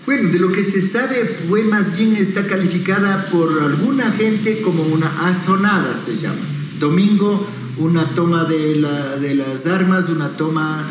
Bueno, 0.07 0.29
de 0.31 0.41
lo 0.41 0.51
que 0.51 0.65
se 0.65 0.83
sabe 0.83 1.25
fue 1.25 1.63
más 1.63 1.97
bien 1.97 2.17
está 2.17 2.45
calificada 2.49 3.29
por 3.31 3.63
alguna 3.63 4.11
gente 4.11 4.61
como 4.61 4.83
una 4.83 5.29
azonada, 5.29 5.97
se 6.05 6.17
llama. 6.17 6.41
Domingo, 6.81 7.47
una 7.79 8.13
toma 8.13 8.43
de, 8.45 8.75
las 8.75 9.67
armas, 9.67 10.09
una 10.09 10.31
toma... 10.31 10.85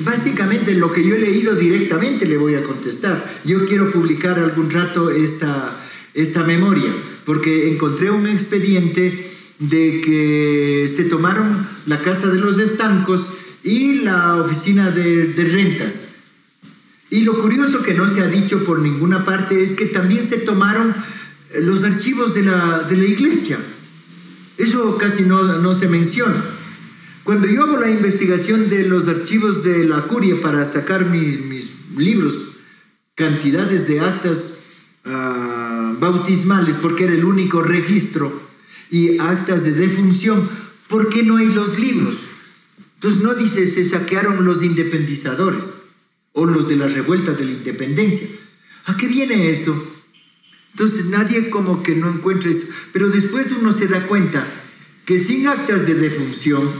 Básicamente 0.00 0.74
lo 0.74 0.90
que 0.90 1.02
yo 1.02 1.14
he 1.14 1.18
leído 1.18 1.54
directamente 1.54 2.26
le 2.26 2.36
voy 2.36 2.54
a 2.54 2.62
contestar. 2.62 3.40
Yo 3.44 3.64
quiero 3.66 3.90
publicar 3.90 4.38
algún 4.38 4.70
rato 4.70 5.10
esta, 5.10 5.80
esta 6.14 6.42
memoria, 6.42 6.92
porque 7.24 7.72
encontré 7.72 8.10
un 8.10 8.26
expediente 8.26 9.26
de 9.58 10.00
que 10.02 10.90
se 10.94 11.04
tomaron 11.04 11.66
la 11.86 12.00
Casa 12.00 12.28
de 12.28 12.38
los 12.38 12.58
Estancos 12.58 13.26
y 13.64 14.00
la 14.00 14.36
oficina 14.36 14.90
de, 14.90 15.28
de 15.28 15.44
rentas 15.44 16.06
y 17.10 17.20
lo 17.20 17.38
curioso 17.38 17.82
que 17.82 17.94
no 17.94 18.08
se 18.08 18.20
ha 18.20 18.26
dicho 18.26 18.64
por 18.64 18.80
ninguna 18.80 19.24
parte 19.24 19.62
es 19.62 19.72
que 19.72 19.86
también 19.86 20.24
se 20.24 20.38
tomaron 20.38 20.94
eh, 21.52 21.60
los 21.60 21.84
archivos 21.84 22.34
de 22.34 22.42
la, 22.42 22.82
de 22.82 22.96
la 22.96 23.04
iglesia. 23.04 23.58
Eso 24.58 24.96
casi 24.98 25.22
no, 25.22 25.42
no, 25.58 25.72
se 25.72 25.86
menciona. 25.86 26.42
Cuando 27.26 27.48
yo 27.48 27.64
hago 27.64 27.78
la 27.78 27.90
investigación 27.90 28.68
de 28.68 28.84
los 28.84 29.08
archivos 29.08 29.64
de 29.64 29.82
la 29.82 30.02
curia 30.02 30.40
para 30.40 30.64
sacar 30.64 31.06
mis, 31.06 31.40
mis 31.40 31.72
libros, 31.96 32.34
cantidades 33.16 33.88
de 33.88 33.98
actas 33.98 34.60
uh, 35.04 35.98
bautismales, 35.98 36.76
porque 36.76 37.02
era 37.02 37.14
el 37.14 37.24
único 37.24 37.62
registro, 37.62 38.32
y 38.92 39.18
actas 39.18 39.64
de 39.64 39.72
defunción, 39.72 40.48
¿por 40.86 41.08
qué 41.08 41.24
no 41.24 41.38
hay 41.38 41.46
los 41.46 41.80
libros? 41.80 42.16
Entonces 42.94 43.20
no 43.24 43.34
dice 43.34 43.66
se 43.66 43.84
saquearon 43.84 44.44
los 44.44 44.62
independizadores 44.62 45.74
o 46.30 46.46
los 46.46 46.68
de 46.68 46.76
la 46.76 46.86
revuelta 46.86 47.32
de 47.32 47.44
la 47.44 47.50
independencia. 47.50 48.28
¿A 48.84 48.96
qué 48.96 49.08
viene 49.08 49.50
esto? 49.50 49.74
Entonces 50.74 51.06
nadie 51.06 51.50
como 51.50 51.82
que 51.82 51.96
no 51.96 52.08
encuentra 52.08 52.52
eso. 52.52 52.68
Pero 52.92 53.08
después 53.08 53.48
uno 53.60 53.72
se 53.72 53.88
da 53.88 54.06
cuenta 54.06 54.46
que 55.04 55.18
sin 55.18 55.48
actas 55.48 55.88
de 55.88 55.94
defunción, 55.96 56.70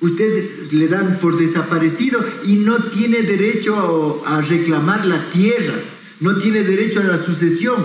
usted 0.00 0.72
le 0.72 0.88
dan 0.88 1.18
por 1.20 1.38
desaparecido 1.38 2.24
y 2.44 2.56
no 2.56 2.82
tiene 2.84 3.22
derecho 3.22 4.22
a, 4.26 4.40
reclamar 4.42 5.06
la 5.06 5.30
tierra, 5.30 5.74
no 6.20 6.36
tiene 6.36 6.62
derecho 6.62 7.00
a 7.00 7.04
la 7.04 7.18
sucesión. 7.18 7.76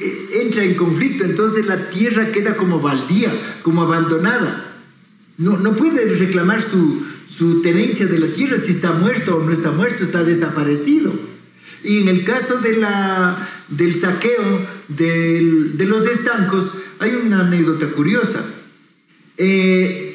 E, 0.00 0.42
entra 0.42 0.64
en 0.64 0.74
conflicto, 0.74 1.24
entonces 1.24 1.66
la 1.66 1.90
tierra 1.90 2.32
queda 2.32 2.56
como 2.56 2.80
baldía, 2.80 3.32
como 3.62 3.82
abandonada. 3.82 4.74
No, 5.38 5.56
no 5.58 5.74
puede 5.76 6.06
reclamar 6.14 6.62
su, 6.62 7.02
su 7.28 7.62
tenencia 7.62 8.06
de 8.06 8.18
la 8.18 8.28
tierra, 8.28 8.58
si 8.58 8.72
está 8.72 8.92
muerto 8.92 9.36
o 9.36 9.44
no 9.44 9.52
está 9.52 9.70
muerto, 9.70 10.04
está 10.04 10.24
desaparecido. 10.24 11.12
Y 11.84 12.00
en 12.00 12.08
el 12.08 12.24
caso 12.24 12.58
de 12.58 12.76
la, 12.78 13.48
del 13.68 13.94
saqueo 13.94 14.66
de 14.88 15.86
los 15.86 16.06
estancos, 16.06 16.72
hay 16.98 17.14
una 17.14 17.40
anécdota 17.40 17.86
curiosa. 17.86 18.44
Eh, 19.38 20.05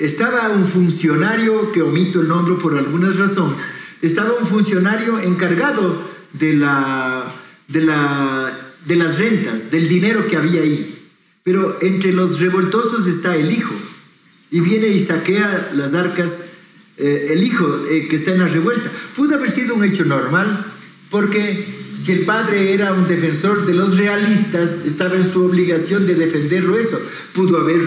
estaba 0.00 0.48
un 0.48 0.66
funcionario, 0.66 1.70
que 1.72 1.82
omito 1.82 2.20
el 2.20 2.28
nombre 2.28 2.54
por 2.54 2.76
alguna 2.76 3.10
razón, 3.10 3.54
estaba 4.02 4.32
un 4.32 4.46
funcionario 4.46 5.18
encargado 5.20 6.02
de, 6.32 6.54
la, 6.54 7.32
de, 7.68 7.82
la, 7.82 8.58
de 8.86 8.96
las 8.96 9.18
rentas, 9.18 9.70
del 9.70 9.88
dinero 9.88 10.26
que 10.26 10.36
había 10.36 10.62
ahí. 10.62 10.96
Pero 11.42 11.76
entre 11.82 12.12
los 12.12 12.40
revoltosos 12.40 13.06
está 13.06 13.36
el 13.36 13.52
hijo. 13.52 13.74
y 14.50 14.60
viene 14.60 14.88
y 14.88 15.04
saquea 15.04 15.70
las 15.74 15.94
arcas 15.94 16.50
eh, 16.96 17.28
el 17.30 17.42
hijo 17.44 17.84
eh, 17.88 18.08
que 18.08 18.16
está 18.16 18.32
en 18.32 18.40
la 18.40 18.48
revuelta. 18.48 18.90
Pudo 19.16 19.36
haber 19.36 19.50
sido 19.50 19.74
un 19.74 19.84
hecho 19.84 20.04
normal, 20.04 20.66
porque 21.10 21.66
si 21.94 22.12
el 22.12 22.20
padre 22.20 22.74
era 22.74 22.92
un 22.92 23.06
defensor 23.06 23.66
de 23.66 23.74
los 23.74 23.96
realistas, 23.96 24.84
estaba 24.84 25.16
en 25.16 25.30
su 25.30 25.44
obligación 25.44 26.06
de 26.06 26.14
defenderlo 26.14 26.78
eso. 26.78 27.00
Pudo 27.34 27.58
haber 27.58 27.80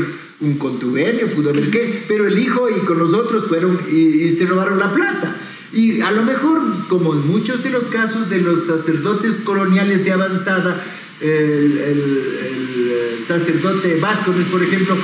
un 0.43 0.57
contubernio, 0.57 1.29
pudo 1.29 1.49
haber 1.49 1.69
qué, 1.69 2.03
pero 2.07 2.27
el 2.27 2.37
hijo 2.37 2.69
y 2.69 2.85
con 2.85 2.99
los 2.99 3.13
otros 3.13 3.47
fueron 3.47 3.79
y, 3.91 4.29
se 4.31 4.45
robaron 4.45 4.79
la 4.79 4.93
plata. 4.93 5.35
Y 5.71 6.01
a 6.01 6.11
lo 6.11 6.23
mejor, 6.23 6.61
como 6.87 7.13
en 7.13 7.25
muchos 7.27 7.63
de 7.63 7.71
los 7.71 7.85
casos 7.85 8.29
de 8.29 8.39
los 8.39 8.67
sacerdotes 8.67 9.37
coloniales 9.37 10.05
de 10.05 10.11
avanzada, 10.11 10.83
el, 11.21 11.31
el 11.31 13.25
sacerdote 13.25 13.95
Vázquez, 13.99 14.45
por 14.51 14.61
ejemplo, 14.61 14.95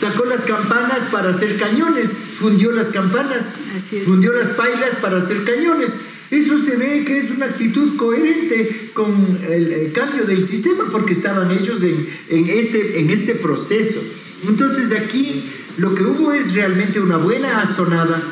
sacó 0.00 0.24
las 0.24 0.40
campanas 0.42 1.00
para 1.12 1.30
hacer 1.30 1.56
cañones, 1.56 2.10
fundió 2.38 2.72
las 2.72 2.88
campanas, 2.88 3.54
fundió 4.04 4.32
las 4.32 4.48
pailas 4.48 4.96
para 4.96 5.18
hacer 5.18 5.44
cañones. 5.44 5.92
Eso 6.30 6.58
se 6.58 6.76
ve 6.76 7.04
que 7.04 7.18
es 7.18 7.30
una 7.30 7.46
actitud 7.46 7.96
coherente 7.96 8.90
con 8.94 9.14
el, 9.48 9.92
cambio 9.92 10.24
del 10.24 10.42
sistema, 10.42 10.84
porque 10.90 11.12
estaban 11.12 11.52
ellos 11.52 11.82
en, 11.84 12.08
en, 12.28 12.48
este, 12.48 12.98
en 12.98 13.10
este 13.10 13.36
proceso. 13.36 14.00
Entonces 14.44 14.92
aquí 14.92 15.50
lo 15.78 15.94
que 15.94 16.02
hubo 16.04 16.32
es 16.32 16.54
realmente 16.54 17.00
una 17.00 17.16
buena 17.16 17.60
azonada, 17.60 18.22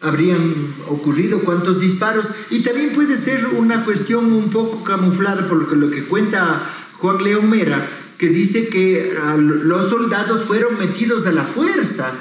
habrían 0.00 0.54
ocurrido 0.88 1.40
cuantos 1.40 1.80
disparos, 1.80 2.26
y 2.50 2.60
también 2.60 2.92
puede 2.92 3.16
ser 3.16 3.44
una 3.56 3.84
cuestión 3.84 4.32
un 4.32 4.50
poco 4.50 4.84
camuflada 4.84 5.46
por 5.46 5.76
lo 5.76 5.90
que, 5.90 6.04
cuenta 6.04 6.68
Juan 6.94 7.24
León 7.24 7.50
Mera, 7.50 7.88
que 8.18 8.28
dice 8.28 8.68
que 8.68 9.14
los 9.36 9.90
soldados 9.90 10.44
fueron 10.44 10.78
metidos 10.78 11.26
a 11.26 11.32
la 11.32 11.44
fuerza 11.44 12.12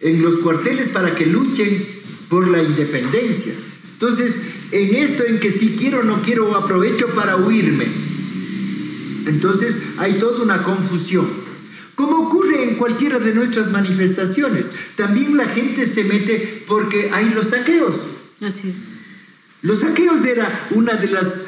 en 0.00 0.22
los 0.22 0.34
cuarteles 0.36 0.88
para 0.88 1.14
que 1.14 1.26
luchen 1.26 1.84
por 2.28 2.48
la 2.48 2.62
independencia. 2.62 3.52
Entonces, 3.94 4.36
en 4.72 4.94
esto 4.94 5.24
en 5.24 5.40
que 5.40 5.50
si 5.50 5.76
quiero 5.76 6.00
o 6.00 6.04
no 6.04 6.22
quiero, 6.22 6.54
aprovecho 6.56 7.08
para 7.08 7.36
huirme. 7.36 7.86
Entonces, 9.26 9.76
hay 9.98 10.14
toda 10.18 10.42
una 10.42 10.62
confusión. 10.62 11.26
Como 12.00 12.28
ocurre 12.28 12.64
en 12.64 12.76
cualquiera 12.76 13.18
de 13.18 13.34
nuestras 13.34 13.70
manifestaciones, 13.70 14.70
también 14.96 15.36
la 15.36 15.44
gente 15.46 15.84
se 15.84 16.02
mete 16.02 16.64
porque 16.66 17.10
hay 17.12 17.28
los 17.28 17.48
saqueos. 17.50 17.96
Así 18.40 18.70
es. 18.70 18.74
Los 19.60 19.80
saqueos 19.80 20.24
era 20.24 20.66
una 20.70 20.94
de 20.94 21.08
las 21.08 21.44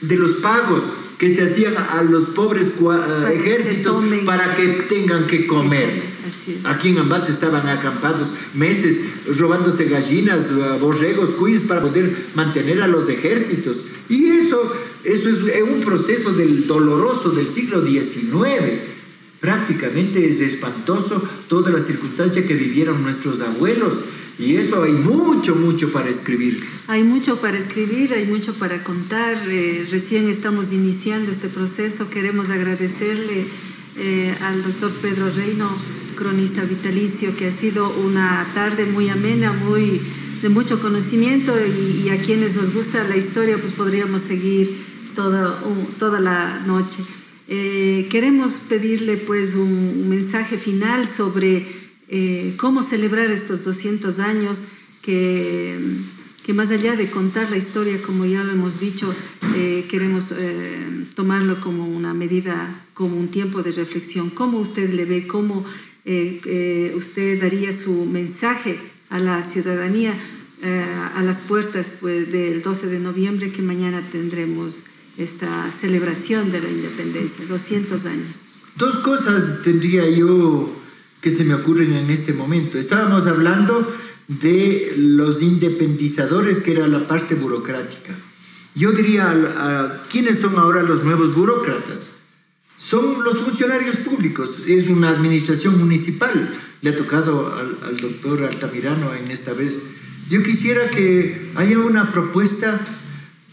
de 0.00 0.16
los 0.16 0.32
pagos 0.38 0.82
que 1.18 1.32
se 1.32 1.44
hacían 1.44 1.74
a 1.76 2.02
los 2.02 2.24
pobres 2.30 2.72
ejércitos 3.32 4.04
para 4.24 4.56
que 4.56 4.66
tengan 4.88 5.28
que 5.28 5.46
comer. 5.46 6.02
Aquí 6.64 6.88
en 6.88 6.98
Ambato 6.98 7.30
estaban 7.30 7.68
acampados 7.68 8.26
meses 8.54 8.98
robándose 9.38 9.84
gallinas, 9.84 10.48
borregos, 10.80 11.30
cuyes 11.30 11.60
para 11.62 11.80
poder 11.80 12.12
mantener 12.34 12.82
a 12.82 12.88
los 12.88 13.08
ejércitos. 13.08 13.82
Y 14.08 14.30
eso, 14.30 14.74
eso 15.04 15.28
es 15.28 15.62
un 15.62 15.80
proceso 15.80 16.32
del 16.32 16.66
doloroso 16.66 17.30
del 17.30 17.46
siglo 17.46 17.86
XIX. 17.86 18.95
Prácticamente 19.40 20.26
es 20.26 20.40
espantoso 20.40 21.22
toda 21.48 21.70
la 21.70 21.80
circunstancia 21.80 22.46
que 22.46 22.54
vivieron 22.54 23.02
nuestros 23.02 23.40
abuelos 23.40 23.98
y 24.38 24.56
eso 24.56 24.82
hay 24.82 24.92
mucho, 24.92 25.54
mucho 25.54 25.90
para 25.92 26.10
escribir. 26.10 26.62
Hay 26.88 27.02
mucho 27.02 27.40
para 27.40 27.58
escribir, 27.58 28.12
hay 28.12 28.26
mucho 28.26 28.52
para 28.54 28.84
contar. 28.84 29.36
Eh, 29.48 29.86
recién 29.90 30.28
estamos 30.28 30.72
iniciando 30.72 31.32
este 31.32 31.48
proceso. 31.48 32.10
Queremos 32.10 32.50
agradecerle 32.50 33.46
eh, 33.96 34.34
al 34.42 34.62
doctor 34.62 34.92
Pedro 35.00 35.30
Reino, 35.30 35.70
cronista 36.16 36.62
vitalicio, 36.64 37.34
que 37.34 37.46
ha 37.46 37.52
sido 37.52 37.88
una 37.98 38.46
tarde 38.52 38.84
muy 38.84 39.08
amena, 39.08 39.52
muy 39.52 40.02
de 40.42 40.48
mucho 40.50 40.80
conocimiento 40.80 41.54
y, 41.58 42.10
a 42.10 42.20
quienes 42.20 42.54
nos 42.54 42.74
gusta 42.74 43.04
la 43.04 43.16
historia, 43.16 43.56
pues 43.58 43.72
podríamos 43.72 44.20
seguir 44.20 44.84
toda, 45.14 45.62
toda 45.98 46.20
la 46.20 46.60
noche. 46.66 47.02
Eh, 47.48 48.08
queremos 48.10 48.54
pedirle 48.68 49.16
pues 49.16 49.54
un 49.54 50.08
mensaje 50.08 50.58
final 50.58 51.08
sobre 51.08 51.64
eh, 52.08 52.54
cómo 52.56 52.82
celebrar 52.82 53.30
estos 53.30 53.64
200 53.64 54.18
años 54.18 54.62
que, 55.00 55.78
más 56.52 56.70
allá 56.70 56.96
de 56.96 57.08
contar 57.08 57.50
la 57.50 57.56
historia, 57.56 58.02
como 58.02 58.24
ya 58.24 58.42
lo 58.42 58.50
hemos 58.52 58.80
dicho, 58.80 59.14
eh, 59.56 59.84
queremos 59.88 60.32
tomarlo 61.14 61.60
como 61.60 61.86
una 61.86 62.14
medida, 62.14 62.68
como 62.94 63.16
un 63.16 63.28
tiempo 63.28 63.62
de 63.62 63.70
reflexión. 63.70 64.30
¿Cómo 64.30 64.58
usted 64.58 64.92
le 64.92 65.04
ve? 65.04 65.26
¿Cómo 65.26 65.64
usted 66.04 67.40
daría 67.40 67.72
su 67.72 68.06
mensaje 68.06 68.78
a 69.10 69.18
la 69.18 69.42
ciudadanía 69.42 70.14
a 71.14 71.22
las 71.22 71.38
puertas 71.38 71.98
pues, 72.00 72.30
del 72.32 72.62
12 72.62 72.86
de 72.88 73.00
noviembre 73.00 73.50
que 73.50 73.62
mañana 73.62 74.02
tendremos 74.10 74.84
esta 75.18 75.70
celebración 75.72 76.50
de 76.50 76.60
la 76.60 76.68
independencia, 76.68 77.44
200 77.46 78.06
años? 78.06 78.42
Dos 78.76 78.96
cosas 78.96 79.62
tendría 79.62 80.08
yo 80.10 80.70
que 81.20 81.30
se 81.30 81.44
me 81.44 81.54
ocurren 81.54 81.92
en 81.94 82.10
este 82.10 82.32
momento. 82.32 82.78
Estábamos 82.78 83.26
hablando 83.26 83.90
de 84.28 84.94
los 84.98 85.40
independizadores, 85.42 86.58
que 86.58 86.72
era 86.72 86.86
la 86.86 87.06
parte 87.06 87.34
burocrática. 87.34 88.12
Yo 88.74 88.92
diría, 88.92 90.02
¿quiénes 90.10 90.40
son 90.40 90.58
ahora 90.58 90.82
los 90.82 91.04
nuevos 91.04 91.34
burócratas? 91.34 92.10
Son 92.76 93.24
los 93.24 93.38
funcionarios 93.38 93.96
públicos, 93.96 94.64
es 94.68 94.88
una 94.88 95.10
administración 95.10 95.78
municipal. 95.78 96.54
Le 96.82 96.90
ha 96.90 96.96
tocado 96.96 97.54
al 97.86 97.96
doctor 97.96 98.44
Altamirano 98.44 99.14
en 99.14 99.30
esta 99.30 99.54
vez. 99.54 99.78
Yo 100.28 100.42
quisiera 100.42 100.90
que 100.90 101.50
haya 101.54 101.78
una 101.78 102.12
propuesta, 102.12 102.78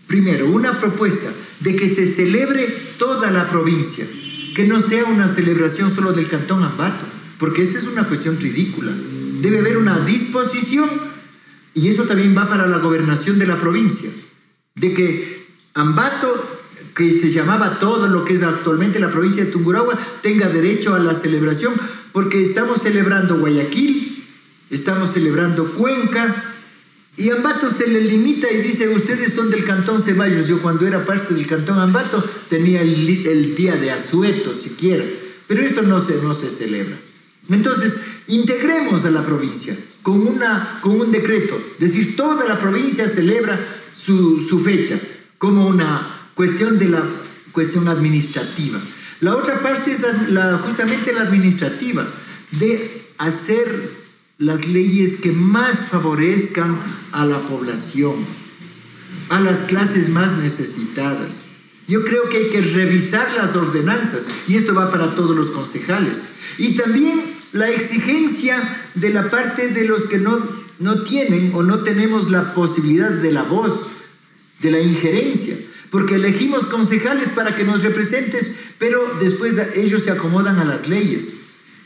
primero, 0.07 0.47
una 0.51 0.80
propuesta 0.80 1.32
de 1.64 1.76
que 1.76 1.89
se 1.89 2.05
celebre 2.05 2.68
toda 2.97 3.32
la 3.32 3.49
provincia, 3.49 4.05
que 4.55 4.66
no 4.66 4.82
sea 4.82 5.05
una 5.05 5.28
celebración 5.28 5.89
solo 5.89 6.14
del 6.14 6.28
Cantón 6.28 6.64
Ambato 6.64 7.14
porque 7.43 7.64
esa 7.64 7.78
es 7.78 7.88
una 7.88 8.07
cuestión 8.07 8.39
ridícula. 8.39 8.93
Debe 9.41 9.59
haber 9.59 9.78
una 9.78 9.99
disposición, 9.99 10.89
y 11.74 11.89
eso 11.89 12.03
también 12.03 12.34
va 12.38 12.47
para 12.47 12.68
la 12.68 12.78
gobernación 12.78 13.38
de 13.38 13.47
la 13.47 13.57
provincia, 13.57 14.09
de 14.76 14.93
que 14.93 15.45
Ambato, 15.74 16.34
que 16.95 17.11
se 17.11 17.32
llamaba 17.32 17.80
todo 17.80 18.07
lo 18.07 18.24
que 18.24 18.36
es 18.36 18.43
actualmente 18.43 18.97
la 18.97 19.11
provincia 19.11 19.43
de 19.43 19.51
Tungurahua, 19.51 19.99
tenga 20.22 20.47
derecho 20.47 20.93
a 20.93 20.99
la 20.99 21.16
celebración, 21.16 21.74
porque 22.14 22.41
estamos 22.41 22.82
celebrando 22.82 23.38
Guayaquil, 23.39 24.24
estamos 24.70 25.11
celebrando 25.11 25.74
Cuenca, 25.74 26.53
y 27.16 27.30
Ambato 27.30 27.70
se 27.70 27.88
le 27.88 28.01
limita 28.01 28.51
y 28.51 28.61
dice, 28.61 28.89
ustedes 28.89 29.34
son 29.34 29.51
del 29.51 29.64
Cantón 29.64 30.01
Ceballos. 30.01 30.47
Yo 30.47 30.61
cuando 30.61 30.88
era 30.88 31.05
parte 31.05 31.34
del 31.34 31.45
Cantón 31.45 31.78
Ambato 31.78 32.24
tenía 32.49 32.82
el, 32.82 33.55
día 33.55 33.76
de 33.76 33.91
Azueto 33.91 34.53
siquiera, 34.53 35.05
pero 35.47 35.64
eso 35.64 35.84
no 35.84 35.99
se, 35.99 36.16
no 36.24 36.34
se 36.34 36.49
celebra. 36.49 36.97
Entonces, 37.49 37.93
integremos 38.28 39.05
a 39.05 39.11
la 39.11 39.22
provincia 39.24 39.76
con, 40.01 40.26
una, 40.26 40.80
con 40.82 40.99
un 40.99 41.11
decreto, 41.11 41.59
decir, 41.78 42.16
toda 42.16 42.47
la 42.47 42.57
provincia 42.57 43.07
celebra 43.07 43.59
su, 43.93 44.39
su 44.39 44.59
fecha 44.59 44.97
como 45.38 45.68
una 45.68 46.07
cuestión 46.34 46.80
de 46.80 46.89
la 46.89 47.03
cuestión 47.51 47.88
administrativa. 47.89 48.80
La 49.22 49.36
otra 49.36 49.61
parte 49.61 49.91
es 49.91 50.01
la, 50.32 50.57
justamente 50.57 51.14
la 51.14 51.22
administrativa, 51.22 52.07
de 52.51 53.03
hacer 53.20 54.03
las 54.44 54.68
leyes 54.68 55.22
que 55.22 55.32
más 55.32 55.88
favorezcan 55.89 56.78
a 57.14 57.26
la 57.26 57.39
población, 57.48 58.16
a 59.30 59.39
las 59.39 59.60
clases 59.60 60.10
más 60.10 60.34
necesitadas. 60.34 61.46
Yo 61.88 62.04
creo 62.04 62.28
que 62.28 62.38
hay 62.38 62.50
que 62.50 62.62
revisar 62.62 63.32
las 63.34 63.56
ordenanzas 63.56 64.26
y 64.48 64.56
esto 64.56 64.74
va 64.74 64.91
para 64.91 65.14
todos 65.14 65.36
los 65.36 65.52
concejales. 65.52 66.20
Y 66.58 66.76
también 66.76 67.22
la 67.54 67.70
exigencia 67.70 68.62
de 68.96 69.12
la 69.12 69.30
parte 69.30 69.70
de 69.70 69.86
los 69.86 70.04
que 70.04 70.18
no, 70.18 70.39
no 70.80 71.04
tienen 71.04 71.52
o 71.54 71.64
no 71.64 71.80
tenemos 71.80 72.30
la 72.30 72.54
posibilidad 72.54 73.12
de 73.12 73.32
la 73.32 73.44
voz, 73.44 73.88
de 74.60 74.72
la 74.72 74.82
injerencia, 74.82 75.56
porque 75.89 76.16
elegimos 76.16 76.66
concejales 76.66 77.30
para 77.30 77.56
que 77.56 77.64
nos 77.64 77.84
representes, 77.84 78.74
pero 78.78 79.18
después 79.22 79.56
ellos 79.76 80.04
se 80.04 80.12
acomodan 80.12 80.60
a 80.60 80.66
las 80.66 80.89
leyes. 80.89 81.34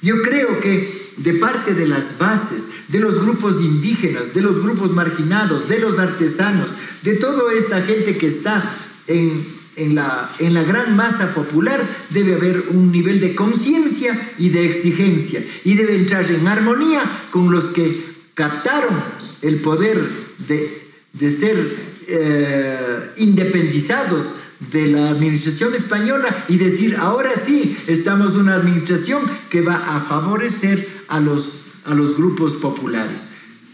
Yo 0.01 0.22
creo 0.22 0.60
que 0.60 1.07
de 1.18 1.34
parte 1.36 1.74
de 1.74 1.88
las 1.88 2.18
bases, 2.18 2.70
de 2.88 2.99
los 2.99 3.20
grupos 3.22 3.61
indígenas, 3.61 4.34
de 4.34 4.41
los 4.41 4.61
grupos 4.63 4.91
marginados, 4.91 5.68
de 5.68 5.80
los 5.80 5.99
artesanos, 5.99 6.70
de 7.03 7.15
toda 7.15 7.53
esta 7.53 7.82
gente 7.82 8.18
que 8.18 8.28
está 8.28 8.74
en 9.05 9.95
la, 9.95 10.30
gran 10.39 10.95
masa 10.95 11.34
popular 11.34 11.82
debe 12.09 12.36
haber 12.36 12.63
un 12.72 12.91
nivel 12.91 13.20
de 13.20 13.36
conciencia 13.36 14.20
y 14.38 14.49
de 14.49 14.65
exigencia 14.65 15.43
y 15.63 15.76
debe 15.76 15.95
entrar 15.95 16.30
en 16.30 16.47
armonía 16.47 17.03
con 17.30 17.51
los 17.51 17.65
que 17.65 17.95
captaron 18.34 18.95
el 19.41 19.57
poder 19.57 20.01
de, 20.47 20.82
de 21.13 21.32
ser 21.32 21.78
eh, 22.07 23.11
independizados 23.18 24.26
de 24.60 24.88
la 24.88 25.10
administración 25.10 25.76
española 25.76 26.45
y 26.47 26.58
decir, 26.58 26.95
ahora 26.97 27.36
sí, 27.38 27.78
estamos 27.88 28.36
una 28.36 28.55
administración 28.55 29.22
que 29.49 29.62
va 29.62 29.76
a 29.76 30.01
favorecer 30.01 30.88
a 31.08 31.20
los, 31.20 31.82
a 31.86 31.93
los 31.93 32.18
grupos 32.18 32.53
populares. 32.53 33.30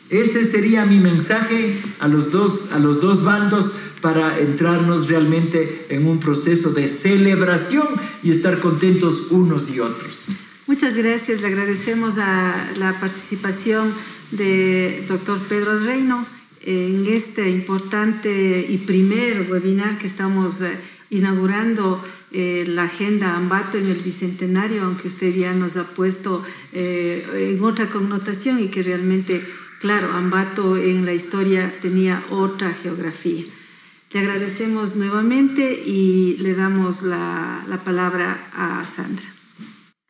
Ese 0.10 0.44
sería 0.44 0.86
mi 0.86 1.00
mensaje 1.00 1.76
a 2.00 2.08
los 2.08 2.32
dos, 2.32 2.72
a 2.72 2.80
los 2.80 3.02
dos 3.02 3.24
bandos 3.24 3.72
para 4.02 4.38
entrarnos 4.40 5.08
realmente 5.08 5.88
en 5.90 6.06
un 6.06 6.20
proceso 6.20 6.72
de 6.72 6.88
celebración 6.88 7.88
y 8.22 8.32
estar 8.32 8.60
contentos 8.60 9.32
unos 9.32 9.70
y 9.70 9.80
otros. 9.80 10.12
Muchas 10.68 10.96
gracias, 10.96 11.42
le 11.42 11.48
agradecemos 11.48 12.18
la 12.18 12.98
participación 13.00 13.94
de 14.32 15.06
doctor 15.08 15.40
Pedro 15.48 15.80
Reino 15.80 16.26
en 16.64 17.06
este 17.08 17.50
importante 17.50 18.66
y 18.68 18.78
primer 18.78 19.48
webinar 19.50 19.98
que 19.98 20.08
estamos 20.08 20.62
eh, 20.62 20.72
inaugurando 21.10 22.02
eh, 22.32 22.66
la 22.68 22.84
agenda 22.84 23.36
Ambato 23.36 23.78
en 23.78 23.88
el 23.88 24.00
Bicentenario, 24.00 24.84
aunque 24.84 25.08
usted 25.08 25.36
ya 25.36 25.54
nos 25.54 25.78
ha 25.78 25.84
puesto 25.84 26.44
eh, 26.72 27.54
en 27.56 27.64
otra 27.64 27.88
connotación 27.88 28.60
y 28.60 28.70
que 28.70 28.82
realmente, 28.82 29.44
claro, 29.80 30.12
Ambato 30.14 30.78
en 30.78 31.06
la 31.06 31.14
historia 31.14 31.72
tenía 31.82 32.24
otra 32.32 32.74
geografía. 32.74 33.44
Le 34.12 34.20
agradecemos 34.20 34.96
nuevamente 34.96 35.74
y 35.86 36.38
le 36.38 36.54
damos 36.54 37.02
la, 37.04 37.66
palabra 37.84 38.38
a 38.56 38.86
Sandra. 38.86 39.33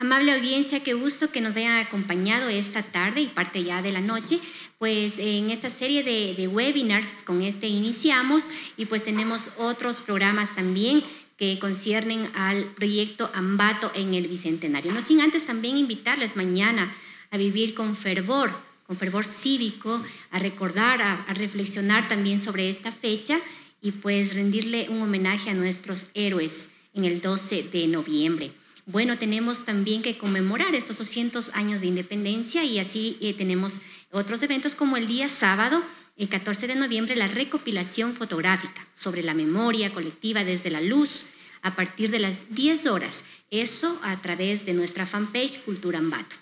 Amable 0.00 0.32
audiencia, 0.32 0.82
qué 0.82 0.92
gusto 0.92 1.30
que 1.30 1.40
nos 1.40 1.54
hayan 1.56 1.78
acompañado 1.78 2.48
esta 2.48 2.82
tarde 2.82 3.20
y 3.20 3.26
parte 3.28 3.62
ya 3.62 3.80
de 3.80 3.92
la 3.92 4.00
noche. 4.00 4.40
Pues 4.78 5.18
en 5.18 5.50
esta 5.50 5.70
serie 5.70 6.02
de, 6.02 6.48
webinars 6.48 7.22
con 7.24 7.42
este 7.42 7.68
iniciamos 7.68 8.50
y 8.76 8.86
pues 8.86 9.04
tenemos 9.04 9.50
otros 9.56 10.00
programas 10.00 10.54
también 10.56 11.02
que 11.38 11.58
conciernen 11.60 12.28
al 12.34 12.64
proyecto 12.64 13.30
Ambato 13.34 13.90
en 13.94 14.14
el 14.14 14.26
Bicentenario. 14.26 14.92
No 14.92 15.00
sin 15.00 15.20
antes 15.20 15.46
también 15.46 15.78
invitarles 15.78 16.36
mañana 16.36 16.92
a 17.30 17.38
vivir 17.38 17.74
con 17.74 17.96
fervor, 17.96 18.50
con 18.86 18.96
fervor 18.96 19.24
cívico, 19.24 20.02
a 20.32 20.38
recordar, 20.40 21.00
a 21.02 21.34
reflexionar 21.34 22.08
también 22.08 22.40
sobre 22.40 22.68
esta 22.68 22.90
fecha 22.90 23.38
y 23.80 23.92
pues 23.92 24.34
rendirle 24.34 24.88
un 24.90 25.02
homenaje 25.02 25.50
a 25.50 25.54
nuestros 25.54 26.08
héroes 26.14 26.68
en 26.94 27.04
el 27.04 27.20
12 27.20 27.62
de 27.72 27.86
noviembre. 27.86 28.50
Bueno, 28.86 29.16
tenemos 29.16 29.64
también 29.64 30.02
que 30.02 30.18
conmemorar 30.18 30.74
estos 30.74 30.98
200 30.98 31.50
años 31.54 31.80
de 31.80 31.86
independencia 31.86 32.64
y 32.64 32.78
así 32.78 33.16
eh, 33.20 33.32
tenemos 33.32 33.80
otros 34.10 34.42
eventos 34.42 34.74
como 34.74 34.96
el 34.96 35.08
día 35.08 35.28
sábado, 35.28 35.82
el 36.16 36.28
14 36.28 36.66
de 36.66 36.74
noviembre, 36.74 37.16
la 37.16 37.28
recopilación 37.28 38.14
fotográfica 38.14 38.86
sobre 38.94 39.22
la 39.22 39.32
memoria 39.32 39.92
colectiva 39.92 40.44
desde 40.44 40.70
la 40.70 40.80
luz 40.82 41.26
a 41.62 41.74
partir 41.74 42.10
de 42.10 42.18
las 42.18 42.54
10 42.54 42.86
horas. 42.86 43.24
Eso 43.50 43.98
a 44.02 44.20
través 44.20 44.66
de 44.66 44.74
nuestra 44.74 45.06
fanpage 45.06 45.62
Cultura 45.64 45.98
Ambato. 45.98 46.36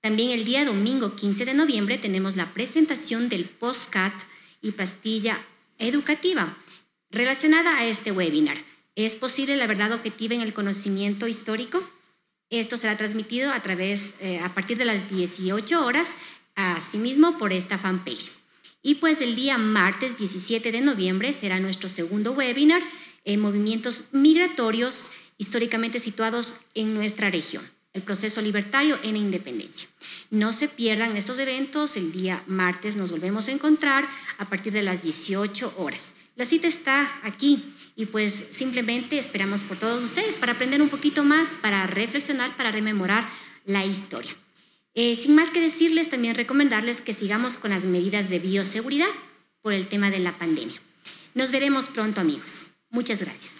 También 0.00 0.30
el 0.30 0.44
día 0.44 0.64
domingo 0.64 1.14
15 1.14 1.44
de 1.44 1.54
noviembre 1.54 1.98
tenemos 1.98 2.36
la 2.36 2.46
presentación 2.46 3.28
del 3.28 3.44
postcat 3.44 4.14
y 4.62 4.72
pastilla 4.72 5.38
educativa 5.78 6.48
Relacionada 7.12 7.76
a 7.76 7.84
este 7.84 8.10
webinar, 8.10 8.56
¿es 8.94 9.16
posible 9.16 9.56
la 9.56 9.66
verdad 9.66 9.92
objetiva 9.92 10.34
en 10.34 10.40
el 10.40 10.52
conocimiento 10.52 11.28
histórico? 11.28 11.82
Esto 12.50 12.76
será 12.76 12.96
transmitido 12.98 13.50
a 13.50 13.60
través, 13.60 14.12
eh, 14.20 14.38
a 14.40 14.48
partir 14.52 14.76
de 14.76 14.84
las 14.84 15.08
18 15.08 15.84
horas, 15.84 16.10
asimismo 16.54 17.38
por 17.38 17.52
esta 17.52 17.78
fanpage. 17.78 18.32
Y 18.82 18.96
pues 18.96 19.20
el 19.20 19.36
día 19.36 19.58
martes 19.58 20.18
17 20.18 20.72
de 20.72 20.80
noviembre 20.80 21.32
será 21.32 21.60
nuestro 21.60 21.88
segundo 21.88 22.32
webinar 22.32 22.82
en 23.24 23.40
movimientos 23.40 24.04
migratorios 24.12 25.12
históricamente 25.38 26.00
situados 26.00 26.60
en 26.74 26.94
nuestra 26.94 27.30
región, 27.30 27.68
el 27.92 28.02
proceso 28.02 28.42
libertario 28.42 28.98
en 29.02 29.16
independencia. 29.16 29.88
No 30.30 30.52
se 30.52 30.68
pierdan 30.68 31.16
estos 31.16 31.38
eventos, 31.38 31.96
el 31.96 32.12
día 32.12 32.42
martes 32.46 32.96
nos 32.96 33.12
volvemos 33.12 33.48
a 33.48 33.52
encontrar 33.52 34.06
a 34.38 34.44
partir 34.44 34.72
de 34.72 34.82
las 34.82 35.02
18 35.02 35.74
horas. 35.78 36.14
La 36.36 36.44
cita 36.44 36.66
está 36.66 37.10
aquí 37.22 37.62
y 37.96 38.06
pues 38.06 38.46
simplemente 38.52 39.18
esperamos 39.18 39.64
por 39.64 39.76
todos 39.76 40.02
ustedes 40.02 40.38
para 40.38 40.52
aprender 40.52 40.80
un 40.80 40.88
poquito 40.88 41.24
más, 41.24 41.50
para 41.60 41.86
reflexionar, 41.86 42.50
para 42.56 42.70
rememorar 42.70 43.24
la 43.66 43.84
historia. 43.84 44.32
Eh, 44.94 45.16
sin 45.16 45.34
más 45.34 45.50
que 45.50 45.60
decirles, 45.60 46.10
también 46.10 46.34
recomendarles 46.34 47.00
que 47.00 47.14
sigamos 47.14 47.56
con 47.56 47.70
las 47.70 47.84
medidas 47.84 48.28
de 48.28 48.38
bioseguridad 48.38 49.08
por 49.62 49.72
el 49.72 49.86
tema 49.86 50.10
de 50.10 50.18
la 50.18 50.32
pandemia. 50.32 50.80
Nos 51.34 51.50
veremos 51.50 51.88
pronto 51.88 52.20
amigos. 52.20 52.66
Muchas 52.90 53.20
gracias. 53.20 53.51